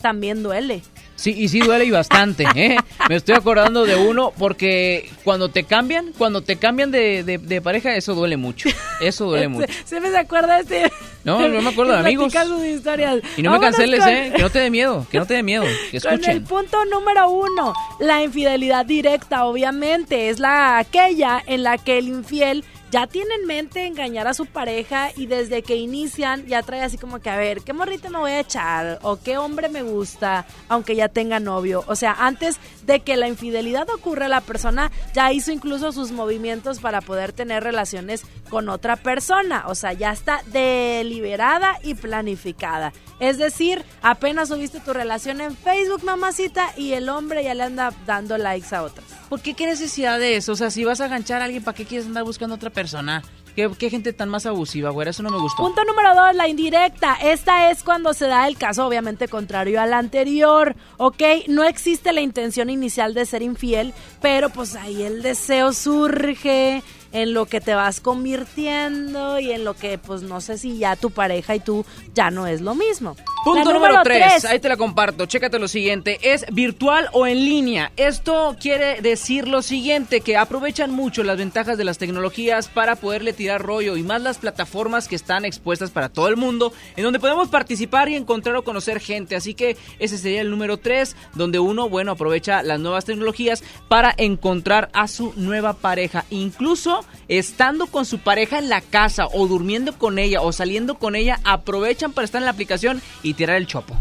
también 0.00 0.42
duele. 0.42 0.82
Sí, 1.16 1.34
y 1.36 1.48
sí 1.48 1.60
duele 1.60 1.84
y 1.84 1.90
bastante, 1.90 2.44
¿eh? 2.54 2.78
Me 3.10 3.16
estoy 3.16 3.34
acordando 3.34 3.84
de 3.84 3.94
uno 3.96 4.32
porque 4.38 5.10
cuando 5.22 5.50
te 5.50 5.64
cambian, 5.64 6.12
cuando 6.16 6.40
te 6.40 6.56
cambian 6.56 6.90
de, 6.90 7.22
de- 7.24 7.36
de 7.36 7.60
pareja, 7.60 7.94
eso 7.94 8.14
duele 8.14 8.38
mucho. 8.38 8.70
Eso 9.02 9.26
duele 9.26 9.48
mucho. 9.48 9.66
Se 9.84 10.00
me 10.00 10.08
acuerda 10.16 10.60
este. 10.60 10.90
No, 11.22 11.46
no 11.46 11.60
me 11.60 11.68
acuerdo 11.68 11.92
de 11.92 11.98
amigos. 12.08 12.32
platica 12.32 12.46
sus 12.50 12.64
historias. 12.64 13.18
Y 13.36 13.42
no 13.42 13.50
me 13.52 13.60
canceles, 13.60 14.00
con- 14.00 14.08
¿eh? 14.08 14.32
Que 14.34 14.40
no 14.42 14.48
te 14.48 14.60
dé 14.60 14.70
miedo, 14.70 15.06
que 15.10 15.18
no 15.18 15.26
te 15.26 15.34
dé 15.34 15.42
miedo. 15.42 15.64
Que 15.90 16.00
Con 16.00 16.24
el 16.24 16.40
punto 16.42 16.82
número 16.86 17.28
uno, 17.28 17.74
la 17.98 18.22
infidelidad 18.24 18.86
directa, 18.86 19.44
obviamente, 19.44 20.30
es 20.30 20.38
la 20.40 20.78
aquella 20.78 21.42
en 21.46 21.62
la 21.64 21.76
que 21.76 21.98
el 21.98 22.08
infiel 22.08 22.64
ya 22.90 23.06
tiene 23.06 23.34
en 23.36 23.46
mente 23.46 23.86
engañar 23.86 24.26
a 24.26 24.34
su 24.34 24.46
pareja 24.46 25.10
y 25.16 25.26
desde 25.26 25.62
que 25.62 25.76
inician 25.76 26.46
ya 26.46 26.62
trae 26.62 26.82
así 26.82 26.98
como 26.98 27.20
que, 27.20 27.30
a 27.30 27.36
ver, 27.36 27.62
¿qué 27.62 27.72
morrita 27.72 28.10
me 28.10 28.18
voy 28.18 28.32
a 28.32 28.40
echar? 28.40 28.98
¿O 29.02 29.16
qué 29.20 29.38
hombre 29.38 29.68
me 29.68 29.82
gusta? 29.82 30.44
Aunque 30.68 30.96
ya 30.96 31.08
tenga 31.08 31.38
novio. 31.38 31.84
O 31.86 31.94
sea, 31.94 32.16
antes 32.18 32.58
de 32.84 33.00
que 33.00 33.16
la 33.16 33.28
infidelidad 33.28 33.88
ocurra, 33.90 34.28
la 34.28 34.40
persona 34.40 34.90
ya 35.14 35.32
hizo 35.32 35.52
incluso 35.52 35.92
sus 35.92 36.10
movimientos 36.10 36.80
para 36.80 37.00
poder 37.00 37.32
tener 37.32 37.62
relaciones 37.62 38.24
con 38.48 38.68
otra 38.68 38.96
persona. 38.96 39.64
O 39.68 39.74
sea, 39.74 39.92
ya 39.92 40.10
está 40.10 40.42
deliberada 40.46 41.78
y 41.82 41.94
planificada. 41.94 42.92
Es 43.20 43.38
decir, 43.38 43.84
apenas 44.02 44.48
subiste 44.48 44.80
tu 44.80 44.92
relación 44.92 45.40
en 45.40 45.56
Facebook, 45.56 46.02
mamacita, 46.04 46.72
y 46.76 46.92
el 46.94 47.08
hombre 47.08 47.44
ya 47.44 47.54
le 47.54 47.62
anda 47.62 47.92
dando 48.06 48.36
likes 48.36 48.74
a 48.74 48.82
otras. 48.82 49.19
¿Por 49.30 49.40
qué 49.40 49.54
qué 49.54 49.64
necesidad 49.64 50.18
de 50.18 50.34
eso? 50.34 50.50
O 50.52 50.56
sea, 50.56 50.72
si 50.72 50.84
vas 50.84 51.00
a 51.00 51.06
ganchar 51.06 51.40
a 51.40 51.44
alguien, 51.44 51.62
¿para 51.62 51.76
qué 51.76 51.84
quieres 51.84 52.08
andar 52.08 52.24
buscando 52.24 52.54
a 52.54 52.56
otra 52.56 52.70
persona? 52.70 53.22
¿Qué, 53.54 53.90
gente 53.90 54.12
tan 54.12 54.28
más 54.28 54.44
abusiva, 54.44 54.90
güera? 54.90 55.12
Eso 55.12 55.22
no 55.22 55.30
me 55.30 55.38
gustó. 55.38 55.62
Punto 55.62 55.84
número 55.84 56.16
dos, 56.16 56.34
la 56.34 56.48
indirecta. 56.48 57.14
Esta 57.14 57.70
es 57.70 57.84
cuando 57.84 58.12
se 58.12 58.26
da 58.26 58.48
el 58.48 58.56
caso, 58.56 58.84
obviamente, 58.84 59.28
contrario 59.28 59.80
al 59.80 59.94
anterior. 59.94 60.74
¿Ok? 60.96 61.22
No 61.46 61.62
existe 61.62 62.12
la 62.12 62.22
intención 62.22 62.70
inicial 62.70 63.14
de 63.14 63.24
ser 63.24 63.42
infiel, 63.42 63.94
pero 64.20 64.50
pues 64.50 64.74
ahí 64.74 65.02
el 65.02 65.22
deseo 65.22 65.72
surge 65.72 66.82
en 67.12 67.34
lo 67.34 67.46
que 67.46 67.60
te 67.60 67.74
vas 67.74 68.00
convirtiendo 68.00 69.38
y 69.38 69.52
en 69.52 69.64
lo 69.64 69.74
que, 69.74 69.98
pues 69.98 70.22
no 70.22 70.40
sé 70.40 70.58
si 70.58 70.78
ya 70.78 70.96
tu 70.96 71.10
pareja 71.10 71.54
y 71.54 71.60
tú 71.60 71.84
ya 72.14 72.30
no 72.30 72.46
es 72.46 72.60
lo 72.60 72.74
mismo. 72.74 73.16
Punto 73.44 73.72
La 73.72 73.72
número 73.72 74.02
3, 74.02 74.18
tres. 74.18 74.44
ahí 74.44 74.58
te 74.58 74.68
la 74.68 74.76
comparto, 74.76 75.24
chécate 75.24 75.58
lo 75.58 75.66
siguiente, 75.66 76.18
es 76.22 76.44
virtual 76.52 77.08
o 77.12 77.26
en 77.26 77.38
línea. 77.38 77.90
Esto 77.96 78.54
quiere 78.60 79.00
decir 79.00 79.48
lo 79.48 79.62
siguiente, 79.62 80.20
que 80.20 80.36
aprovechan 80.36 80.90
mucho 80.90 81.24
las 81.24 81.38
ventajas 81.38 81.78
de 81.78 81.84
las 81.84 81.96
tecnologías 81.96 82.68
para 82.68 82.96
poderle 82.96 83.32
tirar 83.32 83.62
rollo 83.62 83.96
y 83.96 84.02
más 84.02 84.20
las 84.20 84.36
plataformas 84.36 85.08
que 85.08 85.16
están 85.16 85.46
expuestas 85.46 85.90
para 85.90 86.10
todo 86.10 86.28
el 86.28 86.36
mundo, 86.36 86.74
en 86.96 87.04
donde 87.04 87.18
podemos 87.18 87.48
participar 87.48 88.10
y 88.10 88.16
encontrar 88.16 88.56
o 88.56 88.62
conocer 88.62 89.00
gente. 89.00 89.36
Así 89.36 89.54
que 89.54 89.78
ese 89.98 90.18
sería 90.18 90.42
el 90.42 90.50
número 90.50 90.76
3, 90.76 91.16
donde 91.34 91.58
uno, 91.58 91.88
bueno, 91.88 92.12
aprovecha 92.12 92.62
las 92.62 92.78
nuevas 92.78 93.06
tecnologías 93.06 93.64
para 93.88 94.14
encontrar 94.18 94.90
a 94.92 95.08
su 95.08 95.32
nueva 95.36 95.72
pareja. 95.72 96.26
Incluso 96.28 96.99
estando 97.28 97.86
con 97.86 98.04
su 98.06 98.18
pareja 98.18 98.58
en 98.58 98.68
la 98.68 98.80
casa 98.80 99.26
o 99.32 99.46
durmiendo 99.46 99.96
con 99.98 100.18
ella 100.18 100.40
o 100.42 100.52
saliendo 100.52 100.98
con 100.98 101.16
ella, 101.16 101.38
aprovechan 101.44 102.12
para 102.12 102.24
estar 102.24 102.40
en 102.40 102.44
la 102.46 102.50
aplicación 102.52 103.00
y 103.22 103.34
tirar 103.34 103.56
el 103.56 103.66
chopo. 103.66 103.96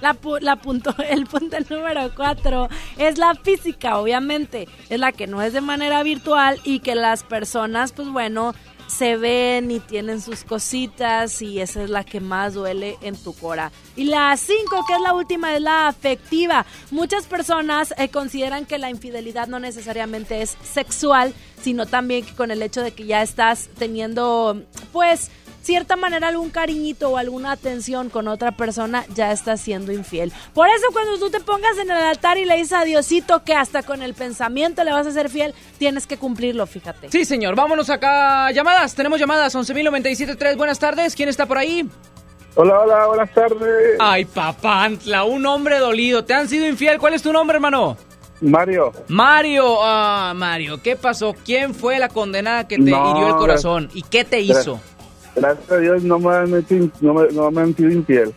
La, 0.00 0.14
pu- 0.14 0.40
la 0.40 0.56
punto, 0.56 0.94
el 1.08 1.26
punto 1.26 1.56
número 1.68 2.10
cuatro 2.16 2.68
es 2.96 3.18
la 3.18 3.34
física, 3.34 3.98
obviamente. 3.98 4.66
Es 4.88 4.98
la 4.98 5.12
que 5.12 5.26
no 5.26 5.42
es 5.42 5.52
de 5.52 5.60
manera 5.60 6.02
virtual 6.02 6.58
y 6.64 6.80
que 6.80 6.94
las 6.94 7.22
personas, 7.22 7.92
pues 7.92 8.08
bueno, 8.08 8.54
se 8.86 9.16
ven 9.16 9.70
y 9.70 9.78
tienen 9.78 10.20
sus 10.20 10.42
cositas 10.42 11.42
y 11.42 11.60
esa 11.60 11.84
es 11.84 11.90
la 11.90 12.02
que 12.02 12.18
más 12.20 12.54
duele 12.54 12.96
en 13.02 13.14
tu 13.14 13.34
cora. 13.34 13.70
Y 13.94 14.04
la 14.04 14.36
cinco, 14.36 14.84
que 14.88 14.94
es 14.94 15.00
la 15.00 15.12
última, 15.12 15.54
es 15.54 15.60
la 15.60 15.86
afectiva. 15.86 16.66
Muchas 16.90 17.26
personas 17.26 17.94
eh, 17.98 18.08
consideran 18.08 18.64
que 18.66 18.78
la 18.78 18.90
infidelidad 18.90 19.46
no 19.46 19.60
necesariamente 19.60 20.42
es 20.42 20.56
sexual, 20.64 21.34
sino 21.62 21.86
también 21.86 22.24
que 22.24 22.34
con 22.34 22.50
el 22.50 22.62
hecho 22.62 22.82
de 22.82 22.92
que 22.92 23.06
ya 23.06 23.22
estás 23.22 23.68
teniendo, 23.78 24.62
pues, 24.92 25.30
cierta 25.62 25.96
manera 25.96 26.28
algún 26.28 26.50
cariñito 26.50 27.10
o 27.10 27.16
alguna 27.16 27.52
atención 27.52 28.08
con 28.08 28.28
otra 28.28 28.52
persona, 28.52 29.04
ya 29.14 29.30
estás 29.32 29.60
siendo 29.60 29.92
infiel. 29.92 30.32
Por 30.54 30.68
eso 30.68 30.86
cuando 30.92 31.18
tú 31.18 31.30
te 31.30 31.40
pongas 31.40 31.76
en 31.78 31.90
el 31.90 31.96
altar 31.96 32.38
y 32.38 32.44
le 32.44 32.56
dices 32.56 32.72
a 32.72 32.84
Diosito 32.84 33.44
que 33.44 33.54
hasta 33.54 33.82
con 33.82 34.02
el 34.02 34.14
pensamiento 34.14 34.84
le 34.84 34.92
vas 34.92 35.06
a 35.06 35.12
ser 35.12 35.28
fiel, 35.28 35.54
tienes 35.78 36.06
que 36.06 36.16
cumplirlo, 36.16 36.66
fíjate. 36.66 37.10
Sí, 37.10 37.24
señor. 37.24 37.54
Vámonos 37.54 37.90
acá. 37.90 38.50
Llamadas. 38.52 38.94
Tenemos 38.94 39.20
llamadas. 39.20 39.54
11.097.3. 39.54 40.56
Buenas 40.56 40.78
tardes. 40.78 41.14
¿Quién 41.14 41.28
está 41.28 41.46
por 41.46 41.58
ahí? 41.58 41.88
Hola, 42.56 42.80
hola, 42.80 43.06
buenas 43.06 43.32
tardes. 43.32 43.96
Ay, 44.00 44.24
papantla. 44.24 45.24
Un 45.24 45.46
hombre 45.46 45.78
dolido. 45.78 46.24
¿Te 46.24 46.34
han 46.34 46.48
sido 46.48 46.66
infiel? 46.66 46.98
¿Cuál 46.98 47.14
es 47.14 47.22
tu 47.22 47.32
nombre, 47.32 47.56
hermano? 47.56 47.96
Mario. 48.40 48.92
Mario. 49.08 49.78
Ah, 49.82 50.32
Mario. 50.34 50.80
¿Qué 50.82 50.96
pasó? 50.96 51.34
¿Quién 51.44 51.74
fue 51.74 51.98
la 51.98 52.08
condenada 52.08 52.66
que 52.66 52.76
te 52.76 52.90
No, 52.90 53.10
hirió 53.10 53.28
el 53.28 53.36
corazón? 53.36 53.90
¿Y 53.94 54.02
qué 54.02 54.24
te 54.24 54.40
hizo? 54.40 54.80
Gracias 55.34 55.70
a 55.70 55.76
Dios 55.76 56.02
no 56.02 56.18
me 56.18 56.34
han, 56.34 56.54
hecho 56.54 56.74
no 57.00 57.14
me, 57.14 57.28
no 57.28 57.50
me 57.50 57.62
han 57.62 57.76
sido 57.76 57.90
infiel. 57.90 58.34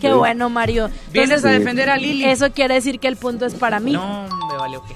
Qué 0.00 0.12
bueno, 0.12 0.48
Mario. 0.48 0.88
Vienes 1.12 1.44
a 1.44 1.50
defender 1.50 1.90
a 1.90 1.96
Lili. 1.96 2.24
Eso 2.24 2.50
quiere 2.52 2.74
decir 2.74 3.00
que 3.00 3.08
el 3.08 3.16
punto 3.16 3.46
es 3.46 3.54
para 3.54 3.80
mí. 3.80 3.92
No, 3.92 4.28
me 4.50 4.56
valió 4.58 4.82
que. 4.84 4.94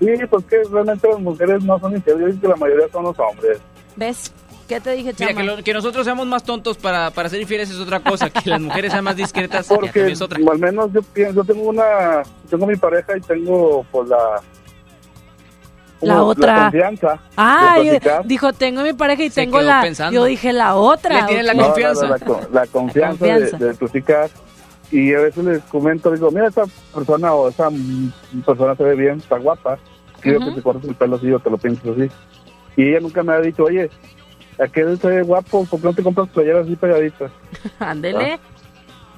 Sí, 0.00 0.26
pues 0.28 0.44
que 0.46 0.56
realmente 0.68 1.08
las 1.08 1.20
mujeres 1.20 1.62
no 1.62 1.78
son 1.78 1.94
infieles, 1.94 2.20
yo 2.20 2.26
digo 2.26 2.40
que 2.40 2.48
la 2.48 2.56
mayoría 2.56 2.88
son 2.90 3.04
los 3.04 3.16
hombres. 3.20 3.60
¿Ves? 3.94 4.32
¿Qué 4.74 4.80
te 4.80 4.92
dije, 4.92 5.14
Mira, 5.18 5.34
que, 5.34 5.42
lo- 5.42 5.62
que 5.62 5.72
nosotros 5.74 6.04
seamos 6.04 6.26
más 6.26 6.42
tontos 6.44 6.76
para, 6.78 7.10
para 7.10 7.28
ser 7.28 7.40
infieles 7.40 7.70
es 7.70 7.78
otra 7.78 8.00
cosa. 8.00 8.30
Que 8.30 8.48
las 8.50 8.60
mujeres 8.60 8.92
sean 8.92 9.04
más 9.04 9.16
discretas 9.16 9.66
Porque 9.68 10.10
es 10.12 10.20
otra. 10.22 10.38
al 10.50 10.58
menos 10.58 10.90
yo 10.92 11.02
pienso, 11.02 11.34
yo 11.36 11.44
tengo 11.44 11.68
una, 11.68 12.22
tengo 12.48 12.66
mi 12.66 12.76
pareja 12.76 13.16
y 13.16 13.20
tengo 13.20 13.84
pues 13.90 14.08
la... 14.08 14.40
La 16.00 16.22
otra. 16.24 16.62
confianza. 16.62 17.20
Ah, 17.36 17.76
dijo, 18.24 18.52
tengo 18.52 18.82
mi 18.82 18.92
pareja 18.92 19.22
y 19.22 19.30
Se 19.30 19.42
tengo 19.42 19.60
la... 19.60 19.82
pensando. 19.82 20.12
Yo 20.12 20.24
dije 20.24 20.52
la 20.52 20.74
otra. 20.74 21.20
No, 21.20 21.26
ok. 21.26 21.32
no, 21.32 21.36
no, 21.36 22.08
la, 22.08 22.18
co- 22.18 22.40
la 22.52 22.66
confianza, 22.66 23.24
de- 23.24 23.30
confianza. 23.40 23.56
De, 23.58 23.74
platicar. 23.74 24.30
Y 24.90 25.14
a 25.14 25.20
veces 25.20 25.44
les 25.44 25.62
comento, 25.64 26.10
digo, 26.10 26.30
mira, 26.32 26.48
esta 26.48 26.64
persona 26.92 27.32
o 27.34 27.48
esa 27.48 27.70
mm, 27.70 28.12
persona 28.44 28.74
se 28.74 28.82
ve 28.82 28.94
bien, 28.96 29.18
está 29.18 29.38
guapa. 29.38 29.78
Quiero 30.20 30.40
que 30.40 30.50
te 30.52 30.62
cortes 30.62 30.88
el 30.88 30.94
pelo 30.96 31.16
así 31.16 31.32
o 31.32 31.38
te 31.38 31.50
lo 31.50 31.56
pienses 31.58 31.86
así. 31.86 32.10
Y 32.76 32.88
ella 32.88 33.00
nunca 33.00 33.22
me 33.22 33.32
ha 33.34 33.40
dicho, 33.40 33.64
oye, 33.64 33.88
aquel 34.62 34.98
se 35.00 35.08
ve 35.08 35.22
guapo, 35.22 35.64
¿por 35.66 35.80
qué 35.80 35.86
no 35.86 35.94
te 35.94 36.02
compras 36.02 36.28
playeras 36.30 36.66
así 36.66 36.76
pegaditas? 36.76 37.30
Ándele. 37.78 38.38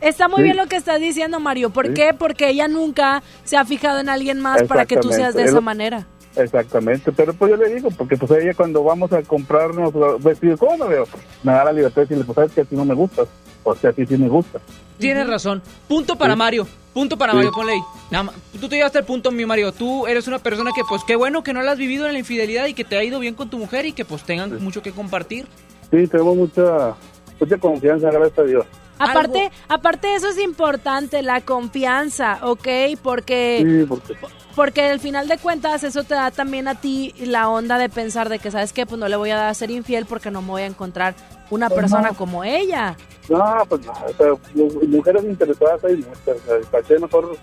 Está 0.00 0.28
muy 0.28 0.38
Sí. 0.38 0.42
bien 0.44 0.56
lo 0.56 0.66
que 0.66 0.76
estás 0.76 1.00
diciendo, 1.00 1.40
Mario. 1.40 1.70
¿Por 1.70 1.86
Sí. 1.88 1.94
qué? 1.94 2.12
Porque 2.12 2.50
ella 2.50 2.68
nunca 2.68 3.22
se 3.44 3.56
ha 3.56 3.64
fijado 3.64 4.00
en 4.00 4.08
alguien 4.10 4.38
más 4.40 4.62
para 4.64 4.84
que 4.84 4.96
tú 4.98 5.10
seas 5.10 5.34
de 5.34 5.44
esa 5.44 5.58
Es- 5.58 5.62
manera. 5.62 6.06
Exactamente, 6.36 7.12
pero 7.12 7.32
pues 7.32 7.50
yo 7.52 7.56
le 7.56 7.72
digo, 7.74 7.90
porque 7.90 8.16
pues 8.16 8.30
ella 8.32 8.54
cuando 8.54 8.82
vamos 8.82 9.12
a 9.12 9.22
comprarnos 9.22 9.92
vestidos, 10.22 10.58
¿cómo 10.58 10.76
me 10.78 10.88
veo? 10.88 11.04
Me 11.42 11.52
da 11.52 11.64
la 11.64 11.72
libertad 11.72 11.96
de 11.96 12.02
decirle, 12.02 12.24
pues 12.24 12.34
sabes 12.34 12.52
que 12.52 12.60
a 12.62 12.64
ti 12.64 12.74
no 12.74 12.84
me 12.84 12.94
gustas, 12.94 13.28
o 13.62 13.74
sea, 13.76 13.90
a 13.90 13.92
ti 13.92 14.04
sí 14.04 14.16
me 14.16 14.28
gusta. 14.28 14.58
Tienes 14.98 15.26
razón. 15.28 15.62
Punto 15.88 16.16
para 16.16 16.34
Sí. 16.34 16.38
Mario. 16.38 16.66
Punto 16.92 17.16
para 17.16 17.32
Sí. 17.32 17.36
Mario, 17.36 17.52
ponle 17.52 17.72
ahí. 17.72 17.80
Nada 18.10 18.24
más. 18.24 18.34
Tú 18.60 18.68
te 18.68 18.76
llevaste 18.76 18.98
el 18.98 19.04
punto, 19.04 19.30
mi 19.32 19.44
Mario. 19.44 19.72
Tú 19.72 20.06
eres 20.06 20.28
una 20.28 20.38
persona 20.38 20.70
que, 20.74 20.82
pues, 20.88 21.02
qué 21.04 21.16
bueno 21.16 21.42
que 21.42 21.52
no 21.52 21.62
la 21.62 21.72
has 21.72 21.78
vivido 21.78 22.06
en 22.06 22.12
la 22.12 22.18
infidelidad 22.20 22.66
y 22.66 22.74
que 22.74 22.84
te 22.84 22.96
ha 22.96 23.02
ido 23.02 23.18
bien 23.18 23.34
con 23.34 23.50
tu 23.50 23.58
mujer 23.58 23.86
y 23.86 23.92
que, 23.92 24.04
pues, 24.04 24.22
tengan 24.22 24.62
mucho 24.62 24.82
que 24.82 24.92
compartir. 24.92 25.46
Sí, 25.90 26.06
tenemos 26.06 26.36
mucha, 26.36 26.94
mucha 27.40 27.58
confianza, 27.58 28.10
gracias 28.10 28.38
a 28.38 28.42
Dios. 28.42 28.66
Aparte, 28.98 29.50
aparte 29.68 30.06
de 30.08 30.14
eso 30.16 30.28
es 30.28 30.38
importante, 30.38 31.22
la 31.22 31.40
confianza, 31.40 32.38
¿ok? 32.42 32.68
Porque, 33.02 33.62
Sí, 33.66 33.86
porque 33.88 34.16
porque 34.54 34.82
al 34.82 35.00
final 35.00 35.26
de 35.26 35.36
cuentas 35.38 35.82
eso 35.82 36.04
te 36.04 36.14
da 36.14 36.30
también 36.30 36.68
a 36.68 36.76
ti 36.76 37.12
la 37.18 37.48
onda 37.48 37.76
de 37.76 37.88
pensar 37.88 38.28
de 38.28 38.38
que, 38.38 38.52
¿sabes 38.52 38.72
qué? 38.72 38.86
Pues 38.86 39.00
no 39.00 39.08
le 39.08 39.16
voy 39.16 39.30
a 39.30 39.36
dar 39.36 39.48
a 39.48 39.54
ser 39.54 39.70
infiel 39.72 40.06
porque 40.06 40.30
no 40.30 40.42
me 40.42 40.48
voy 40.50 40.62
a 40.62 40.66
encontrar 40.66 41.14
una 41.50 41.68
Pues 41.68 41.80
persona 41.80 42.10
no. 42.10 42.14
como 42.16 42.44
ella. 42.44 42.96
No, 43.28 43.42
pues 43.68 43.84
no, 43.84 43.92
o 43.92 44.12
sea, 44.16 44.26
mu- 44.54 44.86
mujeres 44.96 45.24
interesadas 45.24 45.82
hay 45.84 45.96
muchas. 45.96 46.28
o 46.28 46.46
sea, 46.46 46.70
¿Para 46.70 46.84
qué 46.84 46.98
mejor 47.00 47.36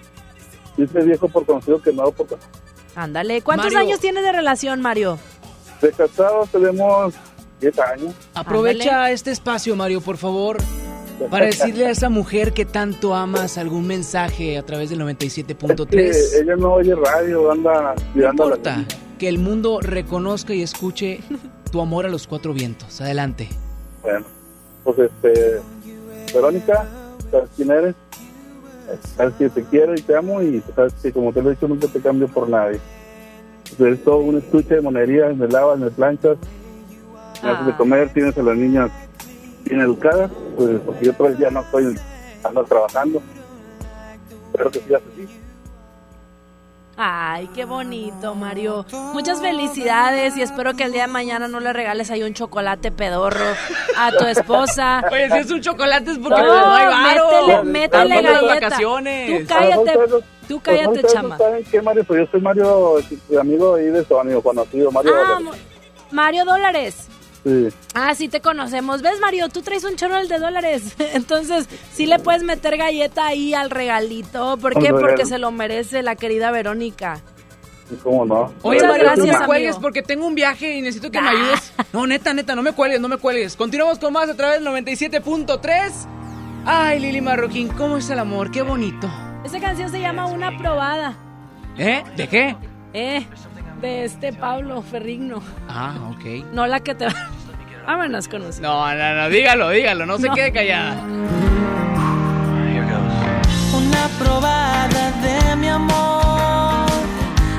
dice 0.78 1.00
viejo 1.02 1.28
por 1.28 1.46
conocido 1.46 1.82
que 1.82 1.92
no 1.92 2.04
por 2.12 2.28
conocido? 2.28 2.52
Ándale, 2.96 3.42
¿cuántos 3.42 3.74
Mario. 3.74 3.90
años 3.90 4.00
tienes 4.00 4.24
de 4.24 4.32
relación, 4.32 4.82
Mario? 4.82 5.20
De 5.82 5.92
casados 5.92 6.48
tenemos 6.50 7.14
10 7.60 7.78
años. 7.80 8.16
Aprovecha 8.36 9.12
este 9.12 9.32
espacio, 9.32 9.76
Mario, 9.76 10.00
por 10.00 10.16
favor, 10.18 10.58
para 11.30 11.46
decirle 11.46 11.88
a 11.88 11.92
esa 11.92 12.10
mujer 12.10 12.54
que 12.54 12.66
tanto 12.66 13.14
amas 13.16 13.58
algún 13.58 13.88
mensaje 13.88 14.58
a 14.58 14.64
través 14.64 14.90
del 14.90 15.00
Que 15.00 15.06
97.3. 15.06 16.42
ella 16.42 16.56
no 16.56 16.74
oye 16.74 16.96
radio, 16.96 17.52
anda 17.52 17.96
No 17.96 18.14
cuidando 18.14 18.44
a 18.44 18.50
la 18.50 18.56
importa 18.56 18.86
que 19.22 19.30
el 19.30 19.38
mundo 19.38 19.82
reconozca 19.82 20.52
y 20.56 20.64
escuche 20.64 21.20
tu 21.72 21.80
amor 21.80 22.08
a 22.08 22.10
los 22.10 22.26
cuatro 22.26 22.54
vientos. 22.54 23.02
Adelante. 23.02 23.50
Bueno, 24.02 24.26
pues 24.84 24.98
este, 24.98 25.62
Verónica, 26.34 26.88
¿sabes 27.30 27.50
quién 27.56 27.70
eres? 27.70 27.96
Sabes 29.16 29.36
que 29.36 29.50
te 29.50 29.64
quiero 29.66 29.94
y 29.94 30.02
te 30.02 30.16
amo 30.16 30.42
y 30.42 30.64
sabes 30.76 30.94
que 31.04 31.12
como 31.12 31.32
te 31.32 31.44
lo 31.44 31.52
he 31.52 31.54
dicho 31.54 31.68
nunca 31.68 31.88
te 31.88 32.02
cambio 32.02 32.28
por 32.30 32.50
nadie. 32.50 32.80
Pues, 33.78 33.94
es 33.94 34.04
todo 34.04 34.18
un 34.18 34.40
estuche 34.40 34.74
de 34.74 34.82
monería, 34.82 35.28
me 35.30 35.48
lavas, 35.48 35.78
me 35.78 35.92
planchas, 35.92 36.38
me 37.44 37.50
haces 37.52 37.68
de 37.68 37.76
comer, 37.76 38.12
tienes 38.12 38.36
a 38.36 38.42
las 38.42 38.58
niñas 38.58 38.90
bien 39.72 39.82
educadas, 39.82 40.30
pues 40.58 40.80
porque 40.86 41.06
yo 41.06 41.14
todavía 41.14 41.40
ya 41.48 41.50
no 41.52 41.62
estoy 41.62 41.98
ando 42.44 42.64
trabajando. 42.66 43.22
Espero 44.52 44.70
que 44.70 44.80
sigas 44.82 45.02
así. 45.14 45.28
Ay, 46.98 47.50
qué 47.56 47.64
bonito, 47.64 48.36
Mario. 48.36 48.86
Muchas 49.14 49.40
felicidades 49.40 50.36
y 50.36 50.42
espero 50.42 50.74
que 50.74 50.84
el 50.84 50.92
día 50.92 51.04
de 51.04 51.08
mañana 51.08 51.48
no 51.48 51.62
le 51.62 51.72
regales 51.72 52.12
ahí 52.12 52.22
un 52.22 52.34
chocolate 52.34 52.92
pedorro 52.92 53.46
a 53.98 54.12
tu 54.12 54.26
esposa. 54.26 55.02
Oye, 55.12 55.30
si 55.32 55.38
es 55.38 55.52
un 55.52 55.62
chocolate 55.62 56.12
es 56.12 56.18
porque 56.20 56.42
No, 56.42 56.48
pues, 56.48 56.66
no 56.66 56.76
hay 56.76 56.86
varo. 56.86 57.64
métele, 57.64 57.64
métele 57.72 58.22
galleta. 58.22 58.46
vacaciones. 58.46 59.48
Tú 59.48 59.54
cállate, 59.54 60.00
tú 60.50 60.60
cállate, 60.62 60.86
Pues, 60.90 60.98
¿ustedes 60.98 61.14
chama. 61.14 61.38
¿Saben 61.38 61.64
qué, 61.64 61.82
Mario? 61.82 62.04
Pues 62.04 62.20
yo 62.20 62.28
soy 62.30 62.42
Mario, 62.42 63.00
eh, 63.00 63.06
amigo 63.40 63.76
ahí 63.76 63.86
de 63.86 64.04
su 64.04 64.20
amigo 64.20 64.42
conocido, 64.44 64.92
Mario. 64.92 65.14
Ah, 65.16 65.40
mo- 65.40 65.52
Mario 66.12 66.44
Dólares. 66.44 67.08
Sí. 67.44 67.70
Ah, 67.96 68.14
sí 68.14 68.28
te 68.28 68.40
conocemos. 68.40 69.02
¿Ves, 69.02 69.20
Mario? 69.20 69.50
Tú 69.50 69.62
traes 69.62 69.84
un 69.84 69.96
chorro 69.96 70.26
de 70.28 70.38
dólares. 70.40 70.96
Entonces, 71.14 71.68
sí 71.92 72.06
le 72.06 72.20
puedes 72.20 72.44
meter 72.44 72.78
galleta 72.78 73.26
ahí 73.28 73.54
al 73.54 73.70
regalito. 73.72 74.58
¿Por 74.58 74.80
qué? 74.80 74.92
Porque 74.92 75.26
se 75.26 75.38
lo 75.40 75.52
merece 75.52 76.04
la 76.04 76.16
querida 76.16 76.52
Verónica. 76.52 77.20
¿Y 77.92 77.96
¿Cómo 77.96 78.26
no? 78.26 78.54
Oye, 78.62 78.76
Muchas 78.78 78.90
Mario, 78.90 79.04
no 79.04 79.10
gracias, 79.10 79.26
me 79.28 79.34
amigo. 79.34 79.46
cuelgues 79.48 79.76
porque 79.78 80.02
tengo 80.02 80.26
un 80.28 80.36
viaje 80.36 80.78
y 80.78 80.82
necesito 80.82 81.12
que 81.12 81.20
me 81.22 81.30
ayudes. 81.30 81.74
No, 81.92 82.08
neta, 82.08 82.34
neta, 82.34 82.56
no 82.56 82.62
me 82.62 82.72
cuelgues, 82.72 83.02
no 83.02 83.10
me 83.10 83.18
cuelgues. 83.18 83.56
Continuamos 83.58 84.00
con 84.00 84.14
más 84.14 84.30
a 84.30 84.36
través 84.38 84.64
del 84.64 84.68
97.3. 84.74 85.92
Ay, 86.66 87.00
Lili 87.00 87.22
Marroquín, 87.22 87.68
¿cómo 87.70 87.98
es 87.98 88.10
el 88.10 88.20
amor? 88.20 88.52
Qué 88.52 88.62
bonito. 88.62 89.10
Esa 89.44 89.60
canción 89.60 89.90
se 89.90 90.00
llama 90.00 90.28
Una 90.28 90.58
Probada. 90.58 91.18
¿Eh? 91.78 92.04
¿De 92.16 92.28
qué? 92.30 92.56
Eh, 92.94 93.26
de 93.82 94.06
este 94.06 94.32
Pablo 94.32 94.82
Ferrigno. 94.82 95.42
Ah, 95.68 95.96
ok. 96.12 96.46
No 96.54 96.68
la 96.68 96.80
que 96.80 96.96
te 96.96 97.08
Vámonos 97.86 98.28
con 98.28 98.44
eso. 98.44 98.62
No, 98.62 98.94
no, 98.94 99.16
no, 99.16 99.30
dígalo, 99.30 99.70
dígalo, 99.70 100.06
no, 100.06 100.18
no. 100.18 100.20
se 100.20 100.30
quede 100.30 100.52
callada. 100.52 101.02
Una 103.74 104.08
probada 104.20 105.12
de 105.22 105.56
mi 105.56 105.68
amor 105.68 106.86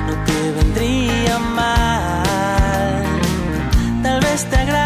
no 0.07 0.25
te 0.25 0.51
vendría 0.51 1.39
mal. 1.39 3.03
Tal 4.01 4.21
vez 4.21 4.45
te 4.45 4.55
agrade 4.55 4.82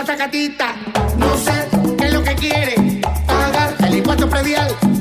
pasa, 0.00 0.14
gatita? 0.14 0.76
No 1.16 1.38
sé 1.38 1.68
qué 1.96 2.04
es 2.04 2.12
lo 2.12 2.22
que 2.22 2.34
quiere. 2.34 3.00
Pagar 3.26 3.74
el 3.80 3.94
impuesto 3.96 4.28
predial. 4.28 4.95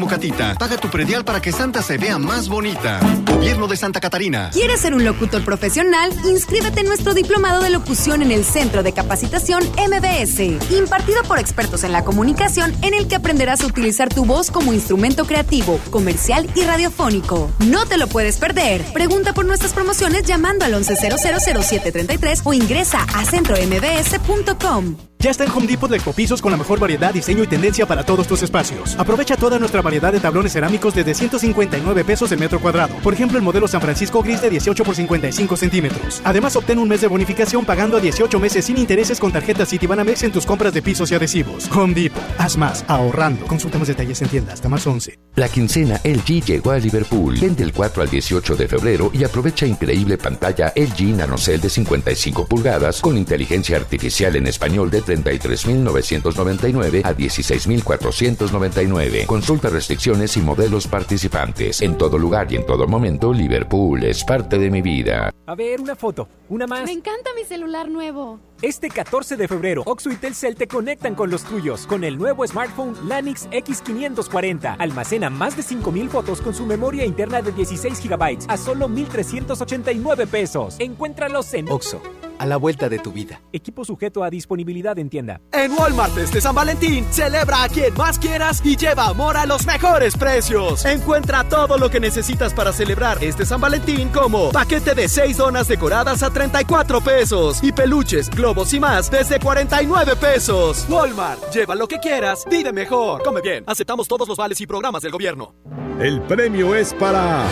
Hazle 0.00 0.06
como 0.06 0.08
Catita. 0.08 0.54
Paga 0.58 0.76
tu 0.76 0.88
predial 0.88 1.24
para 1.24 1.40
que 1.40 1.52
Santa 1.52 1.82
se 1.82 1.98
vea 1.98 2.18
más 2.18 2.48
bonita. 2.48 3.00
Gobierno 3.26 3.66
de 3.68 3.76
Santa 3.76 4.00
Catarina. 4.00 4.50
¿Quieres 4.52 4.80
ser 4.80 4.94
un 4.94 5.04
locutor 5.04 5.44
profesional? 5.44 6.12
Inscríbete 6.24 6.80
en 6.80 6.86
nuestro 6.86 7.14
diplomado 7.14 7.60
de 7.60 7.70
locución 7.70 8.22
en 8.22 8.30
el 8.30 8.44
Centro 8.44 8.82
de 8.82 8.92
Capacitación 8.92 9.62
MBS, 9.76 10.40
impartido 10.70 11.22
por 11.24 11.38
expertos 11.38 11.84
en 11.84 11.92
la 11.92 12.04
comunicación, 12.04 12.74
en 12.82 12.94
el 12.94 13.08
que 13.08 13.16
aprenderás 13.16 13.62
a 13.62 13.66
utilizar 13.66 14.08
tu 14.08 14.24
voz 14.24 14.50
como 14.50 14.72
instrumento 14.72 15.24
creativo, 15.26 15.78
comercial 15.90 16.48
y 16.54 16.62
radiofónico. 16.62 17.50
No 17.66 17.86
te 17.86 17.98
lo 17.98 18.06
puedes 18.06 18.38
perder. 18.38 18.84
Pregunta 18.92 19.32
por 19.32 19.44
nuestras 19.44 19.72
promociones 19.72 20.24
llamando 20.24 20.64
al 20.64 20.74
11000733 20.74 22.42
o 22.44 22.54
ingresa 22.54 23.04
a 23.14 23.24
centrombs.com. 23.24 25.09
Ya 25.22 25.30
está 25.30 25.44
en 25.44 25.50
Home 25.50 25.66
Depot 25.66 25.90
de 25.90 25.98
Ecopisos 25.98 26.40
con 26.40 26.50
la 26.50 26.56
mejor 26.56 26.78
variedad, 26.78 27.12
diseño 27.12 27.44
y 27.44 27.46
tendencia 27.46 27.84
para 27.84 28.04
todos 28.04 28.26
tus 28.26 28.42
espacios. 28.42 28.96
Aprovecha 28.98 29.36
toda 29.36 29.58
nuestra 29.58 29.82
variedad 29.82 30.14
de 30.14 30.18
tablones 30.18 30.54
cerámicos 30.54 30.94
desde 30.94 31.12
159 31.12 32.04
pesos 32.04 32.32
el 32.32 32.38
metro 32.38 32.58
cuadrado. 32.58 32.94
Por 33.02 33.12
ejemplo, 33.12 33.36
el 33.36 33.44
modelo 33.44 33.68
San 33.68 33.82
Francisco 33.82 34.22
Gris 34.22 34.40
de 34.40 34.48
18 34.48 34.82
por 34.82 34.96
55 34.96 35.58
centímetros. 35.58 36.22
Además, 36.24 36.56
obtén 36.56 36.78
un 36.78 36.88
mes 36.88 37.02
de 37.02 37.06
bonificación 37.06 37.66
pagando 37.66 37.98
a 37.98 38.00
18 38.00 38.40
meses 38.40 38.64
sin 38.64 38.78
intereses 38.78 39.20
con 39.20 39.30
tarjeta 39.30 39.66
Citibanamex 39.66 40.22
en 40.22 40.32
tus 40.32 40.46
compras 40.46 40.72
de 40.72 40.80
pisos 40.80 41.10
y 41.10 41.14
adhesivos. 41.14 41.70
Home 41.70 41.92
Depot. 41.92 42.22
Haz 42.38 42.56
más, 42.56 42.82
ahorrando. 42.88 43.44
Consulta 43.46 43.76
más 43.76 43.88
detalles 43.88 44.22
en 44.22 44.28
tienda 44.28 44.54
hasta 44.54 44.70
más 44.70 44.86
11. 44.86 45.18
La 45.34 45.50
quincena 45.50 46.00
LG 46.02 46.46
llegó 46.46 46.70
a 46.70 46.78
Liverpool. 46.78 47.36
Ven 47.38 47.54
del 47.54 47.74
4 47.74 48.04
al 48.04 48.08
18 48.08 48.56
de 48.56 48.68
febrero 48.68 49.10
y 49.12 49.22
aprovecha 49.24 49.66
increíble 49.66 50.16
pantalla 50.16 50.72
LG 50.74 51.14
NanoCell 51.14 51.60
de 51.60 51.68
55 51.68 52.46
pulgadas 52.46 53.02
con 53.02 53.18
inteligencia 53.18 53.76
artificial 53.76 54.34
en 54.36 54.46
español 54.46 54.90
de 54.90 55.09
33.999 55.10 57.04
a 57.04 57.14
16.499. 57.14 59.26
Consulta 59.26 59.68
restricciones 59.68 60.36
y 60.36 60.40
modelos 60.40 60.86
participantes. 60.86 61.82
En 61.82 61.98
todo 61.98 62.18
lugar 62.18 62.52
y 62.52 62.56
en 62.56 62.66
todo 62.66 62.86
momento, 62.86 63.32
Liverpool 63.32 64.04
es 64.04 64.24
parte 64.24 64.58
de 64.58 64.70
mi 64.70 64.82
vida. 64.82 65.32
A 65.46 65.54
ver, 65.54 65.80
una 65.80 65.96
foto, 65.96 66.28
una 66.48 66.66
más. 66.66 66.84
Me 66.84 66.92
encanta 66.92 67.30
mi 67.34 67.44
celular 67.44 67.88
nuevo. 67.88 68.38
Este 68.62 68.90
14 68.90 69.36
de 69.36 69.48
febrero, 69.48 69.82
Oxo 69.86 70.10
y 70.10 70.16
Telcel 70.16 70.54
te 70.54 70.68
conectan 70.68 71.14
con 71.14 71.30
los 71.30 71.44
tuyos 71.44 71.86
con 71.86 72.04
el 72.04 72.18
nuevo 72.18 72.46
smartphone 72.46 72.94
Lanix 73.08 73.48
X540. 73.48 74.76
Almacena 74.78 75.30
más 75.30 75.56
de 75.56 75.62
5000 75.62 76.10
fotos 76.10 76.42
con 76.42 76.54
su 76.54 76.66
memoria 76.66 77.06
interna 77.06 77.40
de 77.40 77.52
16 77.52 78.06
GB 78.06 78.38
a 78.48 78.56
solo 78.58 78.88
1389 78.88 80.26
pesos. 80.26 80.76
Encuéntralos 80.78 81.54
en 81.54 81.70
Oxo, 81.70 82.02
a 82.40 82.46
la 82.46 82.56
vuelta 82.56 82.88
de 82.88 82.98
tu 82.98 83.12
vida. 83.12 83.42
Equipo 83.52 83.84
sujeto 83.84 84.24
a 84.24 84.30
disponibilidad 84.30 84.98
en 84.98 85.10
tienda. 85.10 85.42
En 85.52 85.72
Walmart 85.72 86.16
este 86.16 86.40
San 86.40 86.54
Valentín, 86.54 87.04
celebra 87.10 87.64
a 87.64 87.68
quien 87.68 87.92
más 87.94 88.18
quieras 88.18 88.62
y 88.64 88.76
lleva 88.76 89.08
amor 89.08 89.36
a 89.36 89.44
los 89.44 89.66
mejores 89.66 90.16
precios. 90.16 90.86
Encuentra 90.86 91.44
todo 91.44 91.76
lo 91.76 91.90
que 91.90 92.00
necesitas 92.00 92.54
para 92.54 92.72
celebrar 92.72 93.22
este 93.22 93.44
San 93.44 93.60
Valentín 93.60 94.08
como 94.08 94.52
paquete 94.52 94.94
de 94.94 95.06
6 95.06 95.36
donas 95.36 95.68
decoradas 95.68 96.22
a 96.22 96.30
34 96.30 97.02
pesos 97.02 97.62
y 97.62 97.72
peluches, 97.72 98.30
globos 98.30 98.72
y 98.72 98.80
más 98.80 99.10
desde 99.10 99.38
49 99.38 100.16
pesos. 100.16 100.86
Walmart, 100.88 101.52
lleva 101.52 101.74
lo 101.74 101.86
que 101.86 101.98
quieras, 101.98 102.46
vive 102.50 102.72
mejor. 102.72 103.22
Come 103.22 103.42
bien, 103.42 103.64
aceptamos 103.66 104.08
todos 104.08 104.26
los 104.26 104.38
vales 104.38 104.58
y 104.62 104.66
programas 104.66 105.02
del 105.02 105.12
gobierno. 105.12 105.54
El 106.00 106.22
premio 106.22 106.74
es 106.74 106.94
para 106.94 107.44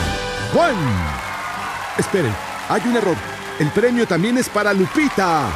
Juan. 0.55 0.76
Esperen, 1.99 2.34
hay 2.70 2.80
un 2.86 2.97
error. 2.97 3.38
El 3.59 3.71
premio 3.71 4.07
también 4.07 4.39
es 4.39 4.49
para 4.49 4.73
Lupita 4.73 5.51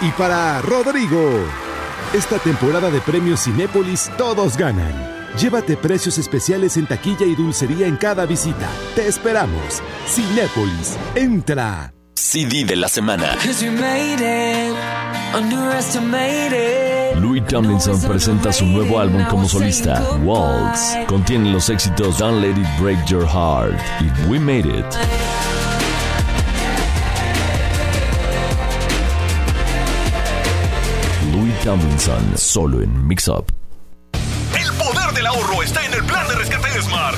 y 0.00 0.10
para 0.12 0.62
Rodrigo. 0.62 1.44
Esta 2.14 2.38
temporada 2.38 2.90
de 2.90 3.02
premios 3.02 3.44
Cinépolis 3.44 4.10
todos 4.16 4.56
ganan. 4.56 4.94
Llévate 5.36 5.76
precios 5.76 6.16
especiales 6.16 6.78
en 6.78 6.86
taquilla 6.86 7.26
y 7.26 7.34
dulcería 7.34 7.86
en 7.86 7.96
cada 7.96 8.24
visita. 8.24 8.66
Te 8.94 9.06
esperamos. 9.06 9.82
Cinépolis, 10.06 10.96
entra. 11.14 11.92
CD 12.14 12.64
de 12.64 12.76
la 12.76 12.88
semana. 12.88 13.36
Louis 17.20 17.46
Tomlinson 17.46 18.00
presenta 18.00 18.52
su 18.54 18.64
nuevo 18.64 18.98
álbum 18.98 19.22
como 19.26 19.46
solista, 19.46 20.02
Waltz. 20.22 20.96
Contiene 21.06 21.52
los 21.52 21.68
éxitos 21.68 22.18
Don't 22.18 22.40
Let 22.40 22.52
It 22.52 22.80
Break 22.80 23.04
Your 23.04 23.26
Heart 23.26 23.78
y 24.00 24.30
We 24.30 24.40
Made 24.40 24.78
It. 24.78 25.63
Tomlinson, 31.64 32.36
solo 32.36 32.82
en 32.82 33.06
Mix 33.06 33.26
Up. 33.26 33.46
El 34.54 34.70
poder 34.74 35.14
del 35.14 35.26
ahorro 35.26 35.62
está 35.62 35.82
en 35.86 35.94
el 35.94 36.04
plan 36.04 36.28
de 36.28 36.34
rescate 36.34 36.70
de 36.70 36.82
Smart. 36.82 37.16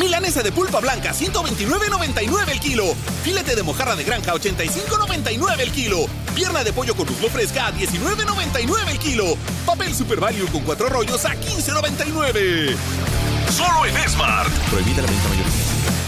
Milanesa 0.00 0.42
de 0.42 0.50
pulpa 0.50 0.80
blanca, 0.80 1.12
129.99 1.12 2.48
el 2.48 2.58
kilo. 2.58 2.84
Filete 3.22 3.54
de 3.54 3.62
mojarra 3.62 3.94
de 3.94 4.02
granja, 4.02 4.34
85.99 4.34 5.60
el 5.60 5.70
kilo. 5.70 6.06
Pierna 6.34 6.64
de 6.64 6.72
pollo 6.72 6.96
con 6.96 7.06
muslo 7.06 7.28
fresca, 7.28 7.68
a 7.68 7.72
19.99 7.72 8.88
el 8.90 8.98
kilo. 8.98 9.24
Papel 9.64 9.94
Super 9.94 10.18
Value 10.18 10.48
con 10.48 10.62
cuatro 10.62 10.88
rollos 10.88 11.24
a 11.24 11.34
15.99. 11.36 12.74
Solo 13.48 13.86
en 13.86 14.08
Smart. 14.08 14.52
Prohibida 14.70 15.02
la 15.02 15.08
venta 15.08 15.28
mayorista. 15.28 16.07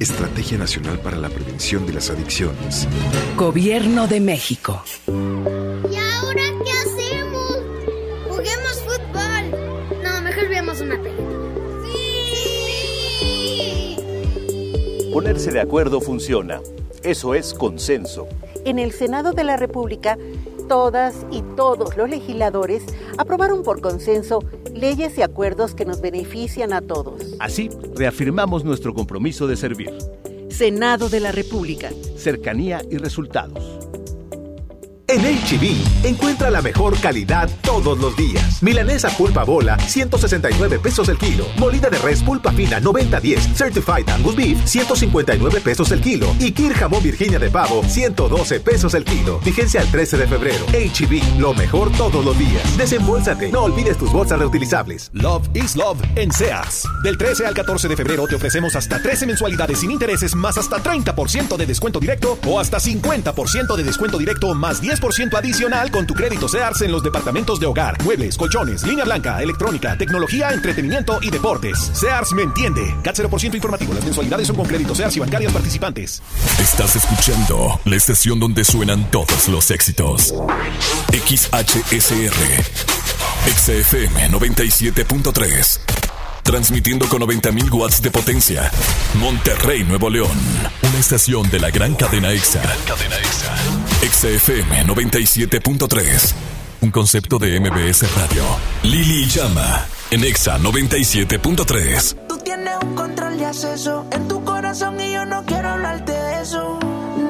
Estrategia 0.00 0.58
Nacional 0.58 0.98
para 0.98 1.16
la 1.16 1.28
Prevención 1.28 1.86
de 1.86 1.92
las 1.92 2.10
Adicciones. 2.10 2.88
Gobierno 3.36 4.08
de 4.08 4.20
México. 4.20 4.82
¿Y 5.06 5.10
ahora 5.96 6.42
qué 6.64 6.72
hacemos? 6.72 7.58
Juguemos 8.28 8.82
fútbol. 8.82 9.50
No, 10.02 10.20
mejor 10.22 10.48
veamos 10.48 10.80
una 10.80 11.00
película. 11.00 11.28
¡Sí! 13.12 13.96
Ponerse 15.12 15.52
de 15.52 15.60
acuerdo 15.60 16.00
funciona. 16.00 16.60
Eso 17.04 17.34
es 17.34 17.54
consenso. 17.54 18.26
En 18.64 18.78
el 18.78 18.92
Senado 18.92 19.32
de 19.32 19.44
la 19.44 19.58
República, 19.58 20.16
todas 20.68 21.26
y 21.30 21.42
todos 21.54 21.98
los 21.98 22.08
legisladores 22.08 22.82
aprobaron 23.18 23.62
por 23.62 23.82
consenso 23.82 24.42
leyes 24.72 25.18
y 25.18 25.22
acuerdos 25.22 25.74
que 25.74 25.84
nos 25.84 26.00
benefician 26.00 26.72
a 26.72 26.80
todos. 26.80 27.36
Así, 27.40 27.68
reafirmamos 27.94 28.64
nuestro 28.64 28.94
compromiso 28.94 29.46
de 29.46 29.56
servir. 29.56 29.92
Senado 30.48 31.10
de 31.10 31.20
la 31.20 31.30
República. 31.30 31.90
Cercanía 32.16 32.80
y 32.90 32.96
resultados. 32.96 33.84
En 35.14 35.20
HB, 35.20 36.08
encuentra 36.08 36.50
la 36.50 36.60
mejor 36.60 36.98
calidad 36.98 37.48
todos 37.62 37.96
los 38.00 38.16
días. 38.16 38.60
Milanesa 38.64 39.10
pulpa 39.10 39.44
bola, 39.44 39.78
169 39.78 40.80
pesos 40.80 41.08
el 41.08 41.18
kilo. 41.18 41.46
Molida 41.56 41.88
de 41.88 41.98
res 41.98 42.20
pulpa 42.20 42.50
fina, 42.50 42.80
90-10. 42.80 43.54
Certified 43.54 44.08
Angus 44.08 44.34
Beef, 44.34 44.58
159 44.64 45.60
pesos 45.60 45.92
el 45.92 46.00
kilo. 46.00 46.26
Y 46.40 46.50
Kir 46.50 46.72
jamón 46.74 47.00
Virginia 47.00 47.38
de 47.38 47.48
pavo, 47.48 47.84
112 47.86 48.58
pesos 48.58 48.94
el 48.94 49.04
kilo. 49.04 49.38
Vigencia 49.44 49.82
al 49.82 49.86
13 49.88 50.16
de 50.16 50.26
febrero. 50.26 50.66
HB, 50.72 51.38
lo 51.38 51.54
mejor 51.54 51.92
todos 51.92 52.24
los 52.24 52.36
días. 52.36 52.76
Desembolsate, 52.76 53.52
no 53.52 53.62
olvides 53.62 53.96
tus 53.96 54.10
bolsas 54.12 54.40
reutilizables. 54.40 55.12
Love 55.12 55.48
is 55.54 55.76
Love 55.76 56.02
en 56.16 56.32
Sears. 56.32 56.88
Del 57.04 57.16
13 57.16 57.46
al 57.46 57.54
14 57.54 57.86
de 57.86 57.96
febrero 57.96 58.26
te 58.26 58.34
ofrecemos 58.34 58.74
hasta 58.74 59.00
13 59.00 59.26
mensualidades 59.26 59.78
sin 59.78 59.92
intereses 59.92 60.34
más 60.34 60.58
hasta 60.58 60.82
30% 60.82 61.56
de 61.56 61.66
descuento 61.66 62.00
directo 62.00 62.36
o 62.48 62.58
hasta 62.58 62.78
50% 62.78 63.76
de 63.76 63.84
descuento 63.84 64.18
directo 64.18 64.52
más 64.54 64.82
10% 64.82 65.03
adicional 65.36 65.90
con 65.90 66.06
tu 66.06 66.14
crédito 66.14 66.48
SEARS 66.48 66.80
en 66.80 66.90
los 66.90 67.02
departamentos 67.02 67.60
de 67.60 67.66
hogar, 67.66 68.02
muebles, 68.04 68.38
colchones, 68.38 68.82
línea 68.84 69.04
blanca, 69.04 69.42
electrónica, 69.42 69.98
tecnología, 69.98 70.50
entretenimiento 70.50 71.18
y 71.20 71.30
deportes. 71.30 71.90
SEARS 71.92 72.32
me 72.32 72.42
entiende. 72.42 72.94
CAT 73.02 73.18
0% 73.18 73.54
informativo. 73.54 73.92
Las 73.92 74.04
mensualidades 74.04 74.46
son 74.46 74.56
con 74.56 74.66
crédito 74.66 74.94
SEARS 74.94 75.16
y 75.16 75.20
bancarias 75.20 75.52
participantes. 75.52 76.22
Estás 76.58 76.96
escuchando 76.96 77.80
la 77.84 77.96
estación 77.96 78.40
donde 78.40 78.64
suenan 78.64 79.10
todos 79.10 79.48
los 79.48 79.70
éxitos. 79.70 80.32
XHSR. 81.12 82.34
XFM 83.46 84.30
97.3. 84.30 85.80
Transmitiendo 86.42 87.06
con 87.08 87.20
90.000 87.20 87.72
watts 87.72 88.00
de 88.00 88.10
potencia. 88.10 88.70
Monterrey, 89.14 89.84
Nuevo 89.84 90.08
León. 90.08 90.38
Una 90.82 90.98
estación 90.98 91.50
de 91.50 91.60
la 91.60 91.70
gran 91.70 91.94
cadena 91.94 92.32
EXA. 92.32 92.62
Gran 92.62 92.78
cadena 92.86 93.16
EXA. 93.16 93.83
XFM 94.04 94.84
97.3. 94.86 96.34
Un 96.82 96.90
concepto 96.90 97.38
de 97.38 97.58
MBS 97.58 98.14
Radio. 98.14 98.42
Lili 98.82 99.24
Llama. 99.24 99.86
En 100.10 100.22
EXA 100.22 100.58
97.3. 100.58 102.26
Tú 102.28 102.36
tienes 102.36 102.74
un 102.82 102.94
control 102.94 103.38
de 103.38 103.46
acceso 103.46 104.06
en 104.12 104.28
tu 104.28 104.44
corazón 104.44 105.00
y 105.00 105.14
yo 105.14 105.24
no 105.24 105.42
quiero 105.46 105.70
hablarte 105.70 106.12
de 106.12 106.42
eso. 106.42 106.78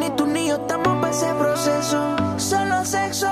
Ni 0.01 0.11
tú 0.16 0.27
ni 0.27 0.49
yo 0.49 0.57
estamos 0.57 1.01
para 1.01 1.11
ese 1.12 1.33
proceso. 1.35 2.16
Solo 2.39 2.85
sexo. 2.85 3.29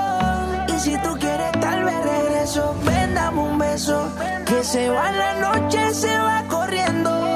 Y 0.73 0.79
si 0.79 0.91
tú 1.01 1.17
quieres, 1.19 1.51
tal 1.59 1.83
vez 1.83 1.95
regreso. 2.01 2.73
Ven, 2.85 3.13
dame 3.13 3.41
un 3.41 3.59
beso. 3.59 4.09
Que 4.45 4.63
se 4.63 4.87
va 4.87 5.11
la 5.11 5.33
noche, 5.41 5.93
se 5.93 6.17
va 6.17 6.45
corriendo. 6.47 7.32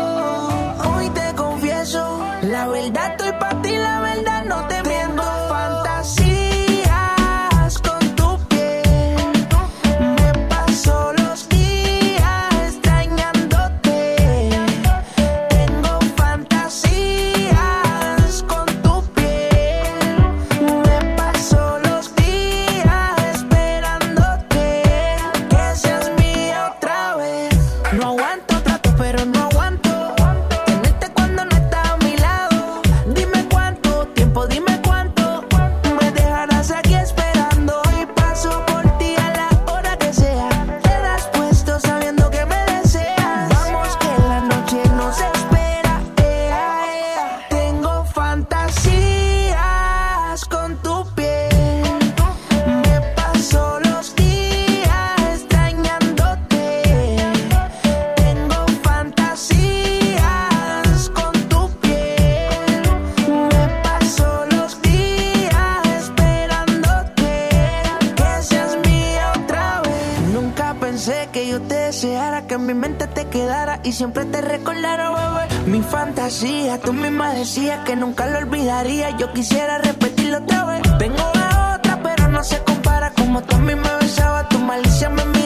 Tú 76.27 76.91
misma 76.91 77.31
decías 77.31 77.85
que 77.85 77.95
nunca 77.95 78.27
lo 78.27 78.39
olvidaría. 78.39 79.11
Yo 79.11 79.31
quisiera 79.31 79.77
repetirlo 79.77 80.39
otra 80.39 80.65
vez. 80.65 80.81
Tengo 80.99 81.21
a 81.21 81.77
otra, 81.77 82.01
pero 82.03 82.27
no 82.27 82.43
se 82.43 82.61
compara. 82.65 83.13
Como 83.13 83.41
tú 83.43 83.55
a 83.55 83.59
mí 83.59 83.73
me 83.73 83.95
besaba, 84.01 84.45
tu 84.49 84.59
malicia 84.59 85.07
me 85.07 85.36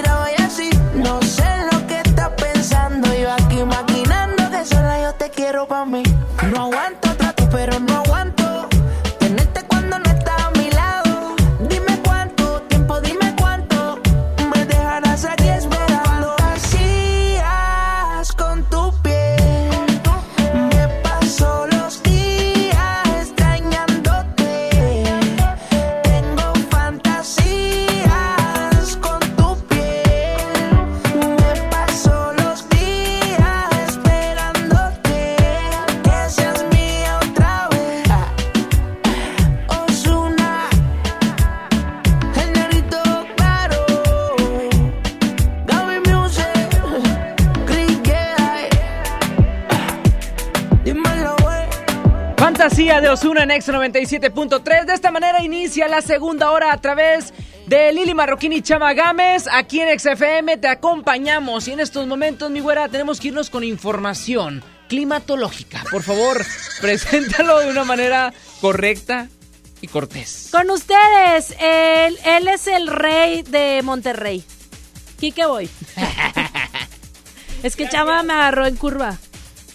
Ex 53.52 53.68
97.3. 53.68 54.86
De 54.86 54.94
esta 54.94 55.12
manera 55.12 55.44
inicia 55.44 55.88
la 55.88 56.02
segunda 56.02 56.52
hora 56.52 56.72
a 56.72 56.78
través 56.80 57.34
de 57.68 57.92
Lili 57.92 58.14
Marroquín 58.14 58.54
y 58.54 58.62
Chama 58.62 58.94
Gámez. 58.94 59.46
Aquí 59.52 59.82
en 59.82 60.00
XFM 60.00 60.58
te 60.58 60.68
acompañamos. 60.68 61.68
Y 61.68 61.74
en 61.74 61.82
estos 61.82 62.08
momentos, 62.08 62.50
mi 62.50 62.60
güera, 62.60 62.90
tenemos 62.90 63.20
que 63.20 63.30
irnos 63.30 63.50
con 63.50 63.64
información 63.64 64.64
climatológica. 64.88 65.84
Por 65.92 66.04
favor, 66.04 66.46
preséntalo 66.82 67.60
de 67.60 67.70
una 67.70 67.84
manera 67.84 68.34
correcta 68.62 69.28
y 69.82 69.88
cortés. 69.88 70.50
Con 70.52 70.70
ustedes, 70.70 71.56
él, 71.60 72.18
él 72.26 72.48
es 72.48 72.68
el 72.68 72.88
rey 72.88 73.44
de 73.44 73.82
Monterrey. 73.84 74.44
Quique 75.20 75.46
voy. 75.46 75.70
es 77.64 77.76
que 77.76 77.90
Chama 77.90 78.24
me 78.24 78.34
agarró 78.34 78.66
en 78.66 78.76
curva. 78.76 79.18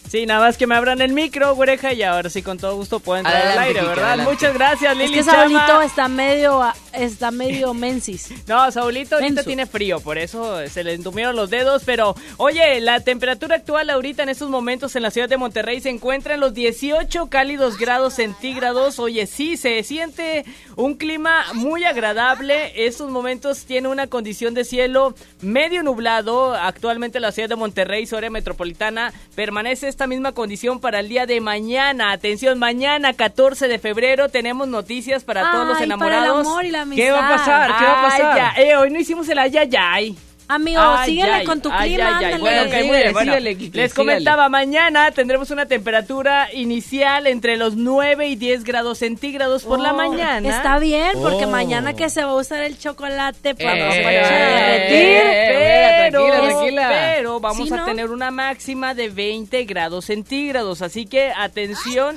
Sí, 0.09 0.25
nada 0.25 0.41
más 0.41 0.57
que 0.57 0.67
me 0.67 0.75
abran 0.77 1.01
el 1.01 1.13
micro, 1.13 1.55
güereja, 1.55 1.93
y 1.93 2.03
ahora 2.03 2.31
sí, 2.31 2.41
con 2.43 2.59
todo 2.59 2.77
gusto 2.77 3.01
puedo 3.01 3.19
entrar 3.19 3.35
al 3.37 3.43
Adelante, 3.43 3.69
aire, 3.69 3.81
Kike, 3.81 3.89
¿verdad? 3.91 4.09
adelante. 4.09 4.33
Muchas 4.33 4.55
gracias, 4.55 4.97
Lili 4.97 5.05
es 5.19 5.25
que 5.27 5.31
Chama. 5.33 5.37
Saulito 5.43 5.83
está 5.83 6.09
medio, 6.09 6.63
está 6.93 7.31
medio 7.31 7.75
mensis. 7.75 8.29
No, 8.47 8.71
Saulito 8.71 9.17
ahorita 9.17 9.35
Menso. 9.35 9.47
tiene 9.47 9.67
frío, 9.67 9.99
por 10.01 10.19
eso 10.19 10.65
se 10.69 10.85
le 10.85 10.95
entumieron 10.95 11.35
los 11.35 11.51
dedos, 11.51 11.83
pero 11.85 12.15
oye, 12.37 12.81
la 12.81 13.01
temperatura 13.01 13.57
actual 13.57 13.91
ahorita 13.91 14.23
en 14.23 14.29
estos 14.29 14.49
momentos 14.51 14.95
en 14.95 15.03
la 15.03 15.11
ciudad 15.11 15.29
de 15.29 15.37
Monterrey 15.37 15.81
se 15.81 15.91
encuentra 15.91 16.35
en 16.35 16.41
los 16.41 16.55
18 16.55 17.27
cálidos 17.29 17.77
grados 17.77 18.15
centígrados. 18.15 19.01
Oye, 19.01 19.27
sí, 19.27 19.57
se 19.57 19.83
siente 19.83 20.45
un 20.77 20.95
clima 20.95 21.45
muy 21.55 21.85
agradable. 21.85 22.87
Estos 22.87 23.11
momentos 23.11 23.65
tiene 23.65 23.89
una 23.89 24.07
condición 24.07 24.55
de 24.55 24.65
cielo 24.65 25.15
medio 25.41 25.83
nublado. 25.83 26.55
Actualmente 26.55 27.19
la 27.19 27.33
ciudad 27.33 27.49
de 27.49 27.57
Monterrey, 27.57 28.07
su 28.07 28.17
área 28.17 28.31
metropolitana, 28.31 29.13
permanece 29.35 29.89
esta 29.97 30.07
misma 30.07 30.33
condición 30.33 30.79
para 30.79 31.01
el 31.01 31.09
día 31.09 31.25
de 31.25 31.41
mañana. 31.41 32.13
Atención, 32.13 32.59
mañana 32.59 33.15
14 33.15 33.67
de 33.67 33.79
febrero 33.79 34.29
tenemos 34.29 34.69
noticias 34.69 35.25
para 35.25 35.51
todos 35.51 35.67
los 35.67 35.81
Ay, 35.81 35.89
para 35.89 36.19
el 36.19 36.25
enamorados. 36.25 36.47
amor 36.47 36.65
y 36.67 36.71
la 36.71 36.85
¿Qué 36.95 37.11
va 37.11 37.27
a 37.27 37.37
pasar? 37.39 37.77
¿Qué 37.79 37.85
va 37.87 37.93
a 37.93 38.05
Ay, 38.05 38.11
pasar? 38.11 38.37
ya. 38.57 38.63
Eh, 38.63 38.77
hoy 38.77 38.91
no 38.91 39.01
hicimos 39.01 39.27
el 39.31 39.39
ayayay. 39.39 40.15
Amigo, 40.49 40.81
Ay, 40.81 41.11
síguele 41.11 41.33
ay, 41.33 41.45
con 41.45 41.61
tu 41.61 41.71
ay, 41.73 41.95
clima, 41.95 42.19
ay, 42.19 42.25
ay. 42.25 42.33
ándale. 42.35 42.39
Bueno, 42.41 42.63
ok, 42.63 42.69
muy 42.69 42.83
Síguele, 42.83 43.13
bueno. 43.13 43.33
síguele, 43.33 43.55
Les 43.55 43.65
síguele. 43.67 43.91
comentaba, 43.91 44.49
mañana 44.49 45.11
tendremos 45.11 45.51
una 45.51 45.67
temperatura 45.67 46.49
inicial 46.53 47.27
entre 47.27 47.57
los 47.57 47.75
9 47.75 48.29
y 48.29 48.37
10 48.37 48.63
grados 48.63 48.99
centígrados 48.99 49.65
por 49.65 49.81
la 49.81 49.93
Oh, 49.93 49.97
mañana. 49.97 50.49
Está 50.57 50.79
bien, 50.79 51.11
porque 51.21 51.47
Oh. 51.47 51.51
mañana 51.51 51.95
que 51.95 52.09
se 52.11 52.23
va 52.25 52.31
a 52.31 52.35
usar 52.37 52.63
el 52.63 52.79
chocolate 52.79 53.55
para 53.57 53.75
Eh, 53.77 53.99
eh, 53.99 54.07
eh, 54.07 54.93
derretir. 54.93 55.21
eh, 55.25 55.97
pero, 56.11 56.27
tranquila, 56.27 56.49
tranquila. 56.49 56.89
pero 57.17 57.41
vamos 57.41 57.69
Sí, 57.69 57.75
a 57.75 57.85
tener 57.85 58.11
una 58.11 58.31
máxima 58.31 58.95
de 58.95 59.09
20 59.09 59.65
grados 59.65 60.05
centígrados. 60.05 60.81
Así 60.81 61.07
que 61.07 61.33
atención, 61.37 62.17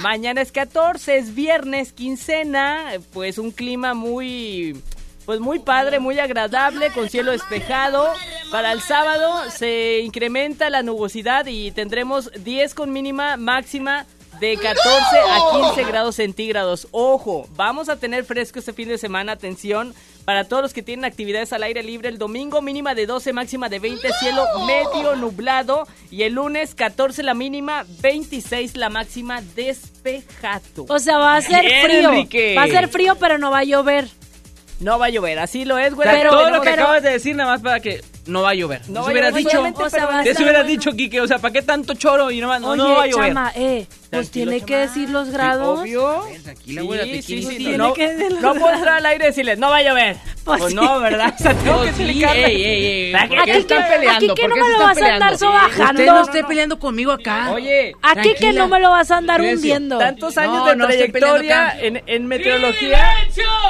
mañana 0.00 0.42
es 0.42 0.52
14, 0.52 1.16
es 1.16 1.34
viernes, 1.34 1.92
quincena, 1.92 2.84
pues 3.14 3.38
un 3.38 3.50
clima 3.50 3.94
muy... 3.94 4.76
Pues 5.26 5.40
muy 5.40 5.58
padre, 5.58 5.98
muy 5.98 6.18
agradable, 6.20 6.90
con 6.92 7.10
cielo 7.10 7.32
despejado. 7.32 8.12
Para 8.52 8.70
el 8.72 8.80
sábado 8.80 9.50
se 9.50 9.98
incrementa 9.98 10.70
la 10.70 10.82
nubosidad 10.82 11.46
y 11.46 11.72
tendremos 11.72 12.30
10 12.32 12.74
con 12.74 12.92
mínima 12.92 13.36
máxima 13.36 14.06
de 14.38 14.56
14 14.56 14.80
a 15.28 15.72
15 15.74 15.84
grados 15.84 16.16
centígrados. 16.16 16.86
Ojo, 16.92 17.48
vamos 17.56 17.88
a 17.88 17.96
tener 17.96 18.24
fresco 18.24 18.60
este 18.60 18.72
fin 18.72 18.88
de 18.88 18.98
semana, 18.98 19.32
atención. 19.32 19.94
Para 20.24 20.44
todos 20.44 20.62
los 20.62 20.72
que 20.72 20.82
tienen 20.82 21.04
actividades 21.04 21.52
al 21.52 21.62
aire 21.62 21.82
libre, 21.82 22.08
el 22.08 22.18
domingo 22.18 22.60
mínima 22.60 22.94
de 22.94 23.06
12, 23.06 23.32
máxima 23.32 23.68
de 23.68 23.78
20, 23.78 24.08
cielo 24.20 24.44
medio 24.66 25.14
nublado. 25.16 25.86
Y 26.10 26.22
el 26.22 26.34
lunes 26.34 26.74
14 26.74 27.22
la 27.22 27.34
mínima, 27.34 27.84
26 28.00 28.76
la 28.76 28.90
máxima 28.90 29.40
despejado. 29.54 30.86
O 30.88 30.98
sea, 30.98 31.18
va 31.18 31.36
a 31.36 31.40
ser 31.42 31.64
Bien, 31.64 31.84
frío. 31.84 32.10
Enrique. 32.10 32.54
Va 32.56 32.64
a 32.64 32.68
ser 32.68 32.88
frío, 32.88 33.16
pero 33.16 33.38
no 33.38 33.50
va 33.50 33.60
a 33.60 33.64
llover. 33.64 34.08
No 34.80 34.98
va 34.98 35.06
a 35.06 35.10
llover. 35.10 35.38
Así 35.38 35.64
lo 35.64 35.78
es, 35.78 35.92
O 35.92 35.96
güey. 35.96 36.08
sea, 36.08 36.18
Pero- 36.18 36.30
todo 36.30 36.50
lo 36.50 36.60
que 36.60 36.70
pero- 36.70 36.82
acabas 36.84 37.02
de 37.02 37.10
decir 37.10 37.34
nada 37.36 37.50
más 37.52 37.62
para 37.62 37.80
que 37.80 38.02
no 38.26 38.42
va 38.42 38.50
a 38.50 38.54
llover. 38.54 38.80
No 38.88 39.00
a 39.00 39.04
hubieras 39.10 39.30
llover, 39.30 39.44
dicho, 39.44 39.82
O 39.84 39.90
sea, 39.90 40.22
eso 40.24 40.42
hubieras 40.42 40.66
dicho, 40.66 40.92
Kike, 40.92 41.20
o 41.20 41.26
sea, 41.28 41.38
¿para 41.38 41.52
qué 41.52 41.62
tanto 41.62 41.94
choro 41.94 42.30
y 42.30 42.40
no, 42.40 42.48
va- 42.48 42.58
no, 42.58 42.70
Oye, 42.70 42.78
no 42.82 42.94
va 42.96 43.02
a 43.04 43.06
llover? 43.06 43.28
chama, 43.28 43.52
eh, 43.54 43.86
pues 44.10 44.30
tiene 44.30 44.60
que 44.62 44.76
decir 44.76 45.10
los 45.10 45.28
grados. 45.30 45.80
Obvio. 45.80 46.24
Tranquila, 46.42 46.82
güey, 46.82 47.22
Sí, 47.22 47.42
sí, 47.42 47.56
sí, 47.56 47.76
no, 47.76 47.92
Tiene 47.92 47.94
que 47.94 48.08
decir 48.16 48.32
los 48.32 48.42
no 48.42 48.54
puedo 48.54 48.74
entrar 48.74 48.96
al 48.98 49.06
aire 49.06 49.24
y 49.24 49.28
decirles, 49.28 49.58
no 49.58 49.70
va 49.70 49.76
a 49.78 49.82
llover. 49.82 50.16
Pues 50.44 50.60
Pues, 50.60 50.70
sí. 50.72 50.76
no, 50.76 51.00
¿verdad? 51.00 51.34
O 51.38 51.42
sea, 51.42 51.54
tengo 51.54 51.76
Oh, 51.76 51.82
que 51.82 51.92
sí, 51.92 52.02
explicarle. 52.04 52.46
ey, 52.46 52.64
ey, 52.64 52.86
ey, 53.06 53.12
¿Para 53.12 53.28
¿por 53.28 53.44
qué 53.44 53.56
están 53.56 53.82
peleando? 53.88 54.10
Aquí 54.16 54.26
que 54.40 54.48
¿Por 54.48 54.48
no 54.50 54.64
me 54.64 54.70
lo 54.72 54.78
vas 54.78 55.02
a 55.02 55.14
andar 55.14 55.38
sobajando. 55.38 55.84
Usted 56.02 56.06
no 56.06 56.20
esté 56.22 56.44
peleando 56.44 56.78
conmigo 56.78 57.12
acá. 57.12 57.50
Oye, 57.52 57.94
Aquí 58.02 58.34
que 58.38 58.52
no 58.52 58.68
me 58.68 58.78
lo 58.80 58.90
vas 58.90 59.10
a 59.10 59.16
andar 59.16 59.40
hundiendo. 59.40 59.98
tantos 59.98 60.38
años 60.38 60.54
No, 60.56 60.66
de 60.66 60.76
trayectoria 60.76 61.76
en, 61.80 62.26
meteorología. 62.26 63.12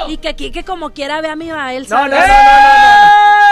Y 0.07 0.17
que 0.17 0.29
aquí 0.29 0.51
que 0.51 0.63
como 0.63 0.91
quiera 0.91 1.19
ve 1.21 1.29
a 1.29 1.35
mi 1.35 1.47
Mael. 1.47 1.87
No, 1.89 2.07
no, 2.07 2.07
no, 2.07 2.17
no, 2.17 2.27
no, 2.27 3.46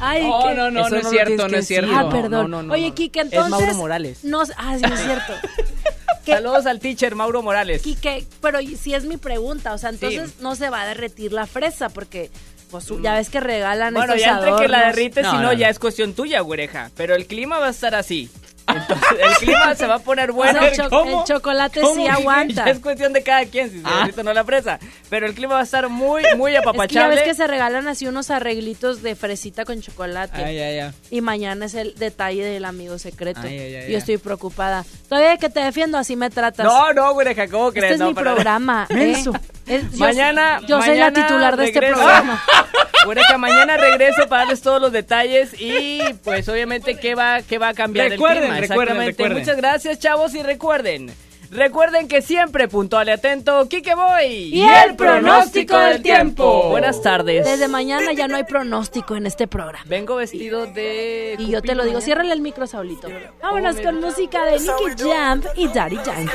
Ay, 0.00 0.22
No, 0.28 0.46
que- 0.48 0.54
no, 0.54 0.70
no, 0.70 0.80
Eso 0.86 0.90
no 0.90 0.96
es 1.00 1.10
cierto, 1.10 1.48
no 1.48 1.56
es 1.56 1.66
cierto. 1.66 1.90
Ah, 1.94 2.08
perdón. 2.08 2.50
no, 2.50 2.58
no, 2.58 2.62
no, 2.62 2.74
Oye. 2.74 2.92
Kike, 2.92 3.20
Es 3.20 3.24
entonces... 3.26 3.50
Mauro 3.50 3.74
Morales. 3.74 4.24
No, 4.24 4.42
ah, 4.56 4.76
sí, 4.78 4.84
es 4.92 5.00
cierto. 5.00 5.32
Saludos 6.26 6.66
al 6.66 6.78
teacher 6.78 7.14
Mauro 7.14 7.42
Morales. 7.42 7.82
Quique, 7.82 8.26
pero 8.42 8.58
si 8.60 8.94
es 8.94 9.04
mi 9.06 9.16
pregunta, 9.16 9.72
o 9.72 9.78
sea, 9.78 9.90
entonces 9.90 10.40
no 10.40 10.54
se 10.56 10.68
va 10.68 10.82
a 10.82 10.86
derretir 10.86 11.32
la 11.32 11.46
fresa 11.46 11.88
porque 11.88 12.30
pues 12.70 12.86
ya 13.02 13.14
ves 13.14 13.30
que 13.30 13.40
regalan 13.40 13.94
Bueno, 13.94 14.12
estos 14.12 14.26
ya 14.26 14.34
entre 14.38 14.50
que 14.62 14.68
la 14.68 14.78
adornos. 14.78 14.96
derrites, 14.96 15.24
No, 15.24 15.30
si 15.30 15.36
no, 15.38 15.42
no, 15.44 15.52
ya 15.54 15.70
es 15.70 15.78
cuestión 15.78 16.12
tuya, 16.12 16.40
güereja. 16.40 16.90
Pero 16.96 17.14
el 17.14 17.26
clima 17.26 17.58
va 17.58 17.68
a 17.68 17.70
estar 17.70 17.94
así. 17.94 18.30
Entonces, 18.68 19.08
el 19.20 19.34
clima 19.36 19.74
se 19.74 19.86
va 19.86 19.94
a 19.96 19.98
poner 19.98 20.32
bueno. 20.32 20.60
el, 20.64 20.72
cho- 20.76 20.88
¿Cómo? 20.90 21.20
el 21.20 21.26
chocolate 21.26 21.80
¿Cómo? 21.80 21.94
sí 21.94 22.06
aguanta. 22.06 22.64
Ya 22.66 22.72
es 22.72 22.78
cuestión 22.80 23.12
de 23.12 23.22
cada 23.22 23.44
quien, 23.46 23.70
si 23.70 23.78
se 23.78 23.84
Ah. 23.86 24.08
o 24.16 24.22
no 24.22 24.32
la 24.34 24.44
fresa. 24.44 24.78
Pero 25.08 25.26
el 25.26 25.34
clima 25.34 25.54
va 25.54 25.60
a 25.60 25.64
estar 25.64 25.88
muy, 25.88 26.22
muy 26.36 26.54
Es 26.54 26.62
que 26.62 26.94
ya 26.94 27.08
ves 27.08 27.22
que 27.22 27.34
se 27.34 27.46
regalan 27.46 27.88
así 27.88 28.06
unos 28.06 28.30
arreglitos 28.30 29.02
de 29.02 29.14
fresita 29.16 29.64
con 29.64 29.80
chocolate. 29.80 30.42
Ay, 30.44 30.58
ay, 30.58 30.78
ay. 30.80 30.90
Y 31.10 31.20
mañana 31.20 31.66
es 31.66 31.74
el 31.74 31.94
detalle 31.94 32.44
del 32.44 32.64
amigo 32.64 32.98
secreto. 32.98 33.40
Ay, 33.44 33.58
ay, 33.58 33.74
ay, 33.76 33.82
Yo 33.82 33.88
ay. 33.88 33.94
estoy 33.94 34.18
preocupada. 34.18 34.84
Todavía 35.08 35.36
que 35.38 35.48
te 35.48 35.60
defiendo, 35.60 35.96
así 35.98 36.16
me 36.16 36.30
tratas. 36.30 36.66
No, 36.66 36.92
no, 36.92 37.14
güereja, 37.14 37.48
¿cómo 37.48 37.68
este 37.68 37.80
crees? 37.80 37.94
es 37.94 37.98
No, 38.00 38.08
mi 38.08 38.14
programa. 38.14 38.86
¿eh? 38.90 39.22
Menso. 39.68 39.86
Es- 39.86 39.92
yo- 39.92 39.98
Mañana, 39.98 40.60
Yo 40.66 40.82
soy 40.82 40.96
la 40.96 41.12
titular 41.12 41.56
de 41.56 41.64
este 41.66 41.80
programa. 41.80 42.42
Güereja, 43.04 43.38
mañana 43.38 43.76
regreso 43.76 44.28
para 44.28 44.42
darles 44.42 44.60
todos 44.60 44.82
los 44.82 44.92
detalles 44.92 45.54
y 45.58 46.00
pues 46.24 46.48
obviamente 46.48 46.96
qué 46.98 47.14
va, 47.14 47.40
qué 47.42 47.56
va 47.58 47.68
a 47.68 47.74
cambiar 47.74 48.10
Recuerden, 48.10 48.44
el 48.44 48.48
clima. 48.50 48.60
recuerden, 48.60 48.82
Exactamente. 48.96 49.12
recuerden. 49.12 49.38
Muchas 49.38 49.56
gracias, 49.56 49.98
chavos, 50.00 50.34
y 50.34 50.42
recuerden. 50.42 51.14
Recuerden 51.50 52.08
que 52.08 52.20
siempre 52.20 52.68
puntual 52.68 53.08
y 53.08 53.12
atento, 53.12 53.66
Kike 53.68 53.94
Boy. 53.94 54.54
Y 54.54 54.62
el 54.62 54.96
pronóstico 54.96 55.78
del 55.78 56.02
tiempo. 56.02 56.68
Buenas 56.68 57.00
tardes. 57.00 57.46
Desde 57.46 57.68
mañana 57.68 58.12
ya 58.12 58.28
no 58.28 58.36
hay 58.36 58.44
pronóstico 58.44 59.16
en 59.16 59.26
este 59.26 59.46
programa. 59.46 59.84
Vengo 59.86 60.16
vestido 60.16 60.66
de. 60.66 61.36
Y 61.38 61.50
yo 61.50 61.62
te 61.62 61.74
lo 61.74 61.84
digo, 61.84 62.00
ciérrale 62.00 62.32
el 62.32 62.40
micro, 62.40 62.66
Saulito. 62.66 63.08
Vámonos 63.42 63.80
con 63.80 64.00
música 64.00 64.44
de 64.44 64.58
Nicky 64.58 65.02
Jam 65.02 65.42
y 65.56 65.68
Daddy 65.68 65.96
Yankee. 66.04 66.32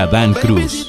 Adán 0.00 0.34
Cruz. 0.34 0.88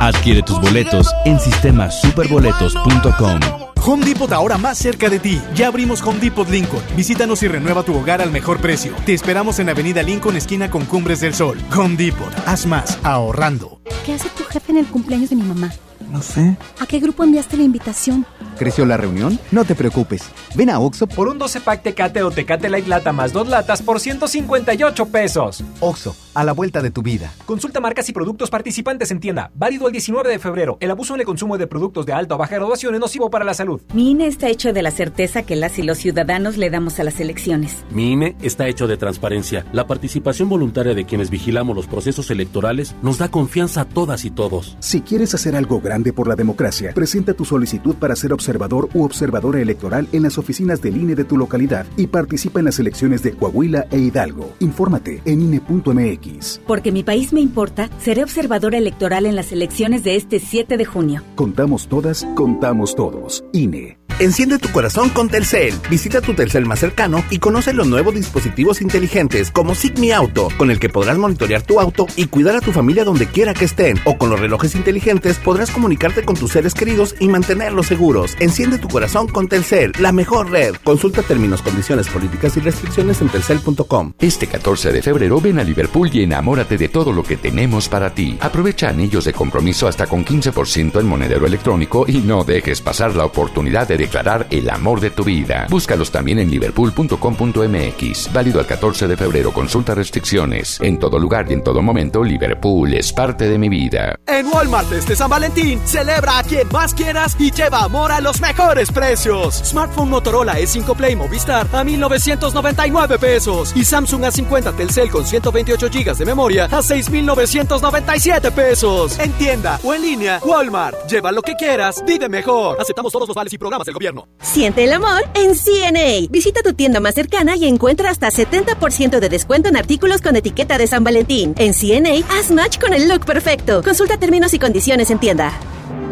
Adquiere 0.00 0.42
tus 0.42 0.60
boletos 0.60 1.08
en 1.24 1.40
sistemasuperboletos.com. 1.40 3.40
Home 3.86 4.04
Depot 4.04 4.30
ahora 4.32 4.58
más 4.58 4.76
cerca 4.76 5.08
de 5.08 5.18
ti. 5.18 5.40
Ya 5.54 5.68
abrimos 5.68 6.02
Home 6.02 6.20
Depot 6.20 6.48
Lincoln. 6.48 6.82
Visítanos 6.96 7.42
y 7.42 7.48
renueva 7.48 7.82
tu 7.82 7.96
hogar 7.96 8.20
al 8.20 8.30
mejor 8.30 8.60
precio. 8.60 8.92
Te 9.06 9.14
esperamos 9.14 9.58
en 9.58 9.70
Avenida 9.70 10.02
Lincoln, 10.02 10.36
esquina 10.36 10.70
con 10.70 10.84
Cumbres 10.84 11.20
del 11.20 11.34
Sol. 11.34 11.58
Home 11.74 11.96
Depot. 11.96 12.32
Haz 12.46 12.66
más 12.66 12.98
ahorrando. 13.02 13.80
¿Qué 14.04 14.12
hace 14.12 14.28
tu 14.30 14.44
jefe 14.44 14.72
en 14.72 14.78
el 14.78 14.86
cumpleaños 14.86 15.30
de 15.30 15.36
mi 15.36 15.42
mamá? 15.42 15.72
No 16.10 16.20
sé. 16.22 16.56
¿A 16.80 16.86
qué 16.86 16.98
grupo 16.98 17.24
enviaste 17.24 17.56
la 17.56 17.62
invitación? 17.62 18.26
¿Creció 18.58 18.84
la 18.84 18.96
reunión? 18.96 19.38
No 19.52 19.64
te 19.64 19.74
preocupes. 19.74 20.22
Ven 20.54 20.68
a 20.68 20.80
Oxo 20.80 21.06
por 21.06 21.28
un 21.28 21.38
12 21.38 21.60
pack 21.60 21.82
Tecate 21.82 22.22
o 22.22 22.30
Tecate 22.30 22.68
Light 22.68 22.88
Lata 22.88 23.12
más 23.12 23.32
dos 23.32 23.48
latas 23.48 23.80
por 23.80 24.00
158 24.00 25.06
pesos. 25.06 25.62
Oxo, 25.78 26.14
a 26.34 26.44
la 26.44 26.52
vuelta 26.52 26.82
de 26.82 26.90
tu 26.90 27.02
vida. 27.02 27.32
Consulta 27.50 27.80
marcas 27.80 28.08
y 28.08 28.12
productos 28.12 28.48
participantes 28.48 29.10
en 29.10 29.18
tienda. 29.18 29.50
Válido 29.56 29.88
el 29.88 29.92
19 29.92 30.28
de 30.28 30.38
febrero. 30.38 30.78
El 30.78 30.92
abuso 30.92 31.14
en 31.14 31.20
el 31.20 31.26
consumo 31.26 31.58
de 31.58 31.66
productos 31.66 32.06
de 32.06 32.12
alta 32.12 32.36
o 32.36 32.38
baja 32.38 32.54
graduación 32.54 32.94
es 32.94 33.00
nocivo 33.00 33.28
para 33.28 33.44
la 33.44 33.54
salud. 33.54 33.80
Mi 33.92 34.12
INE 34.12 34.28
está 34.28 34.48
hecho 34.48 34.72
de 34.72 34.82
la 34.82 34.92
certeza 34.92 35.42
que 35.42 35.56
las 35.56 35.76
y 35.76 35.82
los 35.82 35.98
ciudadanos 35.98 36.56
le 36.58 36.70
damos 36.70 37.00
a 37.00 37.02
las 37.02 37.18
elecciones. 37.18 37.84
Mi 37.90 38.12
INE 38.12 38.36
está 38.40 38.68
hecho 38.68 38.86
de 38.86 38.96
transparencia. 38.96 39.66
La 39.72 39.88
participación 39.88 40.48
voluntaria 40.48 40.94
de 40.94 41.04
quienes 41.04 41.28
vigilamos 41.28 41.74
los 41.74 41.88
procesos 41.88 42.30
electorales 42.30 42.94
nos 43.02 43.18
da 43.18 43.32
confianza 43.32 43.80
a 43.80 43.84
todas 43.84 44.24
y 44.24 44.30
todos. 44.30 44.76
Si 44.78 45.00
quieres 45.00 45.34
hacer 45.34 45.56
algo 45.56 45.80
grande 45.80 46.12
por 46.12 46.28
la 46.28 46.36
democracia, 46.36 46.92
presenta 46.94 47.34
tu 47.34 47.44
solicitud 47.44 47.96
para 47.96 48.14
ser 48.14 48.32
observador 48.32 48.88
u 48.94 49.02
observadora 49.02 49.60
electoral 49.60 50.06
en 50.12 50.22
las 50.22 50.38
oficinas 50.38 50.82
del 50.82 50.98
INE 50.98 51.16
de 51.16 51.24
tu 51.24 51.36
localidad 51.36 51.84
y 51.96 52.06
participa 52.06 52.60
en 52.60 52.66
las 52.66 52.78
elecciones 52.78 53.24
de 53.24 53.32
Coahuila 53.32 53.88
e 53.90 53.98
Hidalgo. 53.98 54.52
Infórmate 54.60 55.20
en 55.24 55.42
INE.mx. 55.42 56.60
Porque 56.64 56.92
mi 56.92 57.02
país 57.02 57.32
me 57.32 57.39
importa, 57.40 57.90
seré 57.98 58.22
observadora 58.22 58.78
electoral 58.78 59.26
en 59.26 59.36
las 59.36 59.52
elecciones 59.52 60.04
de 60.04 60.16
este 60.16 60.40
7 60.40 60.76
de 60.76 60.84
junio. 60.84 61.22
Contamos 61.36 61.88
todas, 61.88 62.26
contamos 62.34 62.94
todos. 62.94 63.44
INE. 63.52 63.99
Enciende 64.20 64.58
tu 64.58 64.68
corazón 64.68 65.08
con 65.08 65.30
Telcel. 65.30 65.72
Visita 65.88 66.20
tu 66.20 66.34
Telcel 66.34 66.66
más 66.66 66.80
cercano 66.80 67.24
y 67.30 67.38
conoce 67.38 67.72
los 67.72 67.86
nuevos 67.86 68.14
dispositivos 68.14 68.82
inteligentes 68.82 69.50
como 69.50 69.74
Sigmi 69.74 70.12
Auto, 70.12 70.48
con 70.58 70.70
el 70.70 70.78
que 70.78 70.90
podrás 70.90 71.16
monitorear 71.16 71.62
tu 71.62 71.80
auto 71.80 72.06
y 72.16 72.26
cuidar 72.26 72.54
a 72.54 72.60
tu 72.60 72.70
familia 72.70 73.04
donde 73.04 73.28
quiera 73.28 73.54
que 73.54 73.64
estén. 73.64 73.98
O 74.04 74.18
con 74.18 74.28
los 74.28 74.38
relojes 74.38 74.74
inteligentes 74.74 75.38
podrás 75.38 75.70
comunicarte 75.70 76.22
con 76.22 76.36
tus 76.36 76.52
seres 76.52 76.74
queridos 76.74 77.14
y 77.18 77.28
mantenerlos 77.28 77.86
seguros. 77.86 78.36
Enciende 78.40 78.76
tu 78.76 78.88
corazón 78.88 79.26
con 79.26 79.48
Telcel, 79.48 79.92
la 79.98 80.12
mejor 80.12 80.50
red. 80.50 80.74
Consulta 80.84 81.22
términos, 81.22 81.62
condiciones, 81.62 82.08
políticas 82.08 82.54
y 82.58 82.60
restricciones 82.60 83.22
en 83.22 83.30
telcel.com. 83.30 84.12
Este 84.18 84.46
14 84.46 84.92
de 84.92 85.00
febrero 85.00 85.40
ven 85.40 85.60
a 85.60 85.64
Liverpool 85.64 86.10
y 86.12 86.24
enamórate 86.24 86.76
de 86.76 86.90
todo 86.90 87.10
lo 87.10 87.22
que 87.22 87.38
tenemos 87.38 87.88
para 87.88 88.12
ti. 88.12 88.36
Aprovecha 88.42 88.90
anillos 88.90 89.24
de 89.24 89.32
compromiso 89.32 89.88
hasta 89.88 90.06
con 90.06 90.26
15% 90.26 91.00
en 91.00 91.06
monedero 91.06 91.46
electrónico 91.46 92.04
y 92.06 92.18
no 92.18 92.44
dejes 92.44 92.82
pasar 92.82 93.16
la 93.16 93.24
oportunidad 93.24 93.88
de 93.88 94.09
declarar 94.10 94.48
el 94.50 94.68
amor 94.68 95.00
de 95.00 95.10
tu 95.10 95.22
vida. 95.22 95.68
Búscalos 95.70 96.10
también 96.10 96.40
en 96.40 96.50
liverpool.com.mx. 96.50 98.32
Válido 98.32 98.58
al 98.58 98.66
14 98.66 99.06
de 99.06 99.16
febrero. 99.16 99.52
Consulta 99.52 99.94
restricciones. 99.94 100.80
En 100.80 100.98
todo 100.98 101.16
lugar 101.16 101.46
y 101.48 101.54
en 101.54 101.62
todo 101.62 101.80
momento, 101.80 102.24
Liverpool 102.24 102.92
es 102.94 103.12
parte 103.12 103.48
de 103.48 103.56
mi 103.56 103.68
vida. 103.68 104.16
En 104.26 104.48
Walmart 104.48 104.90
este 104.92 105.14
San 105.14 105.30
Valentín, 105.30 105.80
celebra 105.84 106.38
a 106.38 106.42
quien 106.42 106.66
más 106.72 106.92
quieras 106.92 107.36
y 107.38 107.52
lleva 107.52 107.84
amor 107.84 108.10
a 108.10 108.20
los 108.20 108.40
mejores 108.40 108.90
precios. 108.90 109.62
Smartphone 109.64 110.10
Motorola 110.10 110.58
E5 110.58 110.96
Play 110.96 111.14
Movistar 111.14 111.68
a 111.72 111.84
1999 111.84 113.18
pesos 113.18 113.72
y 113.76 113.84
Samsung 113.84 114.24
A50 114.24 114.74
Telcel 114.74 115.10
con 115.10 115.24
128 115.24 115.88
GB 115.88 116.16
de 116.16 116.24
memoria 116.24 116.64
a 116.64 116.82
6997 116.82 118.50
pesos. 118.50 119.18
En 119.20 119.30
tienda 119.34 119.78
o 119.84 119.94
en 119.94 120.02
línea, 120.02 120.40
Walmart. 120.44 121.08
Lleva 121.08 121.30
lo 121.30 121.42
que 121.42 121.54
quieras, 121.54 122.02
vive 122.04 122.28
mejor. 122.28 122.80
Aceptamos 122.80 123.12
todos 123.12 123.28
los 123.28 123.36
vales 123.36 123.52
y 123.52 123.58
programas 123.58 123.86
del 123.86 123.99
gobierno. 124.00 124.28
Siente 124.40 124.84
el 124.84 124.92
amor 124.94 125.22
en 125.34 125.54
CNA. 125.54 126.28
Visita 126.30 126.62
tu 126.62 126.72
tienda 126.72 127.00
más 127.00 127.14
cercana 127.14 127.54
y 127.56 127.66
encuentra 127.66 128.08
hasta 128.10 128.30
70% 128.30 129.20
de 129.20 129.28
descuento 129.28 129.68
en 129.68 129.76
artículos 129.76 130.22
con 130.22 130.36
etiqueta 130.36 130.78
de 130.78 130.86
San 130.86 131.04
Valentín. 131.04 131.54
En 131.58 131.74
CNA, 131.74 132.26
haz 132.30 132.50
match 132.50 132.78
con 132.78 132.94
el 132.94 133.08
look 133.08 133.26
perfecto. 133.26 133.82
Consulta 133.82 134.16
términos 134.16 134.54
y 134.54 134.58
condiciones 134.58 135.10
en 135.10 135.18
tienda. 135.18 135.52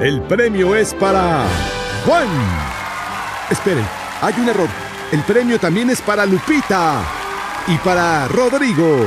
El 0.00 0.20
premio 0.22 0.76
es 0.76 0.92
para 0.92 1.46
Juan. 2.04 2.28
Esperen, 3.50 3.86
hay 4.20 4.34
un 4.38 4.48
error. 4.50 4.68
El 5.10 5.22
premio 5.22 5.58
también 5.58 5.88
es 5.88 6.02
para 6.02 6.26
Lupita 6.26 7.02
y 7.68 7.76
para 7.78 8.28
Rodrigo. 8.28 9.06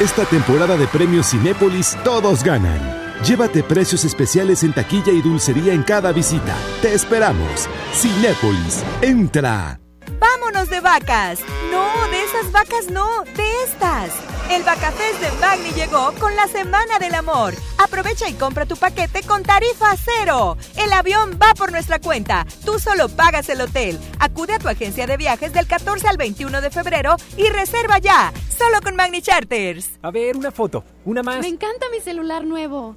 Esta 0.00 0.24
temporada 0.24 0.78
de 0.78 0.86
premios 0.86 1.28
Cinépolis 1.30 1.98
todos 2.02 2.42
ganan. 2.42 3.07
Llévate 3.24 3.64
precios 3.64 4.04
especiales 4.04 4.62
en 4.62 4.72
taquilla 4.72 5.12
y 5.12 5.20
dulcería 5.20 5.72
en 5.72 5.82
cada 5.82 6.12
visita. 6.12 6.56
Te 6.80 6.94
esperamos. 6.94 7.68
Cinépolis, 7.92 8.84
entra. 9.02 9.80
¡Vámonos 10.20 10.70
de 10.70 10.80
vacas! 10.80 11.40
No, 11.70 12.08
de 12.08 12.24
esas 12.24 12.50
vacas 12.52 12.90
no, 12.90 13.24
de 13.36 13.64
estas. 13.64 14.10
El 14.50 14.62
Vacafest 14.62 15.20
de 15.20 15.30
Magni 15.40 15.70
llegó 15.72 16.12
con 16.18 16.34
la 16.34 16.46
Semana 16.48 16.98
del 16.98 17.14
Amor. 17.14 17.54
Aprovecha 17.76 18.28
y 18.30 18.34
compra 18.34 18.64
tu 18.64 18.76
paquete 18.76 19.22
con 19.22 19.42
tarifa 19.42 19.94
cero. 19.96 20.56
El 20.76 20.90
avión 20.92 21.38
va 21.42 21.52
por 21.54 21.70
nuestra 21.70 21.98
cuenta. 21.98 22.46
Tú 22.64 22.78
solo 22.78 23.08
pagas 23.10 23.48
el 23.50 23.60
hotel. 23.60 23.98
Acude 24.20 24.54
a 24.54 24.58
tu 24.58 24.68
agencia 24.68 25.06
de 25.06 25.18
viajes 25.18 25.52
del 25.52 25.66
14 25.66 26.08
al 26.08 26.16
21 26.16 26.60
de 26.62 26.70
febrero 26.70 27.16
y 27.36 27.48
reserva 27.50 27.98
ya. 27.98 28.32
Solo 28.56 28.80
con 28.82 28.96
Magni 28.96 29.20
Charters. 29.20 29.98
A 30.02 30.10
ver, 30.10 30.36
una 30.36 30.50
foto. 30.50 30.82
Una 31.04 31.22
más. 31.22 31.40
Me 31.40 31.48
encanta 31.48 31.86
mi 31.90 32.00
celular 32.00 32.44
nuevo. 32.44 32.96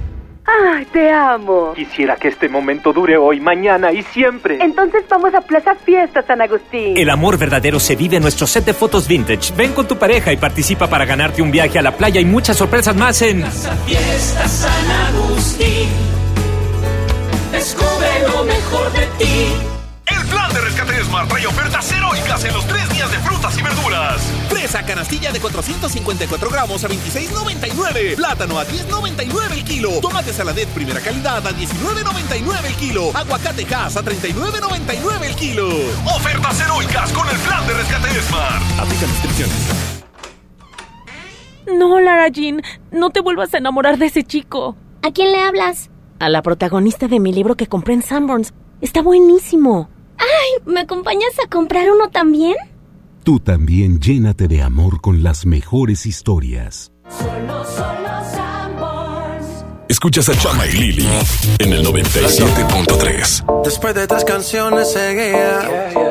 ¡Ay, 0.45 0.85
te 0.85 1.11
amo! 1.11 1.73
Quisiera 1.75 2.15
que 2.15 2.27
este 2.27 2.49
momento 2.49 2.91
dure 2.93 3.17
hoy, 3.17 3.39
mañana 3.39 3.91
y 3.91 4.01
siempre. 4.03 4.57
Entonces 4.61 5.03
vamos 5.09 5.33
a 5.33 5.41
Plaza 5.41 5.75
Fiesta 5.75 6.21
San 6.23 6.41
Agustín. 6.41 6.97
El 6.97 7.09
amor 7.09 7.37
verdadero 7.37 7.79
se 7.79 7.95
vive 7.95 8.17
en 8.17 8.23
nuestro 8.23 8.47
set 8.47 8.65
de 8.65 8.73
fotos 8.73 9.07
vintage. 9.07 9.53
Ven 9.55 9.73
con 9.73 9.87
tu 9.87 9.97
pareja 9.97 10.33
y 10.33 10.37
participa 10.37 10.87
para 10.87 11.05
ganarte 11.05 11.41
un 11.41 11.51
viaje 11.51 11.77
a 11.79 11.81
la 11.81 11.95
playa 11.95 12.19
y 12.19 12.25
muchas 12.25 12.57
sorpresas 12.57 12.95
más 12.95 13.21
en 13.21 13.41
Plaza 13.41 13.75
Fiesta 13.85 14.47
San 14.47 14.91
Agustín. 15.15 15.89
Descubre 17.51 18.07
lo 18.27 18.43
mejor 18.43 18.91
de 18.93 19.05
ti. 19.17 19.70
Smart 21.11 21.27
trae 21.27 21.45
ofertas 21.45 21.91
heroicas 21.91 22.45
en 22.45 22.53
los 22.53 22.65
tres 22.65 22.87
días 22.87 23.11
de 23.11 23.17
frutas 23.19 23.57
y 23.57 23.61
verduras. 23.61 24.21
Fresa 24.47 24.81
canastilla 24.85 25.33
de 25.33 25.41
454 25.41 26.49
gramos 26.49 26.85
a 26.85 26.87
26,99. 26.87 28.15
Plátano 28.15 28.57
a 28.57 28.65
10,99 28.65 29.51
el 29.51 29.63
kilo. 29.65 29.89
Tomate 29.99 30.31
saladet 30.31 30.69
primera 30.69 31.01
calidad 31.01 31.45
a 31.45 31.51
19,99 31.51 32.65
el 32.65 32.75
kilo. 32.75 33.11
Aguacate 33.13 33.67
Hass 33.75 33.97
a 33.97 34.03
39,99 34.05 35.23
el 35.25 35.35
kilo. 35.35 35.67
Ofertas 36.15 36.61
heroicas 36.61 37.11
con 37.11 37.27
el 37.27 37.37
plan 37.39 37.67
de 37.67 37.73
rescate 37.73 38.21
Smart. 38.21 38.79
Aplica 38.79 39.05
restricciones. 39.05 39.93
No, 41.77 41.99
Lara 41.99 42.29
Jean, 42.29 42.61
no 42.91 43.09
te 43.09 43.19
vuelvas 43.19 43.53
a 43.53 43.57
enamorar 43.57 43.97
de 43.97 44.05
ese 44.05 44.23
chico. 44.23 44.77
¿A 45.01 45.11
quién 45.11 45.33
le 45.33 45.41
hablas? 45.41 45.89
A 46.19 46.29
la 46.29 46.41
protagonista 46.41 47.09
de 47.09 47.19
mi 47.19 47.33
libro 47.33 47.55
que 47.55 47.67
compré 47.67 47.95
en 47.95 48.01
Sanborns. 48.01 48.53
Está 48.79 49.01
buenísimo. 49.01 49.90
¿Me 50.65 50.81
acompañas 50.81 51.31
a 51.43 51.49
comprar 51.49 51.89
uno 51.91 52.09
también? 52.09 52.55
Tú 53.23 53.39
también 53.39 53.99
llénate 53.99 54.47
de 54.47 54.61
amor 54.61 55.01
con 55.01 55.23
las 55.23 55.45
mejores 55.45 56.05
historias. 56.05 56.91
Solo, 57.09 57.65
solo 57.65 58.09
Sanborns. 58.31 59.65
Escuchas 59.89 60.29
a 60.29 60.37
Chama 60.37 60.65
y 60.67 60.71
Lili 60.71 61.07
en 61.59 61.73
el 61.73 61.85
97.3. 61.85 63.63
Después 63.63 63.93
de 63.93 64.07
tres 64.07 64.23
canciones 64.23 64.91
seguía, 64.91 66.10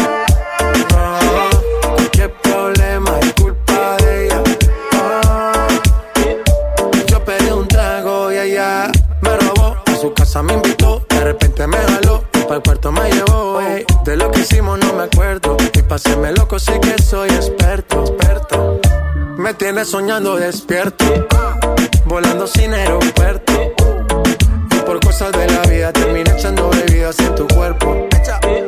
Repente 11.31 11.67
me 11.67 11.77
jaló. 11.77 12.23
Y 12.33 12.39
para 12.39 12.55
el 12.55 12.61
cuarto 12.61 12.91
me 12.91 13.11
llevó. 13.11 13.59
De 14.03 14.15
lo 14.15 14.31
que 14.31 14.41
hicimos 14.41 14.79
no 14.79 14.93
me 14.93 15.03
acuerdo. 15.03 15.57
Y 15.73 15.81
paséme 15.81 16.31
loco, 16.33 16.59
sí 16.59 16.73
que 16.81 17.01
soy 17.01 17.29
experto, 17.29 18.01
experto. 18.01 18.79
Me 19.37 19.53
tiene 19.53 19.85
soñando 19.85 20.35
despierto, 20.35 21.05
volando 22.05 22.47
sin 22.47 22.73
aeropuerto. 22.73 23.53
Y 24.71 24.79
por 24.85 24.99
cosas 24.99 25.31
de 25.31 25.47
la 25.47 25.61
vida 25.61 25.93
terminé 25.93 26.29
echando 26.31 26.69
bebidas 26.69 27.17
en 27.19 27.35
tu 27.35 27.47
cuerpo. 27.47 28.07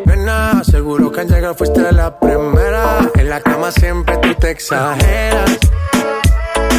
Nena, 0.05 0.63
seguro 0.63 1.11
que 1.11 1.21
al 1.21 1.27
llegar 1.27 1.55
fuiste 1.55 1.91
la 1.91 2.17
primera. 2.19 3.09
En 3.15 3.29
la 3.29 3.41
cama 3.41 3.71
siempre 3.71 4.17
tú 4.17 4.33
te 4.35 4.51
exageras. 4.51 5.57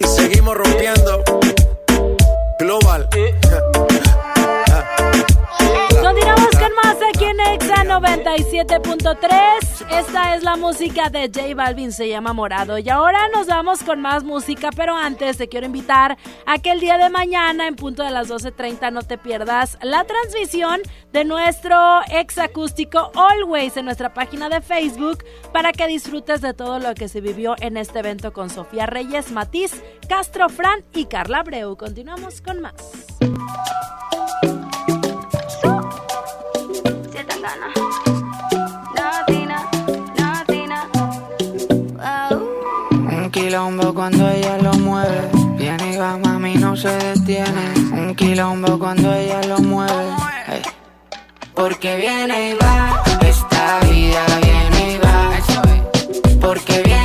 Y 0.00 0.04
seguimos 0.04 0.56
rompiendo. 0.56 1.01
97.3. 7.92 9.86
Esta 9.90 10.34
es 10.34 10.42
la 10.42 10.56
música 10.56 11.10
de 11.10 11.26
J 11.26 11.54
Balvin, 11.54 11.92
se 11.92 12.08
llama 12.08 12.32
Morado. 12.32 12.78
Y 12.78 12.88
ahora 12.88 13.28
nos 13.28 13.48
vamos 13.48 13.82
con 13.82 14.00
más 14.00 14.24
música, 14.24 14.70
pero 14.74 14.96
antes 14.96 15.36
te 15.36 15.46
quiero 15.46 15.66
invitar 15.66 16.16
a 16.46 16.58
que 16.58 16.70
el 16.70 16.80
día 16.80 16.96
de 16.96 17.10
mañana, 17.10 17.68
en 17.68 17.76
punto 17.76 18.02
de 18.02 18.10
las 18.10 18.30
12.30, 18.30 18.90
no 18.92 19.02
te 19.02 19.18
pierdas 19.18 19.76
la 19.82 20.04
transmisión 20.04 20.80
de 21.12 21.24
nuestro 21.26 22.00
ex 22.10 22.38
acústico 22.38 23.12
Always 23.14 23.76
en 23.76 23.84
nuestra 23.84 24.14
página 24.14 24.48
de 24.48 24.62
Facebook 24.62 25.22
para 25.52 25.72
que 25.72 25.86
disfrutes 25.86 26.40
de 26.40 26.54
todo 26.54 26.78
lo 26.78 26.94
que 26.94 27.08
se 27.08 27.20
vivió 27.20 27.56
en 27.60 27.76
este 27.76 27.98
evento 27.98 28.32
con 28.32 28.48
Sofía 28.48 28.86
Reyes, 28.86 29.30
Matiz, 29.32 29.82
Castro 30.08 30.48
Fran 30.48 30.82
y 30.94 31.04
Carla 31.04 31.40
Abreu. 31.40 31.76
Continuamos 31.76 32.40
con 32.40 32.62
más. 32.62 33.01
Quilombo 43.82 43.94
cuando 43.94 44.30
ella 44.30 44.58
lo 44.58 44.72
mueve. 44.74 45.28
Viene 45.58 45.94
y 45.94 45.96
va, 45.96 46.16
mami, 46.16 46.54
no 46.54 46.76
se 46.76 46.88
detiene. 46.88 47.74
Un 47.92 48.14
quilombo 48.14 48.78
cuando 48.78 49.12
ella 49.12 49.42
lo 49.48 49.58
mueve. 49.58 50.14
Ey. 50.46 50.62
Porque 51.54 51.96
viene 51.96 52.50
y 52.50 52.54
va, 52.54 53.02
esta 53.20 53.80
vida 53.90 54.24
viene 54.40 54.94
y 54.94 54.98
va. 54.98 55.30
Porque 56.40 56.82
viene 56.84 57.01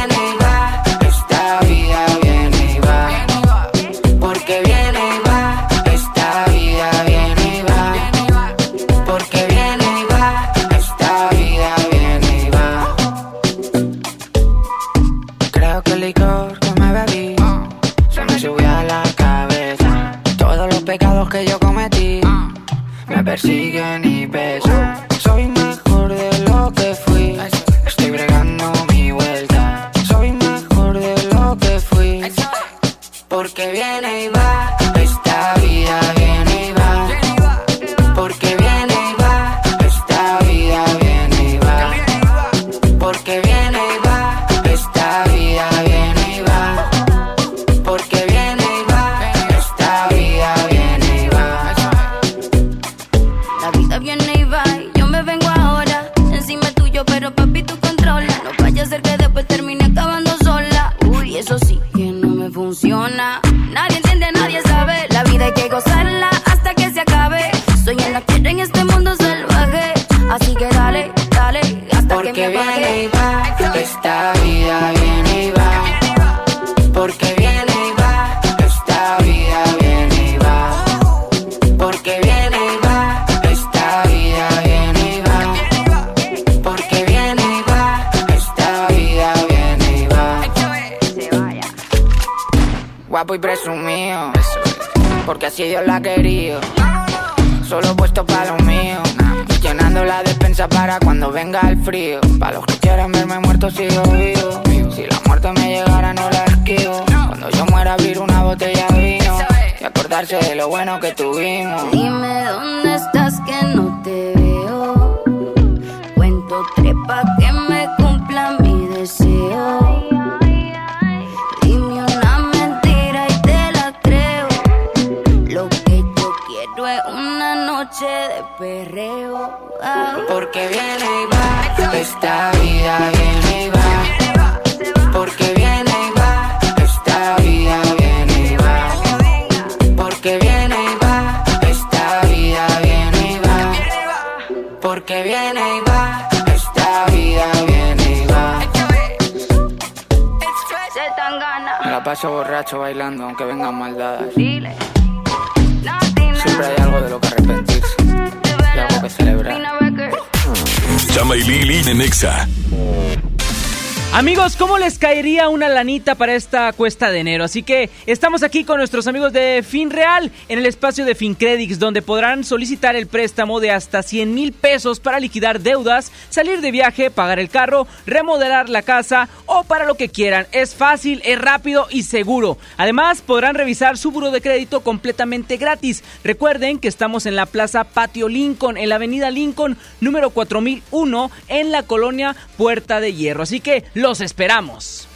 una 165.49 165.69
lanita 165.69 166.15
para 166.15 166.35
esta 166.35 166.71
cuesta 166.73 167.09
de 167.09 167.19
enero? 167.19 167.43
Así 167.43 167.63
que 167.63 167.89
estamos 168.05 168.43
aquí 168.43 168.63
con 168.63 168.77
nuestros 168.77 169.07
amigos 169.07 169.33
de 169.33 169.63
FinReal 169.67 170.31
en 170.49 170.59
el 170.59 170.65
espacio 170.65 171.05
de 171.05 171.15
FinCredits, 171.15 171.79
donde 171.79 172.01
podrán 172.01 172.43
solicitar 172.43 172.95
el 172.95 173.07
préstamo 173.07 173.59
de 173.59 173.71
hasta 173.71 174.03
100 174.03 174.33
mil 174.33 174.53
pesos 174.53 174.99
para 174.99 175.19
liquidar 175.19 175.61
deudas, 175.61 176.11
salir 176.29 176.61
de 176.61 176.71
viaje, 176.71 177.11
pagar 177.11 177.39
el 177.39 177.49
carro, 177.49 177.87
remodelar 178.05 178.69
la 178.69 178.81
casa 178.81 179.29
o 179.45 179.63
para 179.63 179.85
lo 179.85 179.95
que 179.95 180.09
quieran. 180.09 180.47
Es 180.51 180.75
fácil, 180.75 181.21
es 181.25 181.39
rápido 181.39 181.87
y 181.89 182.03
seguro. 182.03 182.57
Además, 182.77 183.21
podrán 183.21 183.55
revisar 183.55 183.97
su 183.97 184.11
buro 184.11 184.31
de 184.31 184.41
crédito 184.41 184.81
completamente 184.81 185.57
gratis. 185.57 186.03
Recuerden 186.23 186.79
que 186.79 186.87
estamos 186.87 187.25
en 187.25 187.35
la 187.35 187.45
Plaza 187.45 187.83
Patio 187.83 188.27
Lincoln, 188.27 188.77
en 188.77 188.89
la 188.89 188.95
Avenida 188.95 189.31
Lincoln, 189.31 189.77
número 190.01 190.29
4001, 190.31 191.31
en 191.47 191.71
la 191.71 191.83
colonia 191.83 192.35
Puerta 192.57 192.99
de 192.99 193.13
Hierro. 193.13 193.43
Así 193.43 193.59
que 193.59 193.85
los 193.93 194.21
esperamos. 194.21 195.06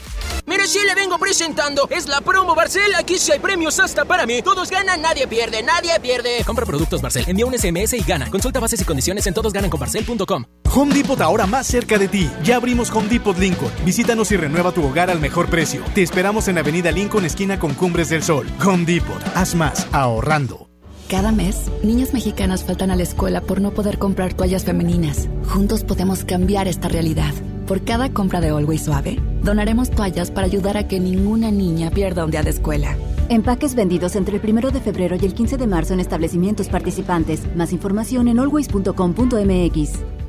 Mire, 0.45 0.68
si 0.68 0.80
le 0.85 0.95
vengo 0.95 1.18
presentando, 1.18 1.88
es 1.89 2.07
la 2.07 2.22
promo 2.22 2.55
Barcel. 2.55 2.93
Aquí 2.95 3.18
sí 3.18 3.31
hay 3.31 3.39
premios 3.39 3.80
hasta 3.80 4.05
para 4.05 4.26
mí. 4.26 4.41
Todos 4.41 4.69
ganan, 4.69 5.01
nadie 5.01 5.27
pierde, 5.27 5.63
nadie 5.63 5.99
pierde. 5.99 6.43
Compra 6.45 6.65
productos 6.65 7.01
Barcel, 7.01 7.26
envía 7.27 7.45
un 7.45 7.57
SMS 7.57 7.93
y 7.93 8.03
gana. 8.03 8.30
Consulta 8.30 8.59
bases 8.59 8.81
y 8.81 8.85
condiciones 8.85 9.27
en 9.27 9.34
todosgananconbarcel.com. 9.34 10.45
Home 10.73 10.93
Depot 10.93 11.19
ahora 11.22 11.45
más 11.45 11.68
cerca 11.68 11.97
de 11.97 12.07
ti. 12.07 12.30
Ya 12.43 12.55
abrimos 12.55 12.89
Home 12.91 13.09
Depot 13.09 13.38
Lincoln. 13.38 13.72
Visítanos 13.85 14.31
y 14.31 14.38
renueva 14.38 14.72
tu 14.72 14.85
hogar 14.85 15.09
al 15.09 15.19
mejor 15.19 15.49
precio. 15.49 15.84
Te 15.93 16.01
esperamos 16.01 16.47
en 16.47 16.57
Avenida 16.57 16.91
Lincoln, 16.91 17.26
esquina 17.26 17.59
con 17.59 17.73
Cumbres 17.73 18.09
del 18.09 18.23
Sol. 18.23 18.47
Home 18.65 18.85
Depot. 18.85 19.22
Haz 19.35 19.55
más 19.55 19.88
ahorrando. 19.91 20.69
Cada 21.09 21.34
mes, 21.34 21.69
niñas 21.84 22.13
mexicanas 22.13 22.63
faltan 22.63 22.89
a 22.89 22.95
la 22.95 23.03
escuela 23.03 23.41
por 23.41 23.59
no 23.59 23.72
poder 23.72 23.99
comprar 23.99 24.34
toallas 24.34 24.63
femeninas. 24.63 25.27
Juntos 25.45 25.84
podemos 25.84 26.23
cambiar 26.23 26.69
esta 26.69 26.88
realidad. 26.88 27.34
Por 27.72 27.85
cada 27.85 28.11
compra 28.11 28.41
de 28.41 28.49
Always 28.49 28.81
Suave, 28.81 29.18
donaremos 29.43 29.89
toallas 29.89 30.30
para 30.30 30.45
ayudar 30.45 30.76
a 30.76 30.89
que 30.89 30.99
ninguna 30.99 31.52
niña 31.52 31.89
pierda 31.89 32.26
un 32.26 32.31
día 32.31 32.43
de 32.43 32.49
escuela. 32.49 32.98
Empaques 33.30 33.76
vendidos 33.76 34.18
entre 34.18 34.35
el 34.35 34.41
1 34.45 34.72
de 34.72 34.81
febrero 34.81 35.15
y 35.15 35.26
el 35.26 35.34
15 35.34 35.56
de 35.56 35.68
marzo 35.68 35.93
en 35.93 36.02
establecimientos 36.02 36.68
participantes. 36.68 37.43
Más 37.56 37.72
información 37.72 38.27
en 38.27 38.39
always.com.mx. 38.39 40.20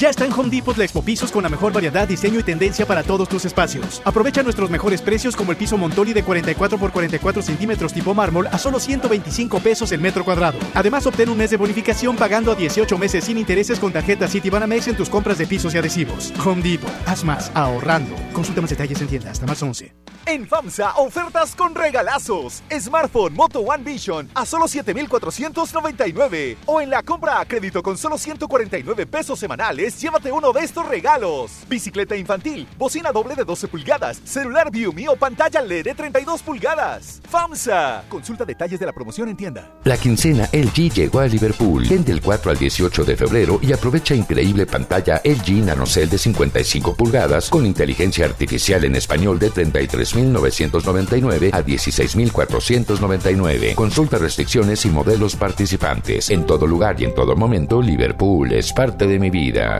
Ya 0.00 0.08
está 0.08 0.24
en 0.24 0.32
Home 0.32 0.48
Depot 0.48 0.74
la 0.78 0.84
Expo 0.84 1.02
Pisos 1.02 1.30
con 1.30 1.42
la 1.42 1.50
mejor 1.50 1.74
variedad, 1.74 2.08
diseño 2.08 2.40
y 2.40 2.42
tendencia 2.42 2.86
para 2.86 3.02
todos 3.02 3.28
tus 3.28 3.44
espacios. 3.44 4.00
Aprovecha 4.06 4.42
nuestros 4.42 4.70
mejores 4.70 5.02
precios 5.02 5.36
como 5.36 5.52
el 5.52 5.58
piso 5.58 5.76
Montoli 5.76 6.14
de 6.14 6.22
44 6.22 6.78
por 6.78 6.90
44 6.90 7.42
centímetros 7.42 7.92
tipo 7.92 8.14
mármol 8.14 8.46
a 8.46 8.56
solo 8.56 8.80
125 8.80 9.60
pesos 9.60 9.92
el 9.92 10.00
metro 10.00 10.24
cuadrado. 10.24 10.58
Además, 10.72 11.06
obtén 11.06 11.28
un 11.28 11.36
mes 11.36 11.50
de 11.50 11.58
bonificación 11.58 12.16
pagando 12.16 12.50
a 12.50 12.54
18 12.54 12.96
meses 12.96 13.24
sin 13.24 13.36
intereses 13.36 13.78
con 13.78 13.92
tarjeta 13.92 14.26
Citibanamex 14.26 14.88
en 14.88 14.96
tus 14.96 15.10
compras 15.10 15.36
de 15.36 15.46
pisos 15.46 15.74
y 15.74 15.76
adhesivos. 15.76 16.32
Home 16.46 16.62
Depot, 16.62 16.90
haz 17.04 17.22
más 17.22 17.50
ahorrando. 17.52 18.16
Consulta 18.32 18.62
más 18.62 18.70
detalles 18.70 19.02
en 19.02 19.08
tienda 19.08 19.30
hasta 19.32 19.44
más 19.44 19.62
11. 19.62 19.92
En 20.26 20.46
FAMSA, 20.46 20.92
ofertas 20.96 21.56
con 21.56 21.74
regalazos. 21.74 22.62
Smartphone 22.78 23.34
Moto 23.34 23.60
One 23.60 23.82
Vision 23.82 24.30
a 24.34 24.46
solo 24.46 24.68
7,499. 24.68 26.56
O 26.66 26.80
en 26.80 26.90
la 26.90 27.02
compra 27.02 27.40
a 27.40 27.44
crédito 27.46 27.82
con 27.82 27.98
solo 27.98 28.16
149 28.16 29.06
pesos 29.06 29.38
semanales, 29.38 29.89
llévate 29.98 30.30
uno 30.30 30.52
de 30.52 30.60
estos 30.60 30.86
regalos. 30.86 31.64
Bicicleta 31.68 32.16
infantil, 32.16 32.68
bocina 32.76 33.12
doble 33.12 33.34
de 33.34 33.44
12 33.44 33.68
pulgadas, 33.68 34.20
celular 34.24 34.70
Viumi 34.70 35.08
o 35.08 35.16
pantalla 35.16 35.62
LED 35.62 35.84
de 35.84 35.94
32 35.94 36.42
pulgadas. 36.42 37.22
FAMSA. 37.30 38.04
Consulta 38.08 38.44
detalles 38.44 38.78
de 38.78 38.86
la 38.86 38.92
promoción 38.92 39.28
en 39.28 39.36
tienda. 39.36 39.70
La 39.84 39.96
quincena 39.96 40.48
LG 40.52 40.92
llegó 40.92 41.20
a 41.20 41.26
Liverpool. 41.26 41.86
Ven 41.88 42.04
del 42.04 42.20
4 42.20 42.50
al 42.50 42.58
18 42.58 43.04
de 43.04 43.16
febrero 43.16 43.58
y 43.62 43.72
aprovecha 43.72 44.14
increíble 44.14 44.66
pantalla 44.66 45.22
LG 45.24 45.64
NanoCell 45.64 46.10
de 46.10 46.18
55 46.18 46.94
pulgadas 46.94 47.48
con 47.48 47.64
inteligencia 47.64 48.26
artificial 48.26 48.84
en 48.84 48.96
español 48.96 49.38
de 49.38 49.50
33.999 49.50 51.50
a 51.52 51.62
16.499. 51.62 53.74
Consulta 53.74 54.18
restricciones 54.18 54.84
y 54.84 54.90
modelos 54.90 55.36
participantes. 55.36 56.30
En 56.30 56.46
todo 56.46 56.66
lugar 56.66 57.00
y 57.00 57.04
en 57.04 57.14
todo 57.14 57.36
momento, 57.36 57.80
Liverpool 57.80 58.52
es 58.52 58.72
parte 58.72 59.06
de 59.06 59.18
mi 59.18 59.30
vida. 59.30 59.79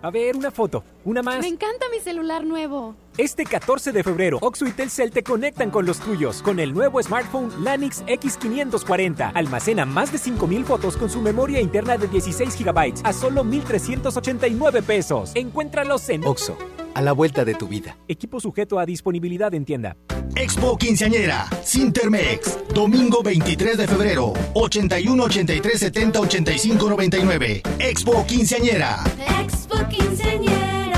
A 0.00 0.10
ver, 0.10 0.36
una 0.36 0.50
foto, 0.52 0.84
una 1.08 1.22
más. 1.22 1.40
Me 1.40 1.48
encanta 1.48 1.86
mi 1.90 2.00
celular 2.00 2.44
nuevo. 2.44 2.94
Este 3.16 3.44
14 3.44 3.90
de 3.90 4.04
febrero, 4.04 4.38
Oxo 4.42 4.66
y 4.66 4.70
Telcel 4.70 5.10
te 5.10 5.24
conectan 5.24 5.70
con 5.70 5.86
los 5.86 5.98
tuyos 5.98 6.40
con 6.40 6.60
el 6.60 6.72
nuevo 6.72 7.02
smartphone 7.02 7.50
Lanix 7.64 8.04
X540. 8.04 9.32
Almacena 9.34 9.84
más 9.86 10.12
de 10.12 10.18
5000 10.18 10.64
fotos 10.64 10.96
con 10.96 11.10
su 11.10 11.20
memoria 11.20 11.60
interna 11.60 11.96
de 11.96 12.06
16 12.06 12.56
GB 12.62 12.94
a 13.02 13.12
solo 13.12 13.42
1389 13.42 14.82
pesos. 14.82 15.32
Encuéntralos 15.34 16.08
en 16.10 16.24
Oxo, 16.24 16.56
a 16.94 17.02
la 17.02 17.12
vuelta 17.12 17.44
de 17.44 17.54
tu 17.54 17.66
vida. 17.66 17.96
Equipo 18.06 18.38
sujeto 18.38 18.78
a 18.78 18.86
disponibilidad 18.86 19.52
en 19.54 19.64
tienda. 19.64 19.96
Expo 20.36 20.76
Quinceañera, 20.76 21.48
Sintermex, 21.64 22.58
domingo 22.72 23.22
23 23.22 23.78
de 23.78 23.88
febrero, 23.88 24.34
81 24.54 25.24
83 25.24 25.80
70 25.80 26.20
85 26.20 26.88
99. 26.88 27.62
Expo 27.80 28.24
Quinceañera. 28.26 29.02
Expo 29.40 29.76
Quinceañera. 29.88 30.97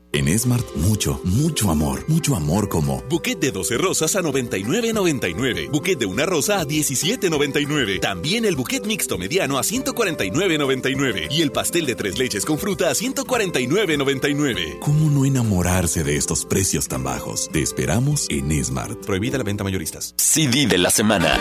En 0.13 0.37
Smart, 0.37 0.65
mucho, 0.75 1.21
mucho 1.23 1.71
amor. 1.71 2.03
Mucho 2.09 2.35
amor 2.35 2.67
como 2.67 3.01
buquet 3.09 3.39
de 3.39 3.51
12 3.51 3.77
rosas 3.77 4.13
a 4.17 4.21
99.99. 4.21 5.71
Buquet 5.71 5.99
de 5.99 6.05
una 6.05 6.25
rosa 6.25 6.59
a 6.59 6.65
17.99. 6.65 8.01
También 8.01 8.43
el 8.43 8.57
buquet 8.57 8.85
mixto 8.85 9.17
mediano 9.17 9.57
a 9.57 9.61
149.99. 9.61 11.27
Y 11.31 11.41
el 11.41 11.53
pastel 11.53 11.85
de 11.85 11.95
tres 11.95 12.17
leches 12.17 12.45
con 12.45 12.57
fruta 12.57 12.89
a 12.89 12.93
149.99. 12.93 14.79
¿Cómo 14.79 15.09
no 15.09 15.23
enamorarse 15.23 16.03
de 16.03 16.17
estos 16.17 16.45
precios 16.45 16.89
tan 16.89 17.05
bajos? 17.05 17.49
Te 17.49 17.61
esperamos 17.61 18.27
en 18.29 18.51
Smart. 18.65 19.05
Prohibida 19.05 19.37
la 19.37 19.45
venta 19.45 19.63
mayoristas. 19.63 20.13
CD 20.17 20.65
de 20.67 20.77
la 20.77 20.91
semana. 20.91 21.39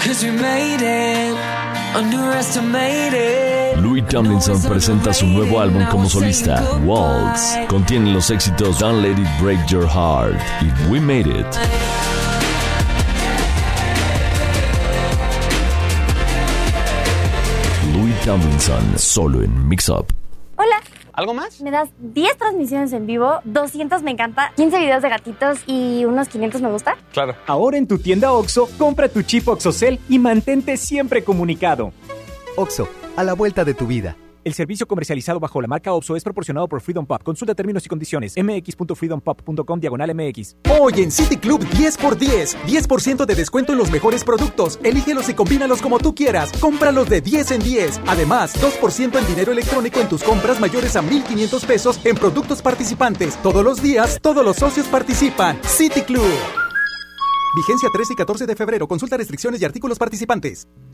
Louis 3.80 4.06
Tomlinson 4.06 4.62
presenta 4.62 5.12
su 5.12 5.26
nuevo 5.26 5.59
álbum 5.59 5.84
como 5.86 6.09
solista, 6.09 6.62
Waltz. 6.84 7.56
Contiene 7.68 8.12
los 8.12 8.30
éxitos 8.30 8.60
Don't 8.61 9.01
Let 9.01 9.12
It 9.12 9.27
Break 9.41 9.59
Your 9.69 9.87
Heart 9.87 10.37
y 10.61 10.91
We 10.91 11.01
Made 11.01 11.20
It. 11.20 11.47
Louis 17.95 18.15
Tomlinson, 18.23 18.99
solo 18.99 19.43
en 19.43 19.66
Mix 19.66 19.89
Up. 19.89 20.09
Hola. 20.57 20.77
¿Algo 21.15 21.32
más? 21.32 21.62
Me 21.62 21.70
das 21.70 21.89
10 22.01 22.37
transmisiones 22.37 22.93
en 22.93 23.07
vivo, 23.07 23.41
200 23.45 24.03
me 24.03 24.11
encanta, 24.11 24.53
15 24.57 24.78
videos 24.78 25.01
de 25.01 25.09
gatitos 25.09 25.61
y 25.66 26.05
unos 26.05 26.28
500 26.28 26.61
me 26.61 26.70
gusta. 26.70 26.99
Claro. 27.15 27.37
Ahora 27.47 27.78
en 27.78 27.87
tu 27.87 27.97
tienda 27.97 28.32
OXO, 28.32 28.69
compra 28.77 29.09
tu 29.09 29.23
chip 29.23 29.49
OXOCEL 29.49 29.99
y 30.11 30.19
mantente 30.19 30.77
siempre 30.77 31.24
comunicado. 31.24 31.95
OXO, 32.57 32.87
a 33.16 33.24
la 33.24 33.32
vuelta 33.32 33.65
de 33.65 33.73
tu 33.73 33.87
vida. 33.87 34.16
El 34.43 34.55
servicio 34.55 34.89
comercializado 34.89 35.39
bajo 35.39 35.61
la 35.61 35.69
marca 35.69 35.93
OPSO 35.93 36.17
es 36.17 36.25
proporcionado 36.25 36.67
por 36.67 36.81
Freedom 36.81 37.05
Pop. 37.05 37.23
Consulta 37.23 37.55
términos 37.55 37.85
y 37.85 37.89
condiciones. 37.89 38.35
mx.freedompop.com 38.37 39.81
diagonal 39.81 40.15
mx. 40.15 40.57
Hoy 40.81 41.03
en 41.03 41.11
City 41.11 41.37
Club 41.37 41.61
10x10. 41.61 42.57
10% 42.67 43.27
de 43.27 43.35
descuento 43.35 43.73
en 43.73 43.79
los 43.79 43.91
mejores 43.91 44.25
productos. 44.25 44.81
Elígelos 44.83 45.29
y 45.29 45.35
combínalos 45.35 45.83
como 45.83 45.99
tú 45.99 46.15
quieras. 46.15 46.53
Cómpralos 46.59 47.11
de 47.11 47.21
10 47.21 47.51
en 47.51 47.61
10. 47.61 48.01
Además, 48.07 48.55
2% 48.62 49.19
en 49.19 49.27
dinero 49.27 49.53
electrónico 49.53 50.01
en 50.01 50.09
tus 50.09 50.23
compras 50.23 50.59
mayores 50.59 50.97
a 50.97 51.03
1,500 51.03 51.65
pesos 51.67 52.01
en 52.05 52.17
productos 52.17 52.62
participantes. 52.62 53.37
Todos 53.43 53.62
los 53.62 53.83
días, 53.83 54.19
todos 54.23 54.43
los 54.43 54.57
socios 54.57 54.87
participan. 54.87 55.59
City 55.65 56.01
Club. 56.01 56.33
Vigencia 57.57 57.91
13 57.93 58.12
y 58.15 58.17
14 58.17 58.47
de 58.47 58.57
febrero. 58.57 58.89
Consulta 58.89 59.19
restricciones 59.19 59.61
y 59.61 59.67
artículos 59.67 59.99
participantes. 59.99 60.67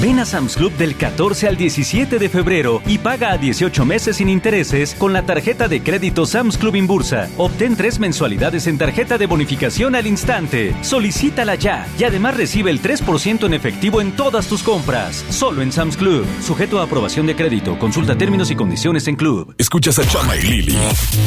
Ven 0.00 0.18
a 0.18 0.26
Sam's 0.26 0.56
Club 0.56 0.72
del 0.76 0.94
14 0.96 1.48
al 1.48 1.56
17 1.56 2.18
de 2.18 2.28
febrero 2.28 2.82
y 2.86 2.98
paga 2.98 3.32
a 3.32 3.38
18 3.38 3.84
meses 3.84 4.16
sin 4.16 4.28
intereses 4.28 4.94
con 4.94 5.12
la 5.12 5.24
tarjeta 5.24 5.68
de 5.68 5.82
crédito 5.82 6.26
Sam's 6.26 6.58
Club 6.58 6.76
Inbursa. 6.76 7.28
Obtén 7.38 7.76
tres 7.76 7.98
mensualidades 7.98 8.66
en 8.66 8.78
tarjeta 8.78 9.16
de 9.16 9.26
bonificación 9.26 9.94
al 9.94 10.06
instante. 10.06 10.74
Solicítala 10.82 11.54
ya 11.54 11.86
y 11.98 12.04
además 12.04 12.36
recibe 12.36 12.70
el 12.70 12.82
3% 12.82 13.46
en 13.46 13.54
efectivo 13.54 14.00
en 14.00 14.12
todas 14.12 14.48
tus 14.48 14.62
compras. 14.62 15.24
Solo 15.30 15.62
en 15.62 15.72
Sam's 15.72 15.96
Club. 15.96 16.26
Sujeto 16.40 16.80
a 16.80 16.84
aprobación 16.84 17.26
de 17.26 17.34
crédito. 17.34 17.78
Consulta 17.78 18.16
términos 18.16 18.50
y 18.50 18.56
condiciones 18.56 19.08
en 19.08 19.16
Club. 19.16 19.54
Escuchas 19.58 19.98
a 19.98 20.06
Chama 20.06 20.36
y 20.36 20.42
Lili 20.42 20.78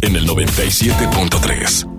en 0.02 0.16
el 0.16 0.28
97.3. 0.28 1.99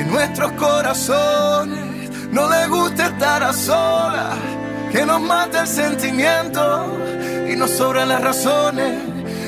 que 0.00 0.06
nuestros 0.06 0.52
corazones 0.52 2.10
no 2.32 2.48
les 2.48 2.68
gusta 2.70 3.06
estar 3.08 3.42
a 3.42 3.52
solas, 3.52 4.38
que 4.90 5.04
nos 5.04 5.20
mata 5.20 5.60
el 5.60 5.66
sentimiento 5.66 6.96
y 7.50 7.54
nos 7.54 7.70
sobran 7.70 8.08
las 8.08 8.22
razones. 8.22 8.98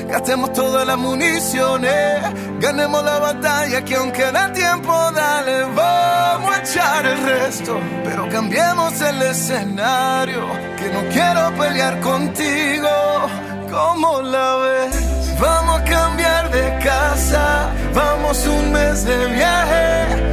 Gastemos 0.07 0.53
todas 0.53 0.85
las 0.85 0.97
municiones, 0.97 2.21
ganemos 2.59 3.03
la 3.03 3.17
batalla 3.17 3.83
que 3.83 3.95
aunque 3.95 4.31
da 4.31 4.53
tiempo, 4.53 4.93
dale, 5.15 5.63
vamos 5.73 6.55
a 6.55 6.59
echar 6.59 7.05
el 7.07 7.17
resto. 7.23 7.79
Pero 8.03 8.29
cambiemos 8.29 9.01
el 9.01 9.21
escenario, 9.23 10.41
que 10.77 10.89
no 10.93 11.01
quiero 11.09 11.51
pelear 11.57 11.99
contigo 12.01 12.89
¿Cómo 13.73 14.21
la 14.21 14.55
ves? 14.57 15.39
Vamos 15.39 15.81
a 15.81 15.83
cambiar 15.83 16.51
de 16.51 16.77
casa, 16.77 17.71
vamos 17.91 18.45
un 18.45 18.71
mes 18.71 19.03
de 19.03 19.25
viaje, 19.33 20.12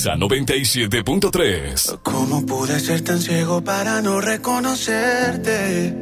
Pontexa 0.00 0.16
97.3. 0.16 1.98
¿Cómo 2.02 2.46
pude 2.46 2.80
ser 2.80 3.02
tan 3.02 3.20
ciego 3.20 3.62
para 3.62 4.00
no 4.00 4.18
reconocerte? 4.18 5.94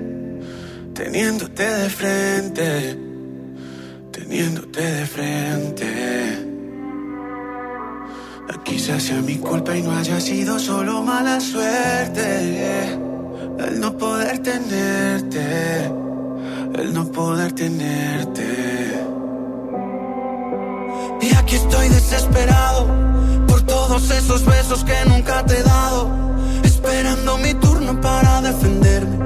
Teniéndote 0.94 1.64
de 1.64 1.90
frente, 1.90 2.98
teniéndote 4.12 4.80
de 4.80 5.06
frente. 5.06 6.38
Quizás 8.64 9.02
sea 9.02 9.20
mi 9.20 9.36
culpa 9.38 9.76
y 9.76 9.82
no 9.82 9.90
haya 9.96 10.20
sido 10.20 10.60
solo 10.60 11.02
mala 11.02 11.40
suerte. 11.40 12.92
El 13.58 13.80
no 13.80 13.96
poder 13.96 14.38
tenerte, 14.38 15.86
el 16.74 16.92
no 16.92 17.10
poder 17.10 17.52
tenerte. 17.52 18.94
Y 21.20 21.34
aquí 21.34 21.56
estoy 21.56 21.88
desesperado 21.88 23.07
todos 23.98 24.10
esos 24.10 24.44
besos 24.44 24.84
que 24.84 24.94
nunca 25.06 25.44
te 25.44 25.58
he 25.58 25.62
dado. 25.62 26.10
Esperando 26.62 27.38
mi 27.38 27.54
turno 27.54 28.00
para 28.00 28.40
defenderme. 28.40 29.18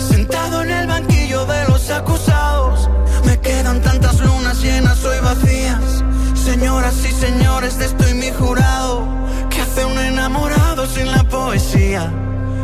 Sentado 0.00 0.62
en 0.62 0.70
el 0.70 0.86
banquillo 0.86 1.46
de 1.46 1.64
los 1.68 1.90
acusados. 1.90 2.90
Me 3.24 3.38
quedan 3.40 3.80
tantas 3.80 4.20
lunas 4.20 4.60
llenas 4.62 5.02
hoy 5.04 5.18
vacías. 5.22 6.04
Señoras 6.34 6.94
y 7.04 7.12
señores, 7.12 7.78
de 7.78 7.86
estoy 7.86 8.14
mi 8.14 8.30
jurado. 8.30 9.06
¿Qué 9.50 9.60
hace 9.62 9.84
un 9.84 9.98
enamorado 9.98 10.86
sin 10.86 11.10
la 11.10 11.24
poesía? 11.24 12.12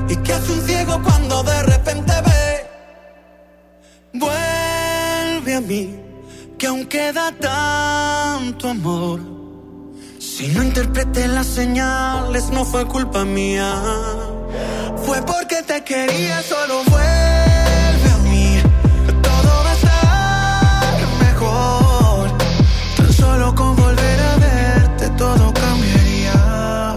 ¿Y 0.08 0.16
qué 0.16 0.32
hace 0.34 0.52
un 0.52 0.60
ciego 0.66 1.02
cuando 1.02 1.42
de 1.44 1.62
repente 1.62 2.12
ve? 2.26 2.70
Vuelve 4.12 5.54
a 5.54 5.60
mí, 5.60 6.00
que 6.58 6.66
aún 6.66 6.84
queda 6.86 7.32
tanto 7.32 8.68
amor. 8.68 9.33
Si 10.36 10.48
no 10.48 10.64
interpreté 10.64 11.28
las 11.28 11.46
señales, 11.46 12.50
no 12.50 12.64
fue 12.64 12.84
culpa 12.86 13.24
mía. 13.24 13.72
Fue 15.06 15.22
porque 15.22 15.62
te 15.62 15.84
quería, 15.84 16.42
solo 16.42 16.82
vuelve 16.90 18.10
a 18.12 18.18
mí. 18.24 18.60
Todo 19.22 19.52
va 19.64 19.70
a 19.70 19.74
estar 19.74 21.08
mejor. 21.20 22.38
Tan 22.96 23.12
solo 23.12 23.54
con 23.54 23.76
volver 23.76 24.20
a 24.20 24.36
verte, 24.38 25.08
todo 25.10 25.54
cambiaría. 25.54 26.96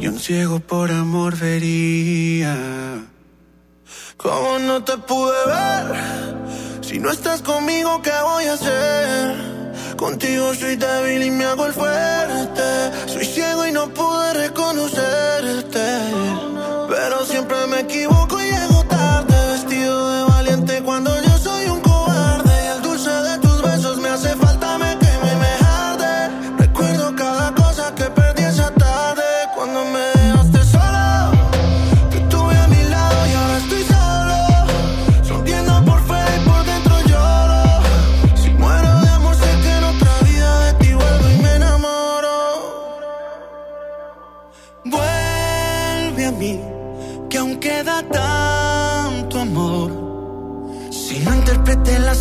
Y 0.00 0.08
un 0.08 0.18
ciego 0.18 0.58
por 0.58 0.90
amor 0.90 1.38
vería. 1.38 2.56
¿Cómo 4.16 4.58
no 4.58 4.82
te 4.82 4.98
pude 4.98 5.40
ver? 5.46 6.84
Si 6.84 6.98
no 6.98 7.12
estás 7.12 7.42
conmigo, 7.42 8.02
¿qué 8.02 8.10
voy 8.24 8.46
a 8.46 8.54
hacer? 8.54 9.55
Contigo 9.96 10.54
soy 10.54 10.76
débil 10.76 11.22
y 11.22 11.30
me 11.30 11.44
hago 11.44 11.66
el 11.66 11.72
fuerte. 11.72 12.62
Soy 13.06 13.24
ciego 13.24 13.66
y 13.66 13.72
no 13.72 13.88
pude 13.88 14.34
reconocerte. 14.34 15.86
Pero 16.88 17.24
siempre 17.24 17.56
me 17.66 17.80
equivoco 17.80 18.42
y 18.42 18.55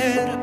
a 0.00 0.39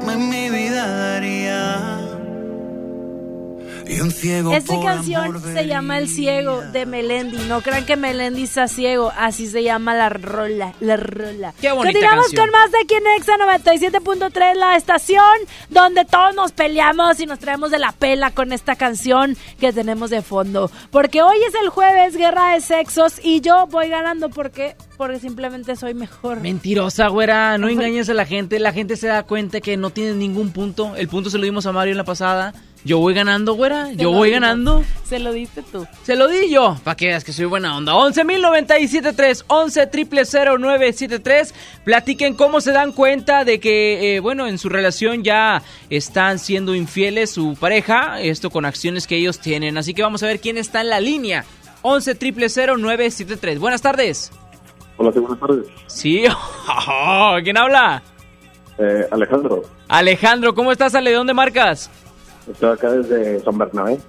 Esta 3.97 4.73
por 4.75 4.85
canción 4.85 5.25
amor 5.25 5.41
se 5.41 5.65
llama 5.65 5.97
El 5.97 6.07
Ciego 6.07 6.61
de 6.61 6.85
Melendi. 6.85 7.37
No 7.47 7.61
crean 7.61 7.85
que 7.85 7.95
Melendi 7.95 8.43
está 8.43 8.67
ciego, 8.67 9.11
así 9.17 9.47
se 9.47 9.63
llama 9.63 9.95
la 9.95 10.09
rola, 10.09 10.73
la 10.79 10.97
rola. 10.97 11.53
Qué 11.59 11.71
bonita 11.71 11.93
Continuamos 11.93 12.25
canción. 12.27 12.45
con 12.45 12.51
más 12.51 12.71
de 12.71 12.77
aquí 12.83 12.93
en 12.93 13.07
Exa 13.17 13.37
97.3, 13.37 14.55
la 14.55 14.75
estación 14.75 15.23
donde 15.69 16.05
todos 16.05 16.35
nos 16.35 16.51
peleamos 16.51 17.19
y 17.19 17.25
nos 17.25 17.39
traemos 17.39 17.71
de 17.71 17.79
la 17.79 17.91
pela 17.91 18.31
con 18.31 18.53
esta 18.53 18.75
canción 18.75 19.35
que 19.59 19.73
tenemos 19.73 20.09
de 20.09 20.21
fondo. 20.21 20.69
Porque 20.91 21.23
hoy 21.23 21.37
es 21.47 21.55
el 21.55 21.69
jueves, 21.69 22.15
guerra 22.15 22.53
de 22.53 22.61
sexos, 22.61 23.19
y 23.23 23.41
yo 23.41 23.67
voy 23.67 23.89
ganando 23.89 24.29
porque 24.29 24.75
porque 24.97 25.19
simplemente 25.19 25.75
soy 25.75 25.93
mejor. 25.93 26.41
Mentirosa, 26.41 27.07
güera, 27.07 27.57
no 27.57 27.69
engañes 27.69 28.09
a 28.09 28.15
la 28.15 28.25
gente. 28.25 28.59
La 28.59 28.73
gente 28.73 28.97
se 28.97 29.07
da 29.07 29.23
cuenta 29.23 29.61
que 29.61 29.77
no 29.77 29.91
tienes 29.91 30.15
ningún 30.15 30.51
punto. 30.51 30.95
El 30.95 31.07
punto 31.07 31.29
se 31.29 31.37
lo 31.37 31.45
dimos 31.45 31.67
a 31.67 31.71
Mario 31.71 31.91
en 31.91 31.97
la 31.97 32.03
pasada. 32.03 32.53
Yo 32.87 32.99
voy 32.99 33.13
ganando, 33.13 33.53
güera. 33.53 33.87
Se 33.87 33.97
Yo 33.97 34.11
voy 34.13 34.31
ganando. 34.31 34.81
Se 35.03 35.19
lo 35.19 35.33
diste 35.33 35.61
tú. 35.61 35.85
Se 36.03 36.15
lo 36.15 36.29
di 36.29 36.49
yo. 36.49 36.77
Para 36.85 36.95
que 36.95 37.07
veas 37.07 37.25
que 37.25 37.33
soy 37.33 37.43
buena 37.43 37.75
onda. 37.75 37.91
11.097.3, 37.91 39.43
11 39.45 39.89
973 40.57 41.53
Platiquen 41.83 42.33
cómo 42.33 42.61
se 42.61 42.71
dan 42.71 42.93
cuenta 42.93 43.43
de 43.43 43.59
que, 43.59 44.15
eh, 44.15 44.19
bueno, 44.21 44.47
en 44.47 44.57
su 44.57 44.69
relación 44.69 45.21
ya 45.25 45.63
están 45.89 46.39
siendo 46.39 46.75
infieles 46.75 47.29
su 47.29 47.57
pareja. 47.59 48.21
Esto 48.21 48.49
con 48.51 48.63
acciones 48.63 49.05
que 49.05 49.17
ellos 49.17 49.39
tienen. 49.39 49.77
Así 49.77 49.93
que 49.93 50.01
vamos 50.01 50.23
a 50.23 50.27
ver 50.27 50.39
quién 50.39 50.57
está 50.57 50.79
en 50.79 50.87
la 50.87 51.01
línea. 51.01 51.43
11 51.81 52.13
973 52.13 53.59
Buenas 53.59 53.81
tardes. 53.81 54.31
Hola, 54.95 55.11
sí, 55.11 55.19
buenas 55.19 55.39
tardes. 55.41 55.65
Sí. 55.87 56.23
¿Quién 57.43 57.57
habla? 57.57 58.01
Eh, 58.79 59.07
Alejandro, 59.11 59.63
Alejandro, 59.89 60.55
¿cómo 60.55 60.71
estás, 60.71 60.95
Ale? 60.95 61.09
¿De 61.09 61.15
dónde 61.17 61.33
marcas? 61.33 61.89
Estoy 62.51 62.71
acá 62.71 62.91
desde 62.91 63.39
San 63.41 63.57
Bernabé. 63.57 63.99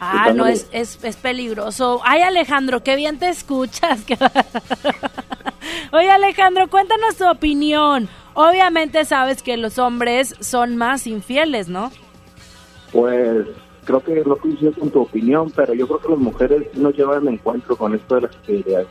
Ah, 0.00 0.32
no, 0.34 0.46
es, 0.46 0.66
es, 0.72 0.98
es 1.04 1.16
peligroso. 1.16 2.00
Ay, 2.04 2.22
Alejandro, 2.22 2.82
qué 2.82 2.96
bien 2.96 3.18
te 3.18 3.28
escuchas. 3.28 4.00
Oye, 5.92 6.10
Alejandro, 6.10 6.68
cuéntanos 6.68 7.16
tu 7.16 7.28
opinión. 7.28 8.08
Obviamente 8.32 9.04
sabes 9.04 9.42
que 9.42 9.58
los 9.58 9.78
hombres 9.78 10.34
son 10.40 10.76
más 10.76 11.06
infieles, 11.06 11.68
¿no? 11.68 11.92
Pues 12.92 13.46
creo 13.84 14.02
que 14.02 14.22
no 14.24 14.36
coincido 14.36 14.72
con 14.72 14.90
tu 14.90 15.02
opinión, 15.02 15.52
pero 15.54 15.74
yo 15.74 15.86
creo 15.86 16.00
que 16.00 16.08
las 16.08 16.18
mujeres 16.18 16.66
no 16.74 16.90
llevan 16.90 17.26
el 17.26 17.34
encuentro 17.34 17.76
con 17.76 17.94
esto 17.94 18.14
de 18.14 18.20
las 18.22 18.34
infidelidades. 18.36 18.88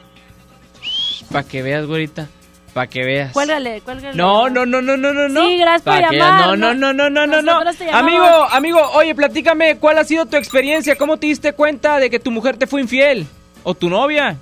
Para 1.31 1.47
que 1.47 1.63
veas, 1.63 1.87
güerita. 1.87 2.27
Para 2.73 2.87
que 2.87 3.03
veas. 3.03 3.33
Cuélgale, 3.33 3.81
cuélgale. 3.81 4.15
No, 4.15 4.49
no, 4.49 4.65
no, 4.65 4.81
no, 4.81 4.95
no, 4.97 5.13
no, 5.13 5.27
no. 5.27 5.47
Sí, 5.47 5.57
gracias 5.57 5.81
por 5.81 5.93
llamar, 5.93 6.11
veas. 6.11 6.57
No, 6.57 6.73
no, 6.73 6.73
no. 6.73 6.93
no, 6.93 7.09
no, 7.09 7.27
no, 7.27 7.41
no. 7.41 7.59
Amigo, 7.91 8.25
amigo, 8.51 8.79
oye, 8.95 9.15
platícame, 9.15 9.77
¿cuál 9.77 9.97
ha 9.97 10.03
sido 10.03 10.25
tu 10.25 10.37
experiencia? 10.37 10.95
¿Cómo 10.95 11.17
te 11.17 11.27
diste 11.27 11.53
cuenta 11.53 11.97
de 11.99 12.09
que 12.09 12.19
tu 12.19 12.31
mujer 12.31 12.57
te 12.57 12.67
fue 12.67 12.81
infiel? 12.81 13.27
¿O 13.63 13.73
tu 13.73 13.89
novia? 13.89 14.37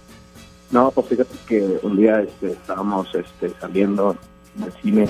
No, 0.72 0.92
pues 0.92 1.08
fíjate 1.08 1.36
que 1.48 1.80
un 1.82 1.96
día 1.96 2.22
este, 2.22 2.52
estábamos 2.52 3.14
este, 3.16 3.50
saliendo 3.60 4.16
del 4.56 4.74
cine 4.82 5.08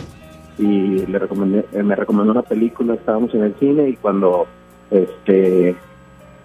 y 0.59 1.05
le 1.05 1.19
recomendé, 1.19 1.65
eh, 1.71 1.83
me 1.83 1.95
recomendó 1.95 2.31
una 2.31 2.41
película, 2.41 2.93
estábamos 2.93 3.33
en 3.33 3.43
el 3.43 3.55
cine 3.59 3.89
y 3.89 3.95
cuando 3.95 4.47
este 4.91 5.75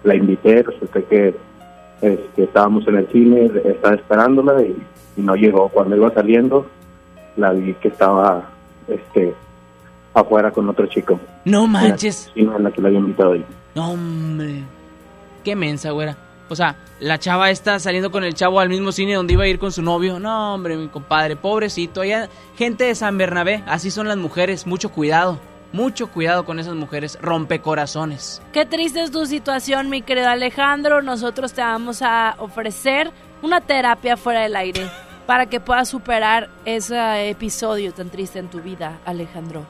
la 0.03 0.15
invité, 0.15 0.63
resulta 0.63 1.01
que 1.01 1.33
este, 2.01 2.43
estábamos 2.43 2.87
en 2.87 2.97
el 2.97 3.07
cine, 3.09 3.51
estaba 3.63 3.95
esperándola 3.95 4.61
y, 4.61 4.75
y 5.15 5.21
no 5.21 5.35
llegó. 5.35 5.69
Cuando 5.69 5.95
iba 5.95 6.13
saliendo, 6.13 6.67
la 7.37 7.51
vi 7.51 7.73
que 7.75 7.89
estaba 7.89 8.49
este 8.87 9.33
afuera 10.13 10.51
con 10.51 10.69
otro 10.69 10.85
chico. 10.87 11.19
No 11.45 11.67
manches. 11.67 12.31
En 12.35 12.49
la, 12.49 12.57
en 12.57 12.63
la 12.63 12.71
que 12.71 12.81
la 12.81 12.87
había 12.87 12.99
invitado 12.99 13.33
ahí. 13.33 13.45
No, 13.75 13.91
hombre. 13.91 14.63
Qué 15.43 15.55
mensa, 15.55 15.91
güera. 15.91 16.17
O 16.49 16.55
sea, 16.55 16.75
la 16.99 17.17
chava 17.17 17.49
está 17.49 17.79
saliendo 17.79 18.11
con 18.11 18.23
el 18.23 18.33
chavo 18.33 18.59
al 18.59 18.69
mismo 18.69 18.91
cine 18.91 19.15
donde 19.15 19.33
iba 19.33 19.43
a 19.43 19.47
ir 19.47 19.59
con 19.59 19.71
su 19.71 19.81
novio. 19.81 20.19
No, 20.19 20.53
hombre, 20.53 20.77
mi 20.77 20.87
compadre, 20.87 21.35
pobrecito. 21.35 22.01
Allá, 22.01 22.29
gente 22.55 22.83
de 22.83 22.95
San 22.95 23.17
Bernabé, 23.17 23.63
así 23.65 23.89
son 23.89 24.07
las 24.07 24.17
mujeres, 24.17 24.67
mucho 24.67 24.91
cuidado. 24.91 25.39
Mucho 25.71 26.05
cuidado 26.05 26.45
con 26.45 26.59
esas 26.59 26.75
mujeres 26.75 27.17
rompecorazones. 27.19 28.43
Qué 28.51 28.63
triste 28.67 29.01
es 29.01 29.09
tu 29.09 29.25
situación, 29.25 29.89
mi 29.89 30.03
querido 30.03 30.29
Alejandro. 30.29 31.01
Nosotros 31.01 31.53
te 31.53 31.61
vamos 31.61 32.03
a 32.03 32.35
ofrecer 32.37 33.09
una 33.43 33.61
terapia 33.61 34.17
fuera 34.17 34.41
del 34.41 34.55
aire 34.55 34.89
para 35.27 35.45
que 35.45 35.59
puedas 35.59 35.87
superar 35.89 36.49
ese 36.65 37.29
episodio 37.29 37.93
tan 37.93 38.09
triste 38.09 38.39
en 38.39 38.47
tu 38.47 38.59
vida, 38.59 38.97
Alejandro. 39.05 39.63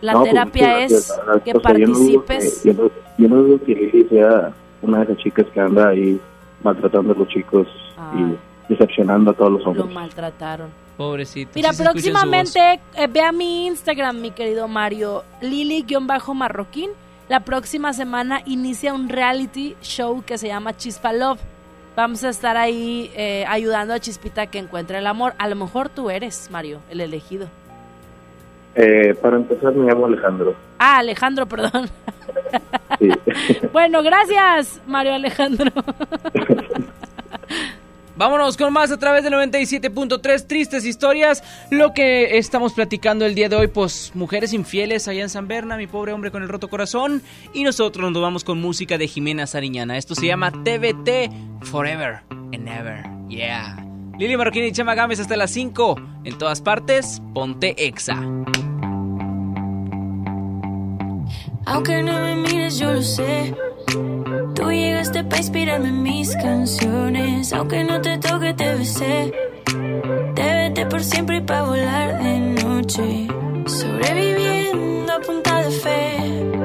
La 0.00 0.12
No, 0.12 0.20
pues, 0.20 0.30
terapia 0.30 0.78
es 0.84 0.92
gracias. 0.92 1.20
Ah, 1.26 1.40
que 1.44 1.52
o 1.56 1.60
sea, 1.60 1.72
yo 1.78 1.86
no 1.86 1.94
dudo 1.98 2.24
participes. 2.24 2.60
que- 2.62 2.72
Yo 2.72 2.82
no, 2.82 2.90
yo 3.18 3.28
no 3.28 3.36
dudo 3.42 3.64
que 3.64 3.74
Lili 3.74 4.08
sea 4.08 4.52
una 4.82 4.98
de 4.98 5.04
esas 5.04 5.16
chicas 5.18 5.46
que 5.52 5.60
anda 5.60 5.88
ahí 5.88 6.20
maltratando 6.62 7.12
a 7.12 7.16
los 7.16 7.28
chicos 7.28 7.66
y 8.16 8.72
decepcionando 8.72 9.30
a 9.30 9.34
todos 9.34 9.52
los 9.52 9.62
Lo 9.64 9.70
hombres. 9.70 9.90
maltrataron. 9.94 10.68
Pobrecito. 10.96 11.50
Mira, 11.56 11.72
próximamente 11.72 12.80
eh, 12.94 13.06
ve 13.08 13.20
a 13.20 13.32
mi 13.32 13.66
Instagram, 13.66 14.20
mi 14.20 14.30
querido 14.30 14.68
Mario, 14.68 15.24
Lili-Marroquín. 15.40 16.90
La 17.28 17.40
próxima 17.40 17.92
semana 17.92 18.42
inicia 18.46 18.92
un 18.94 19.08
reality 19.08 19.74
show 19.82 20.22
que 20.24 20.36
se 20.38 20.48
llama 20.48 20.76
Chispa 20.76 21.12
Love. 21.12 21.40
Vamos 21.96 22.24
a 22.24 22.28
estar 22.28 22.56
ahí 22.56 23.10
eh, 23.14 23.44
ayudando 23.48 23.94
a 23.94 24.00
Chispita 24.00 24.42
a 24.42 24.46
que 24.46 24.58
encuentre 24.58 24.98
el 24.98 25.06
amor. 25.06 25.34
A 25.38 25.48
lo 25.48 25.54
mejor 25.54 25.88
tú 25.88 26.10
eres, 26.10 26.48
Mario, 26.50 26.80
el 26.90 27.00
elegido. 27.00 27.46
Eh, 28.74 29.14
para 29.22 29.36
empezar, 29.36 29.72
me 29.74 29.88
llamo 29.88 30.06
Alejandro. 30.06 30.56
Ah, 30.78 30.98
Alejandro, 30.98 31.46
perdón. 31.46 31.88
Sí. 32.98 33.08
bueno, 33.72 34.02
gracias, 34.02 34.80
Mario 34.86 35.14
Alejandro. 35.14 35.70
Vámonos 38.16 38.56
con 38.56 38.72
más 38.72 38.92
a 38.92 38.98
través 38.98 39.24
del 39.24 39.32
97.3 39.32 40.46
Tristes 40.46 40.84
Historias. 40.84 41.42
Lo 41.70 41.92
que 41.92 42.38
estamos 42.38 42.72
platicando 42.72 43.24
el 43.26 43.34
día 43.34 43.48
de 43.48 43.56
hoy, 43.56 43.66
pues 43.66 44.12
mujeres 44.14 44.52
infieles 44.52 45.08
allá 45.08 45.22
en 45.22 45.28
San 45.28 45.48
Berna, 45.48 45.76
mi 45.76 45.86
pobre 45.86 46.12
hombre 46.12 46.30
con 46.30 46.42
el 46.42 46.48
roto 46.48 46.68
corazón. 46.68 47.22
Y 47.52 47.64
nosotros 47.64 48.12
nos 48.12 48.22
vamos 48.22 48.44
con 48.44 48.60
música 48.60 48.98
de 48.98 49.08
Jimena 49.08 49.46
Sariñana. 49.46 49.96
Esto 49.98 50.14
se 50.14 50.26
llama 50.26 50.52
TBT 50.52 51.62
Forever 51.62 52.20
and 52.30 52.68
Ever. 52.68 53.04
Yeah. 53.28 53.84
Lili 54.18 54.36
Marroquín 54.36 54.64
y 54.64 54.72
Chama 54.72 54.94
Gámez 54.94 55.18
hasta 55.18 55.36
las 55.36 55.50
5. 55.50 55.96
En 56.24 56.38
todas 56.38 56.60
partes, 56.60 57.20
ponte 57.34 57.74
exa. 57.84 58.22
Aunque 61.66 62.02
no 62.02 62.12
me 62.20 62.36
mires, 62.36 62.78
yo 62.78 62.92
lo 62.92 63.02
sé. 63.02 63.54
Tú 64.54 64.70
llegaste 64.70 65.24
para 65.24 65.38
inspirarme 65.38 65.88
en 65.88 66.02
mis 66.02 66.34
canciones. 66.36 67.52
Aunque 67.52 67.84
no 67.84 68.00
te 68.00 68.18
toque, 68.18 68.54
te 68.54 68.74
besé. 68.74 69.32
Te 70.34 70.42
vete 70.42 70.86
por 70.86 71.02
siempre 71.02 71.38
y 71.38 71.40
para 71.40 71.62
volar 71.62 72.22
de 72.22 72.38
noche. 72.62 73.28
Sobreviviendo 73.66 75.12
a 75.12 75.20
punta 75.20 75.62
de 75.62 75.70
fe. 75.70 76.16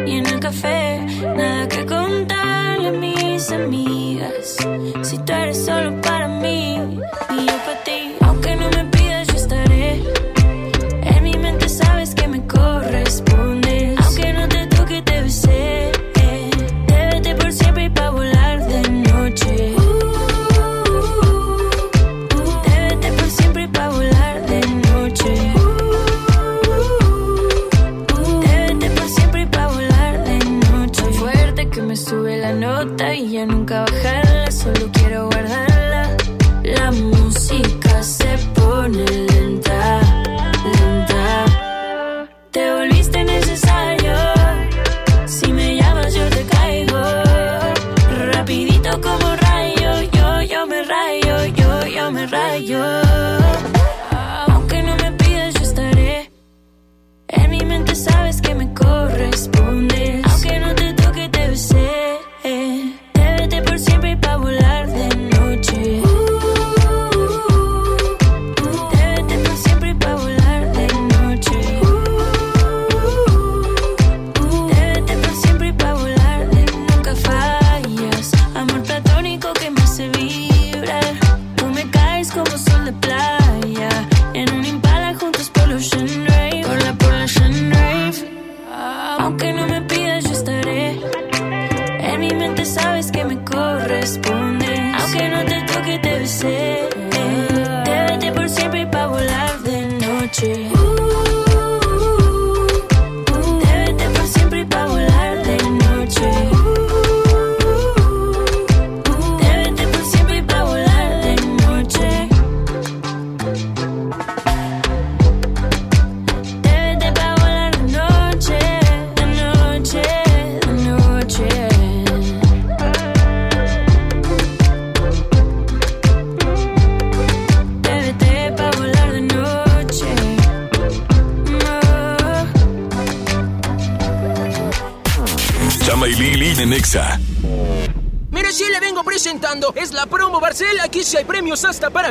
Y 0.05 0.17
en 0.17 0.27
el 0.27 0.39
café, 0.39 0.89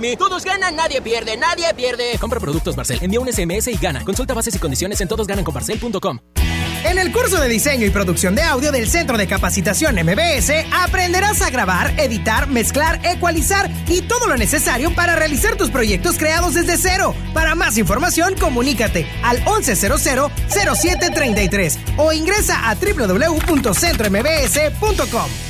mí. 0.01 0.17
Todos 0.17 0.45
ganan, 0.45 0.77
nadie 0.77 1.03
pierde, 1.03 1.37
nadie 1.37 1.73
pierde. 1.75 2.17
Compra 2.19 2.41
productos 2.41 2.77
Barcel, 2.77 2.99
envía 3.03 3.21
un 3.21 3.33
SMS 3.33 3.69
y 3.69 3.77
gana. 3.77 4.05
Consulta 4.05 4.35
bases 4.35 4.55
y 4.55 4.59
condiciones 4.59 5.01
en 5.01 5.09
todosgananconbarcel.com. 5.09 6.19
En 6.85 6.99
el 6.99 7.11
curso 7.13 7.41
de 7.41 7.49
diseño 7.49 7.87
y 7.87 7.91
producción 7.91 8.35
de 8.35 8.43
audio 8.43 8.73
del 8.73 8.89
Centro 8.89 9.17
de 9.19 9.27
Capacitación 9.27 9.97
MBS 9.97 10.53
aprenderás 10.73 11.43
a 11.43 11.51
grabar, 11.51 11.93
editar, 11.99 12.49
mezclar, 12.49 13.05
ecualizar 13.05 13.69
y 13.89 14.01
todo 14.03 14.29
lo 14.29 14.37
necesario 14.37 14.95
para 14.95 15.17
realizar 15.17 15.57
tus 15.57 15.71
proyectos 15.71 16.19
creados 16.19 16.55
desde 16.55 16.77
cero. 16.77 17.17
Para 17.35 17.57
más 17.57 17.77
información, 17.79 18.37
comunícate 18.39 19.09
al 19.23 19.45
1100-0733 19.45 21.79
o 21.97 22.13
ingresa 22.13 22.71
a 22.71 22.77
www.centrombs.com. 22.77 25.48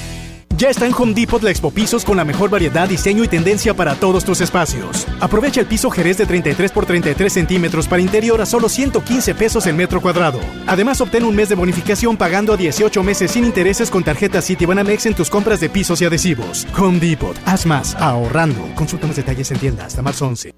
Ya 0.59 0.71
está 0.71 0.87
en 0.87 0.93
Home 0.93 1.15
Depot 1.15 1.41
la 1.41 1.51
Expo 1.51 1.71
Pisos 1.71 2.05
con 2.05 2.17
la 2.17 2.25
mejor 2.25 2.51
variedad, 2.51 2.89
diseño 2.89 3.23
y 3.23 3.29
tendencia 3.29 3.75
para 3.75 3.95
todos 3.95 4.25
tus 4.25 4.41
espacios. 4.41 5.07
Aprovecha 5.21 5.61
el 5.61 5.69
piso 5.69 5.89
Jerez 5.89 6.19
de 6.19 6.27
33 6.27 6.73
por 6.73 6.85
33 6.85 7.33
centímetros 7.33 7.87
para 7.87 8.03
interior 8.03 8.41
a 8.41 8.45
solo 8.45 8.69
115 8.69 9.37
pesos 9.37 9.69
el 9.69 9.77
metro 9.77 10.01
cuadrado. 10.01 10.41
Además, 10.67 11.01
obtén 11.01 11.23
un 11.23 11.37
mes 11.37 11.49
de 11.49 11.55
bonificación 11.55 12.17
pagando 12.17 12.53
a 12.53 12.57
18 12.57 13.05
meses 13.05 13.31
sin 13.31 13.45
intereses 13.45 13.89
con 13.89 14.03
tarjeta 14.03 14.43
Citibanamex 14.43 15.07
en 15.07 15.15
tus 15.15 15.31
compras 15.31 15.61
de 15.61 15.69
pisos 15.69 16.03
y 16.03 16.07
adhesivos. 16.07 16.67
Home 16.77 16.99
Depot, 16.99 17.37
haz 17.47 17.65
más, 17.65 17.95
ahorrando. 17.95 18.69
Consulta 18.75 19.07
más 19.07 19.15
detalles 19.15 19.49
en 19.53 19.59
tienda 19.61 19.87
hasta 19.87 20.03
marzo 20.03 20.27
11. 20.27 20.58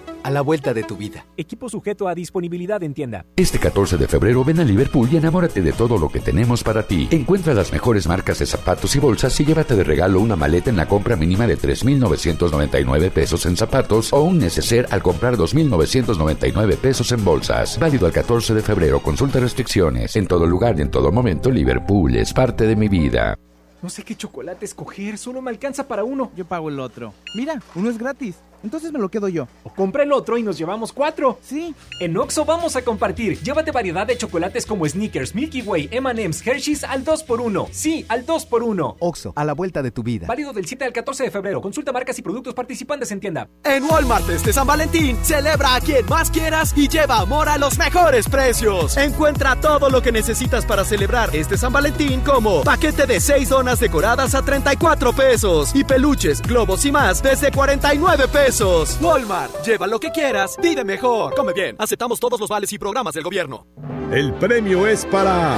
a 0.23 0.31
la 0.31 0.41
vuelta 0.41 0.73
de 0.73 0.83
tu 0.83 0.97
vida. 0.97 1.25
Equipo 1.37 1.69
sujeto 1.69 2.07
a 2.07 2.15
disponibilidad 2.15 2.81
en 2.83 2.93
tienda. 2.93 3.25
Este 3.35 3.59
14 3.59 3.97
de 3.97 4.07
febrero 4.07 4.43
ven 4.43 4.59
a 4.59 4.63
Liverpool 4.63 5.09
y 5.11 5.17
enamórate 5.17 5.61
de 5.61 5.73
todo 5.73 5.97
lo 5.97 6.09
que 6.09 6.19
tenemos 6.19 6.63
para 6.63 6.83
ti. 6.83 7.07
Encuentra 7.11 7.53
las 7.53 7.71
mejores 7.71 8.07
marcas 8.07 8.39
de 8.39 8.45
zapatos 8.45 8.95
y 8.95 8.99
bolsas 8.99 9.39
y 9.39 9.45
llévate 9.45 9.75
de 9.75 9.83
regalo 9.83 10.19
una 10.19 10.35
maleta 10.35 10.69
en 10.69 10.77
la 10.77 10.87
compra 10.87 11.15
mínima 11.15 11.47
de 11.47 11.57
3.999 11.57 13.11
pesos 13.11 13.45
en 13.45 13.57
zapatos 13.57 14.13
o 14.13 14.21
un 14.21 14.39
neceser 14.39 14.87
al 14.91 15.01
comprar 15.01 15.37
2.999 15.37 16.77
pesos 16.77 17.11
en 17.11 17.23
bolsas. 17.23 17.79
Válido 17.79 18.05
al 18.05 18.11
14 18.11 18.53
de 18.53 18.61
febrero. 18.61 18.99
Consulta 19.01 19.39
restricciones. 19.39 20.15
En 20.15 20.27
todo 20.27 20.45
lugar 20.45 20.77
y 20.77 20.81
en 20.81 20.91
todo 20.91 21.11
momento, 21.11 21.49
Liverpool 21.49 22.15
es 22.15 22.33
parte 22.33 22.67
de 22.67 22.75
mi 22.75 22.87
vida. 22.87 23.37
No 23.81 23.89
sé 23.89 24.03
qué 24.03 24.15
chocolate 24.15 24.65
escoger, 24.65 25.17
solo 25.17 25.41
me 25.41 25.49
alcanza 25.49 25.87
para 25.87 26.03
uno. 26.03 26.31
Yo 26.35 26.45
pago 26.45 26.69
el 26.69 26.79
otro. 26.79 27.13
Mira, 27.35 27.59
uno 27.73 27.89
es 27.89 27.97
gratis. 27.97 28.35
Entonces 28.63 28.91
me 28.91 28.99
lo 28.99 29.09
quedo 29.09 29.27
yo. 29.27 29.47
O 29.63 29.69
compra 29.73 30.03
el 30.03 30.11
otro 30.11 30.37
y 30.37 30.43
nos 30.43 30.57
llevamos 30.57 30.93
cuatro. 30.93 31.39
Sí. 31.41 31.73
En 31.99 32.15
Oxo 32.17 32.45
vamos 32.45 32.75
a 32.75 32.81
compartir. 32.83 33.39
Llévate 33.41 33.71
variedad 33.71 34.05
de 34.05 34.17
chocolates 34.17 34.65
como 34.65 34.87
Snickers, 34.87 35.33
Milky 35.35 35.61
Way, 35.61 35.89
M&M's, 35.91 36.45
Hershey's 36.45 36.83
al 36.83 37.03
2x1. 37.03 37.67
Sí, 37.71 38.05
al 38.09 38.25
2x1. 38.25 38.95
Oxo, 38.99 39.33
a 39.35 39.43
la 39.45 39.53
vuelta 39.53 39.81
de 39.81 39.91
tu 39.91 40.03
vida. 40.03 40.27
Válido 40.27 40.53
del 40.53 40.65
7 40.65 40.85
al 40.85 40.93
14 40.93 41.23
de 41.23 41.31
febrero. 41.31 41.61
Consulta 41.61 41.91
marcas 41.91 42.17
y 42.19 42.21
productos 42.21 42.53
participantes 42.53 43.11
en 43.11 43.19
tienda. 43.19 43.49
En 43.63 43.83
Walmart 43.83 44.29
este 44.29 44.53
San 44.53 44.67
Valentín, 44.67 45.17
celebra 45.23 45.75
a 45.75 45.81
quien 45.81 46.05
más 46.07 46.29
quieras 46.29 46.73
y 46.75 46.87
lleva 46.87 47.19
amor 47.19 47.49
a 47.49 47.57
los 47.57 47.77
mejores 47.77 48.27
precios. 48.27 48.97
Encuentra 48.97 49.59
todo 49.59 49.89
lo 49.89 50.01
que 50.01 50.11
necesitas 50.11 50.65
para 50.65 50.85
celebrar 50.85 51.35
este 51.35 51.57
San 51.57 51.73
Valentín 51.73 52.21
como 52.21 52.63
paquete 52.63 53.05
de 53.05 53.19
6 53.19 53.49
donas 53.49 53.79
decoradas 53.79 54.35
a 54.35 54.41
34 54.41 55.13
pesos 55.13 55.71
y 55.73 55.83
peluches, 55.83 56.41
globos 56.41 56.85
y 56.85 56.91
más 56.91 57.23
desde 57.23 57.51
49 57.51 58.27
pesos. 58.27 58.50
Walmart, 58.99 59.63
lleva 59.65 59.87
lo 59.87 59.97
que 59.97 60.11
quieras, 60.11 60.57
vive 60.61 60.83
mejor. 60.83 61.33
Come 61.35 61.53
bien, 61.53 61.75
aceptamos 61.79 62.19
todos 62.19 62.37
los 62.37 62.49
vales 62.49 62.71
y 62.73 62.77
programas 62.77 63.13
del 63.13 63.23
gobierno. 63.23 63.65
El 64.11 64.33
premio 64.33 64.85
es 64.87 65.05
para 65.05 65.57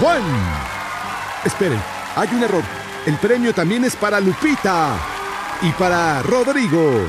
Juan. 0.00 0.22
Esperen, 1.44 1.80
hay 2.16 2.28
un 2.32 2.42
error. 2.42 2.62
El 3.06 3.16
premio 3.18 3.54
también 3.54 3.84
es 3.84 3.94
para 3.94 4.18
Lupita 4.18 4.98
y 5.62 5.70
para 5.72 6.22
Rodrigo. 6.22 7.06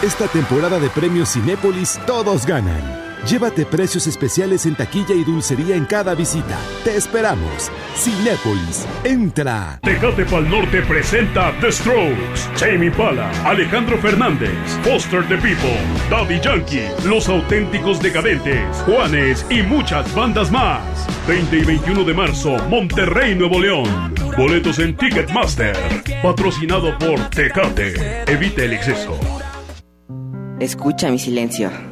Esta 0.00 0.28
temporada 0.28 0.78
de 0.78 0.90
premios 0.90 1.32
Cinépolis 1.32 1.98
todos 2.06 2.46
ganan. 2.46 3.11
Llévate 3.26 3.64
precios 3.64 4.08
especiales 4.08 4.66
en 4.66 4.74
taquilla 4.74 5.14
y 5.14 5.22
dulcería 5.22 5.76
en 5.76 5.84
cada 5.84 6.14
visita. 6.14 6.58
Te 6.82 6.96
esperamos. 6.96 7.70
Cinépolis, 7.94 8.84
entra. 9.04 9.78
Tecate 9.82 10.24
Pal 10.24 10.48
Norte 10.50 10.82
presenta 10.82 11.52
The 11.60 11.70
Strokes, 11.70 12.50
Jamie 12.56 12.90
Pala, 12.90 13.30
Alejandro 13.44 13.96
Fernández, 13.98 14.50
Foster 14.82 15.22
the 15.28 15.36
People, 15.36 15.78
Daddy 16.10 16.40
Yankee, 16.40 16.88
Los 17.04 17.28
Auténticos 17.28 18.02
Decadentes, 18.02 18.76
Juanes 18.86 19.46
y 19.48 19.62
muchas 19.62 20.12
bandas 20.16 20.50
más. 20.50 20.82
20 21.28 21.58
y 21.58 21.64
21 21.64 22.04
de 22.04 22.14
marzo, 22.14 22.56
Monterrey, 22.68 23.36
Nuevo 23.36 23.60
León. 23.60 24.14
Boletos 24.36 24.80
en 24.80 24.96
Ticketmaster. 24.96 25.76
Patrocinado 26.22 26.98
por 26.98 27.20
Tecate. 27.30 28.24
Evite 28.26 28.64
el 28.64 28.72
exceso. 28.72 29.16
Escucha 30.58 31.08
mi 31.08 31.18
silencio. 31.20 31.91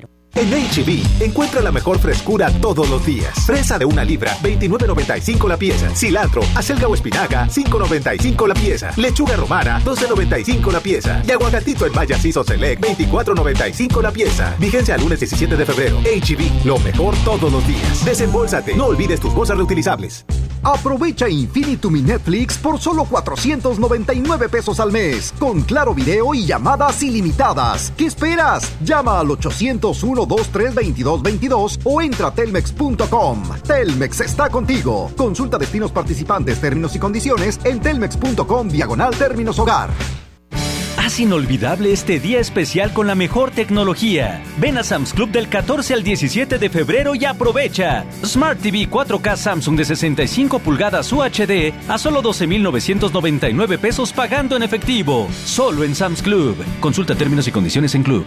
made 0.00 0.19
En 0.34 0.48
HB, 0.50 1.24
encuentra 1.24 1.60
la 1.60 1.72
mejor 1.72 1.98
frescura 1.98 2.50
todos 2.60 2.88
los 2.88 3.04
días. 3.04 3.34
Fresa 3.46 3.78
de 3.78 3.84
una 3.84 4.04
libra, 4.04 4.36
29.95 4.42 5.48
la 5.48 5.56
pieza. 5.56 5.90
Cilantro, 5.94 6.42
acelga 6.54 6.86
o 6.86 6.94
espinaca, 6.94 7.48
5.95 7.48 8.46
la 8.46 8.54
pieza. 8.54 8.90
Lechuga 8.96 9.36
romana, 9.36 9.80
12.95 9.84 10.72
la 10.72 10.80
pieza. 10.80 11.22
Y 11.26 11.32
aguacatito 11.32 11.84
en 11.84 11.94
Maya 11.94 12.16
Ciso 12.18 12.44
Select, 12.44 12.82
24.95 12.82 14.02
la 14.02 14.12
pieza. 14.12 14.54
Vigencia 14.58 14.94
al 14.94 15.00
lunes 15.00 15.18
17 15.18 15.56
de 15.56 15.66
febrero. 15.66 15.98
HB, 16.00 16.64
lo 16.64 16.78
mejor 16.78 17.14
todos 17.24 17.52
los 17.52 17.66
días. 17.66 18.04
Desembolsate, 18.04 18.76
no 18.76 18.86
olvides 18.86 19.20
tus 19.20 19.34
bolsas 19.34 19.56
reutilizables. 19.56 20.24
Aprovecha 20.62 21.26
Infinitum 21.26 21.96
y 21.96 22.02
Netflix 22.02 22.58
por 22.58 22.78
solo 22.78 23.04
499 23.04 24.50
pesos 24.50 24.78
al 24.78 24.92
mes, 24.92 25.32
con 25.38 25.62
claro 25.62 25.94
video 25.94 26.34
y 26.34 26.44
llamadas 26.44 27.02
ilimitadas. 27.02 27.92
¿Qué 27.96 28.04
esperas? 28.04 28.70
Llama 28.84 29.18
al 29.20 29.30
801 29.30 30.19
23 30.26 30.74
2222 30.74 31.80
o 31.84 32.02
entra 32.02 32.28
a 32.28 32.34
telmex.com. 32.34 33.42
Telmex 33.66 34.20
está 34.20 34.48
contigo. 34.48 35.10
Consulta 35.16 35.58
destinos 35.58 35.92
participantes, 35.92 36.60
términos 36.60 36.94
y 36.96 36.98
condiciones 36.98 37.60
en 37.64 37.80
telmex.com 37.80 38.68
diagonal 38.68 39.14
términos 39.16 39.58
hogar. 39.58 39.90
Haz 40.96 41.18
inolvidable 41.18 41.92
este 41.92 42.20
día 42.20 42.40
especial 42.40 42.92
con 42.92 43.06
la 43.06 43.14
mejor 43.14 43.50
tecnología. 43.50 44.42
Ven 44.58 44.76
a 44.76 44.84
Sam's 44.84 45.14
Club 45.14 45.30
del 45.30 45.48
14 45.48 45.94
al 45.94 46.02
17 46.02 46.58
de 46.58 46.68
febrero 46.68 47.14
y 47.14 47.24
aprovecha. 47.24 48.04
Smart 48.22 48.60
TV 48.60 48.88
4K 48.88 49.36
Samsung 49.36 49.76
de 49.76 49.86
65 49.86 50.58
pulgadas 50.58 51.10
UHD 51.12 51.72
a 51.88 51.96
solo 51.96 52.20
12,999 52.22 53.78
pesos 53.78 54.12
pagando 54.12 54.56
en 54.56 54.62
efectivo. 54.62 55.26
Solo 55.44 55.84
en 55.84 55.94
Sam's 55.94 56.22
Club. 56.22 56.54
Consulta 56.80 57.14
términos 57.14 57.48
y 57.48 57.50
condiciones 57.50 57.94
en 57.94 58.02
Club. 58.02 58.26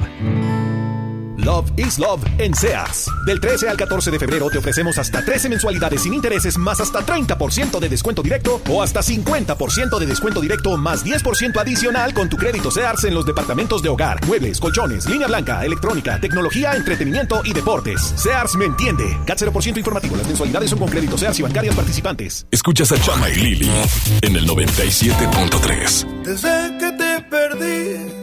Love 1.43 1.69
is 1.75 1.99
Love 1.99 2.23
en 2.37 2.55
Sears. 2.55 3.11
Del 3.25 3.39
13 3.41 3.67
al 3.67 3.75
14 3.75 4.11
de 4.11 4.19
febrero 4.19 4.49
te 4.49 4.59
ofrecemos 4.59 4.97
hasta 4.97 5.25
13 5.25 5.49
mensualidades 5.49 6.03
sin 6.03 6.13
intereses 6.13 6.57
más 6.57 6.79
hasta 6.79 7.05
30% 7.05 7.79
de 7.79 7.89
descuento 7.89 8.23
directo 8.23 8.61
o 8.69 8.81
hasta 8.81 9.01
50% 9.01 9.99
de 9.99 10.05
descuento 10.05 10.39
directo 10.39 10.77
más 10.77 11.05
10% 11.05 11.59
adicional 11.59 12.13
con 12.13 12.29
tu 12.29 12.37
crédito 12.37 12.71
Sears 12.71 13.03
en 13.03 13.13
los 13.13 13.25
departamentos 13.25 13.83
de 13.83 13.89
hogar, 13.89 14.25
muebles, 14.25 14.59
colchones, 14.59 15.05
línea 15.05 15.27
blanca, 15.27 15.65
electrónica, 15.65 16.17
tecnología, 16.19 16.75
entretenimiento 16.75 17.41
y 17.43 17.51
deportes. 17.51 18.13
Sears 18.15 18.55
me 18.55 18.65
entiende. 18.65 19.17
CAT 19.25 19.39
0% 19.39 19.77
informativo. 19.77 20.15
Las 20.15 20.27
mensualidades 20.27 20.69
son 20.69 20.79
con 20.79 20.87
crédito 20.87 21.17
Sears 21.17 21.39
y 21.39 21.41
bancarias 21.41 21.75
participantes. 21.75 22.47
Escuchas 22.51 22.91
a 22.93 23.01
Chama 23.01 23.29
y 23.29 23.35
Lili 23.35 23.71
en 24.21 24.35
el 24.37 24.47
97.3. 24.47 26.23
Desde 26.23 26.77
que 26.77 26.91
te 26.93 27.21
perdí, 27.29 28.22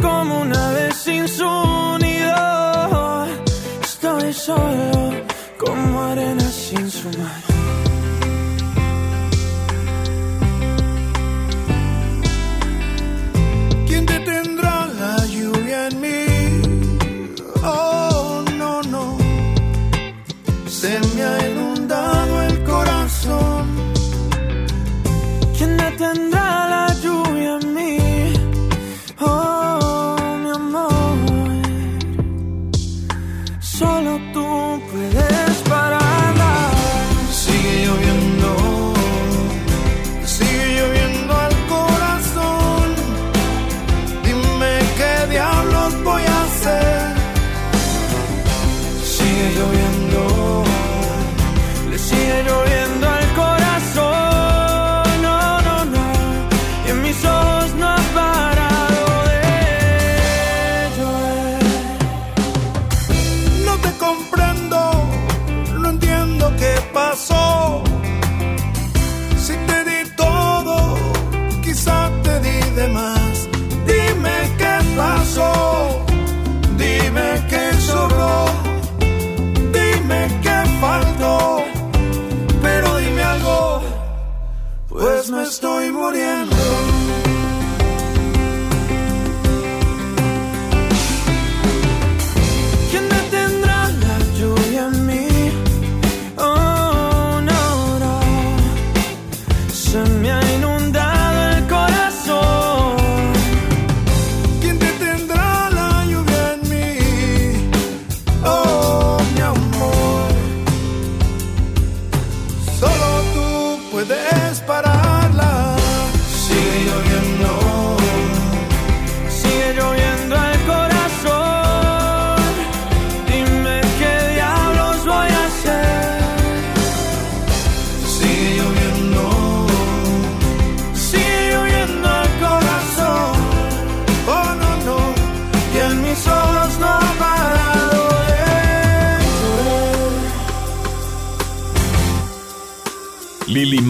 como 0.00 0.40
una 0.40 0.70
vez 0.72 0.94
sin 0.96 1.28
su 1.28 1.44
nido. 1.98 3.26
Estoy 3.82 4.32
solo 4.32 4.89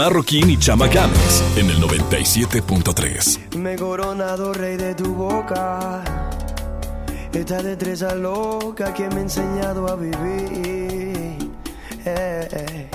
Marroquín 0.01 0.49
y 0.49 0.57
Chama 0.57 0.87
Games 0.87 1.45
en 1.57 1.69
el 1.69 1.79
97.3. 1.79 3.57
Me 3.57 3.75
he 3.75 3.77
coronado 3.77 4.55
rey 4.55 4.79
de 4.79 4.95
tu 4.95 5.15
boca. 5.15 6.03
Esta 7.35 7.63
destreza 7.63 8.15
loca 8.15 8.95
que 8.95 9.07
me 9.11 9.17
ha 9.17 9.21
enseñado 9.21 9.87
a 9.87 9.97
vivir. 9.97 11.37
Eh, 12.07 12.49
eh. 12.51 12.91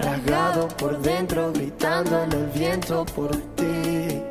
Rasgado 0.00 0.68
por 0.68 0.98
dentro, 0.98 1.52
gritando 1.52 2.22
en 2.22 2.32
el 2.32 2.46
viento 2.46 3.04
por 3.04 3.36
ti. 3.54 4.22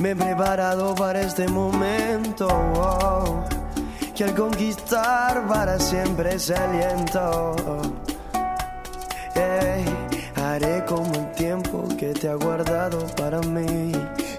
Me 0.00 0.12
he 0.12 0.16
preparado 0.16 0.94
para 0.94 1.20
este 1.20 1.46
momento. 1.46 2.48
oh, 2.48 3.44
que 4.14 4.24
al 4.24 4.34
conquistar 4.34 5.46
para 5.46 5.78
siempre 5.78 6.38
se 6.38 6.54
aliento. 6.54 8.05
Guardado 12.34 13.06
para 13.16 13.40
mí. 13.40 13.92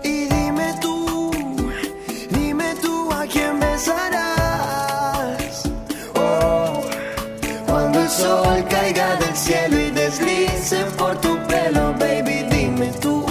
Y 0.03 0.25
dime 0.25 0.75
tú, 0.81 1.31
dime 2.29 2.75
tú 2.81 3.11
a 3.11 3.25
quién 3.25 3.59
besarás. 3.59 5.63
Oh, 6.15 6.81
cuando 7.67 8.01
el 8.01 8.09
sol 8.09 8.65
caiga 8.69 9.15
del 9.15 9.35
cielo 9.35 9.79
y 9.79 9.91
deslice 9.91 10.83
por 10.97 11.19
tu 11.21 11.37
pelo, 11.47 11.93
baby, 11.99 12.45
dime 12.49 12.91
tú. 13.01 13.25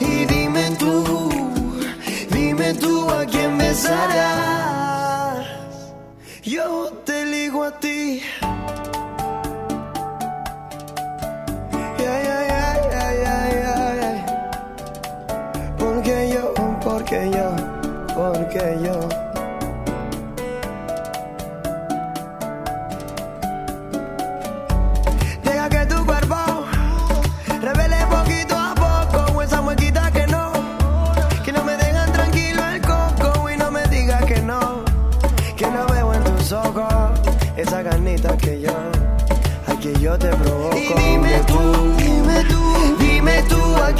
Y 0.00 0.24
dime 0.26 0.70
tú, 0.78 1.28
dime 2.30 2.74
tú 2.74 3.10
a 3.10 3.24
quién 3.26 3.58
besarás. 3.58 4.57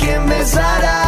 Tú 0.08 0.58
a 0.58 1.07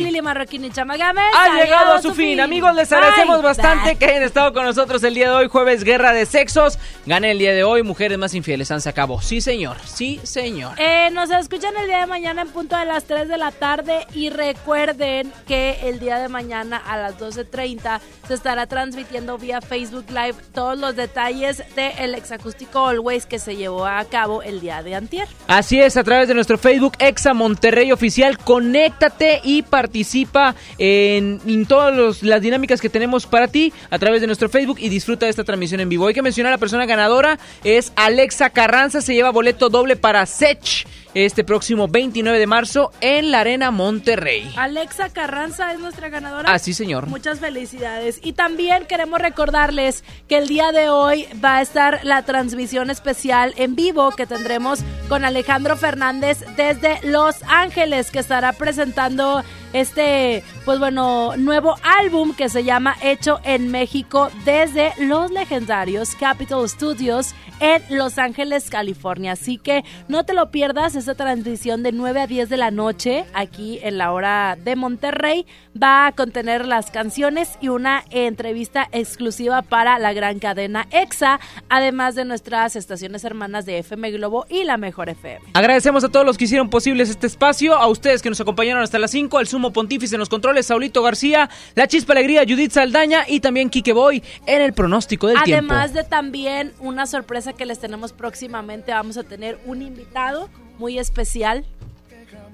Lili 0.00 0.22
Marroquín 0.22 0.64
y 0.64 0.70
Chama 0.70 0.96
Gámez 0.96 1.24
Ha 1.36 1.60
llegado 1.60 1.94
a 1.94 2.02
su 2.02 2.14
fin. 2.14 2.40
Amigos, 2.40 2.74
les 2.74 2.90
agradecemos 2.92 3.36
Bye. 3.36 3.44
bastante 3.44 3.90
Bye. 3.90 3.96
que 3.96 4.04
hayan 4.06 4.22
estado 4.22 4.52
con 4.52 4.64
nosotros 4.64 5.02
el 5.04 5.14
día 5.14 5.30
de 5.30 5.34
hoy, 5.36 5.48
jueves 5.48 5.84
Guerra 5.84 6.12
de 6.12 6.26
Sexos. 6.26 6.78
Gané 7.06 7.32
el 7.32 7.38
día 7.38 7.52
de 7.52 7.64
hoy, 7.64 7.82
Mujeres 7.82 8.16
Más 8.16 8.32
Infieles, 8.32 8.68
se 8.68 8.88
acabó. 8.88 9.20
Sí, 9.20 9.42
señor, 9.42 9.76
sí, 9.84 10.20
señor. 10.22 10.72
Eh, 10.80 11.10
nos 11.12 11.30
escuchan 11.30 11.74
el 11.78 11.86
día 11.86 11.98
de 12.00 12.06
mañana 12.06 12.40
en 12.40 12.48
punto 12.48 12.78
de 12.78 12.86
las 12.86 13.04
3 13.04 13.28
de 13.28 13.36
la 13.36 13.50
tarde 13.50 14.06
y 14.14 14.30
recuerden 14.30 15.30
que 15.46 15.76
el 15.82 15.98
día 16.00 16.18
de 16.18 16.30
mañana 16.30 16.78
a 16.78 16.96
las 16.96 17.18
12.30 17.18 18.00
se 18.26 18.32
estará 18.32 18.66
transmitiendo 18.66 19.36
vía 19.36 19.60
Facebook 19.60 20.06
Live 20.08 20.36
todos 20.54 20.78
los 20.78 20.96
detalles 20.96 21.62
del 21.76 22.14
exacústico 22.14 22.86
Always 22.88 23.26
que 23.26 23.38
se 23.38 23.54
llevó 23.54 23.84
a 23.84 24.02
cabo 24.06 24.42
el 24.42 24.62
día 24.62 24.82
de 24.82 24.94
antier. 24.94 25.28
Así 25.46 25.78
es, 25.82 25.98
a 25.98 26.04
través 26.04 26.26
de 26.28 26.32
nuestro 26.34 26.56
Facebook 26.56 26.94
Exa 27.00 27.34
Monterrey 27.34 27.92
Oficial. 27.92 28.38
Conéctate 28.38 29.42
y 29.44 29.60
participa 29.60 30.54
en, 30.78 31.38
en 31.46 31.66
todas 31.66 31.94
los- 31.94 32.22
las 32.22 32.40
dinámicas 32.40 32.80
que 32.80 32.88
tenemos 32.88 33.26
para 33.26 33.46
ti 33.46 33.74
a 33.90 33.98
través 33.98 34.22
de 34.22 34.26
nuestro 34.26 34.48
Facebook 34.48 34.78
y 34.80 34.88
disfruta 34.88 35.26
de 35.26 35.30
esta 35.30 35.44
transmisión 35.44 35.80
en 35.80 35.90
vivo. 35.90 36.06
Hay 36.06 36.14
que 36.14 36.22
mencionar 36.22 36.50
a 36.52 36.56
la 36.56 36.58
persona 36.58 36.86
ganadora 36.96 37.38
es 37.64 37.92
Alexa 37.96 38.50
Carranza. 38.50 39.00
Se 39.00 39.14
lleva 39.14 39.30
boleto 39.30 39.68
doble 39.68 39.96
para 39.96 40.24
Sech 40.26 40.86
este 41.14 41.44
próximo 41.44 41.86
29 41.86 42.38
de 42.40 42.46
marzo 42.48 42.90
en 43.00 43.30
la 43.30 43.40
Arena 43.40 43.70
Monterrey. 43.70 44.52
Alexa 44.56 45.10
Carranza 45.10 45.72
es 45.72 45.78
nuestra 45.78 46.08
ganadora. 46.08 46.52
Así, 46.52 46.72
Ah, 46.72 46.74
señor. 46.74 47.06
Muchas 47.06 47.38
felicidades. 47.38 48.18
Y 48.22 48.32
también 48.32 48.86
queremos 48.86 49.20
recordarles 49.20 50.02
que 50.28 50.38
el 50.38 50.48
día 50.48 50.72
de 50.72 50.88
hoy 50.88 51.28
va 51.44 51.58
a 51.58 51.62
estar 51.62 52.00
la 52.02 52.22
transmisión 52.24 52.90
especial 52.90 53.54
en 53.56 53.76
vivo 53.76 54.10
que 54.10 54.26
tendremos 54.26 54.80
con 55.08 55.24
Alejandro 55.24 55.76
Fernández 55.76 56.44
desde 56.56 56.98
Los 57.04 57.36
Ángeles, 57.46 58.10
que 58.10 58.18
estará 58.18 58.52
presentando 58.52 59.44
este, 59.74 60.42
pues 60.64 60.78
bueno, 60.78 61.36
nuevo 61.36 61.74
álbum 61.82 62.32
que 62.32 62.48
se 62.48 62.64
llama 62.64 62.96
Hecho 63.02 63.40
en 63.44 63.70
México 63.70 64.30
desde 64.44 64.92
los 65.00 65.32
legendarios 65.32 66.14
Capitol 66.14 66.66
Studios 66.68 67.34
en 67.60 67.82
Los 67.90 68.18
Ángeles, 68.18 68.70
California. 68.70 69.32
Así 69.32 69.58
que 69.58 69.84
no 70.08 70.24
te 70.24 70.32
lo 70.32 70.50
pierdas, 70.50 70.94
esta 70.94 71.14
transmisión 71.14 71.82
de 71.82 71.92
9 71.92 72.20
a 72.20 72.26
10 72.26 72.48
de 72.48 72.56
la 72.56 72.70
noche 72.70 73.24
aquí 73.34 73.80
en 73.82 73.98
la 73.98 74.12
hora 74.12 74.56
de 74.62 74.76
Monterrey 74.76 75.44
va 75.80 76.06
a 76.06 76.12
contener 76.12 76.66
las 76.66 76.90
canciones 76.90 77.58
y 77.60 77.68
una 77.68 78.04
entrevista 78.10 78.88
exclusiva 78.92 79.62
para 79.62 79.98
la 79.98 80.12
gran 80.12 80.38
cadena 80.38 80.86
EXA, 80.90 81.40
además 81.68 82.14
de 82.14 82.24
nuestras 82.24 82.76
estaciones 82.76 83.24
hermanas 83.24 83.66
de 83.66 83.78
FM 83.78 84.12
Globo 84.12 84.46
y 84.48 84.62
la 84.64 84.76
Mejor 84.76 85.08
FM. 85.08 85.44
Agradecemos 85.54 86.04
a 86.04 86.08
todos 86.08 86.24
los 86.24 86.38
que 86.38 86.44
hicieron 86.44 86.70
posibles 86.70 87.10
este 87.10 87.26
espacio, 87.26 87.74
a 87.74 87.88
ustedes 87.88 88.22
que 88.22 88.28
nos 88.28 88.40
acompañaron 88.40 88.82
hasta 88.82 88.98
las 88.98 89.10
5, 89.10 89.38
al 89.38 89.48
sumo 89.48 89.63
pontífice 89.72 90.14
en 90.16 90.20
los 90.20 90.28
controles, 90.28 90.66
Saulito 90.66 91.02
García, 91.02 91.48
la 91.74 91.86
chispa 91.86 92.12
alegría, 92.12 92.42
Judith 92.42 92.72
Saldaña 92.72 93.24
y 93.26 93.40
también 93.40 93.70
Quique 93.70 93.92
Boy 93.92 94.22
en 94.46 94.62
el 94.62 94.72
pronóstico 94.72 95.28
del 95.28 95.36
Además 95.38 95.92
tiempo. 95.92 96.02
de 96.02 96.04
también 96.08 96.72
una 96.80 97.06
sorpresa 97.06 97.52
que 97.52 97.66
les 97.66 97.78
tenemos 97.78 98.12
próximamente, 98.12 98.92
vamos 98.92 99.16
a 99.16 99.24
tener 99.24 99.58
un 99.66 99.82
invitado 99.82 100.48
muy 100.78 100.98
especial 100.98 101.64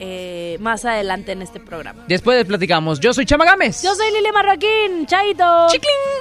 eh, 0.03 0.57
más 0.61 0.87
adelante 0.87 1.33
en 1.33 1.43
este 1.43 1.61
programa. 1.61 2.05
Después 2.09 2.43
platicamos. 2.47 3.01
Yo 3.01 3.13
soy 3.13 3.27
Chama 3.27 3.45
Gámez. 3.45 3.83
Yo 3.83 3.95
soy 3.95 4.11
Lili 4.13 4.33
Marroquín, 4.33 5.07
Chaito. 5.07 5.67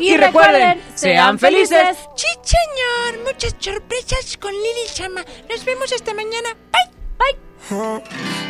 Y 0.01 0.17
recuerden, 0.17 0.81
sean 0.95 1.39
felices. 1.39 1.97
Sí, 2.15 2.27
señor. 2.43 3.23
Muchas 3.25 3.55
sorpresas 3.57 4.35
con 4.37 4.51
Lili 4.51 4.93
Chama. 4.93 5.23
Nos 5.49 5.63
vemos 5.63 5.91
esta 5.93 6.13
mañana. 6.13 6.49
Bye. 6.73 6.89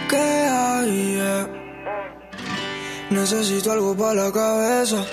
Bye. 0.10 1.69
Necesito 3.10 3.72
algo 3.72 3.96
para 3.96 4.26
la 4.26 4.32
cabeza. 4.32 5.04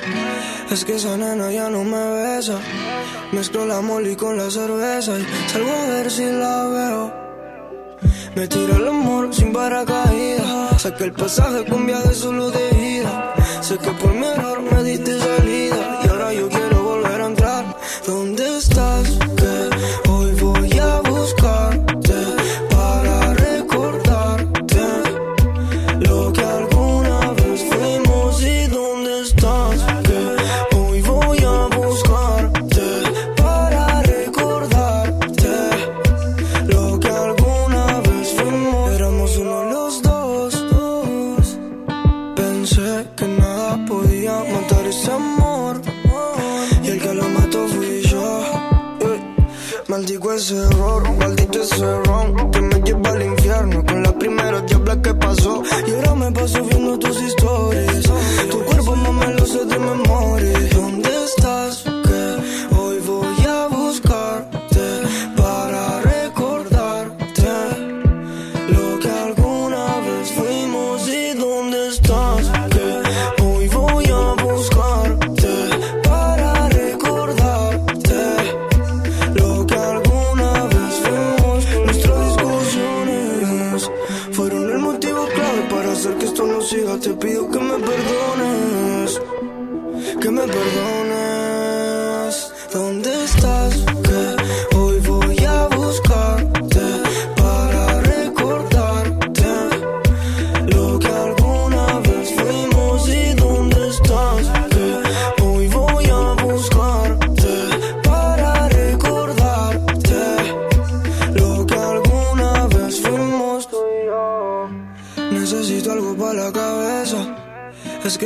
Es 0.70 0.84
que 0.84 0.96
esa 0.96 1.16
nena 1.16 1.50
ya 1.50 1.70
no 1.70 1.82
me 1.82 2.12
besa. 2.12 2.60
Mezclo 3.32 3.64
la 3.64 3.80
molly 3.80 4.14
con 4.16 4.36
la 4.36 4.50
cerveza 4.50 5.18
y 5.18 5.26
salgo 5.48 5.72
a 5.72 5.88
ver 5.88 6.10
si 6.10 6.24
la 6.26 6.68
veo. 6.68 7.26
Me 8.34 8.46
tiro 8.48 8.76
el 8.76 8.88
amor 8.88 9.34
sin 9.34 9.50
paracaídas. 9.52 10.82
Saqué 10.82 11.04
el 11.04 11.12
pasaje 11.12 11.64
con 11.64 11.86
viaje 11.86 12.12
solo 12.12 12.50
de 12.50 12.98
ida. 12.98 13.34
Sé 13.62 13.78
que 13.78 13.90
por 13.92 14.12
mi 14.12 14.26
error 14.26 14.60
me 14.60 14.82
diste 14.82 15.18
Error, 50.50 51.02
maldito 51.18 51.60
ese 51.60 52.02
ron 52.04 52.50
que 52.52 52.60
me 52.60 52.80
lleva 52.80 53.10
al 53.10 53.22
infierno 53.22 53.84
con 53.84 54.02
la 54.04 54.16
primera 54.16 54.60
diabla 54.60 55.02
que 55.02 55.12
pasó. 55.14 55.62
Y 55.86 55.90
ahora 55.90 56.14
me 56.14 56.30
paso 56.30 56.62
viendo 56.62 56.96
tus 57.00 57.20
historias. 57.20 58.02
Tu 58.48 58.64
cuerpo 58.64 58.94
no 58.94 59.12
me 59.12 59.26
lo 59.34 59.44
sé 59.44 59.64
de 59.64 59.78
memoria. 59.78 60.65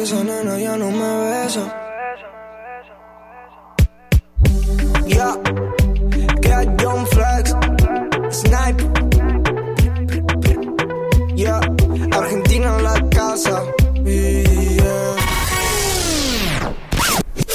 Que 0.01 0.05
esa 0.05 0.24
nena 0.24 0.59
ya 0.59 0.77
no 0.77 0.90
me 0.90 1.10
besa. 1.31 1.77
Ya, 5.06 5.39
que 6.40 6.55
hay 6.55 6.66
John 6.81 7.06
Flex, 7.06 7.55
Snipe. 8.31 8.82
Ya, 11.35 11.60
Argentina 12.12 12.77
en 12.77 12.85
la 12.85 13.09
casa. 13.10 13.62
Yeah. 14.05 15.16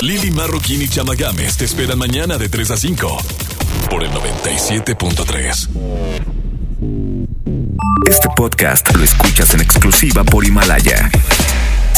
Lili 0.02 0.32
Marroquín 0.32 0.82
y 0.84 0.88
Chama 0.88 1.16
Games 1.16 1.58
te 1.58 1.66
esperan 1.66 1.98
mañana 1.98 2.38
de 2.38 2.48
3 2.48 2.72
a 2.72 2.78
5 2.78 3.18
por 3.90 4.04
el 4.04 4.12
97.3. 4.12 5.70
Este 8.08 8.28
podcast 8.36 8.96
lo 8.96 9.04
escuchas 9.04 9.54
en 9.56 9.62
exclusiva 9.62 10.24
por 10.24 10.46
Himalaya. 10.46 11.10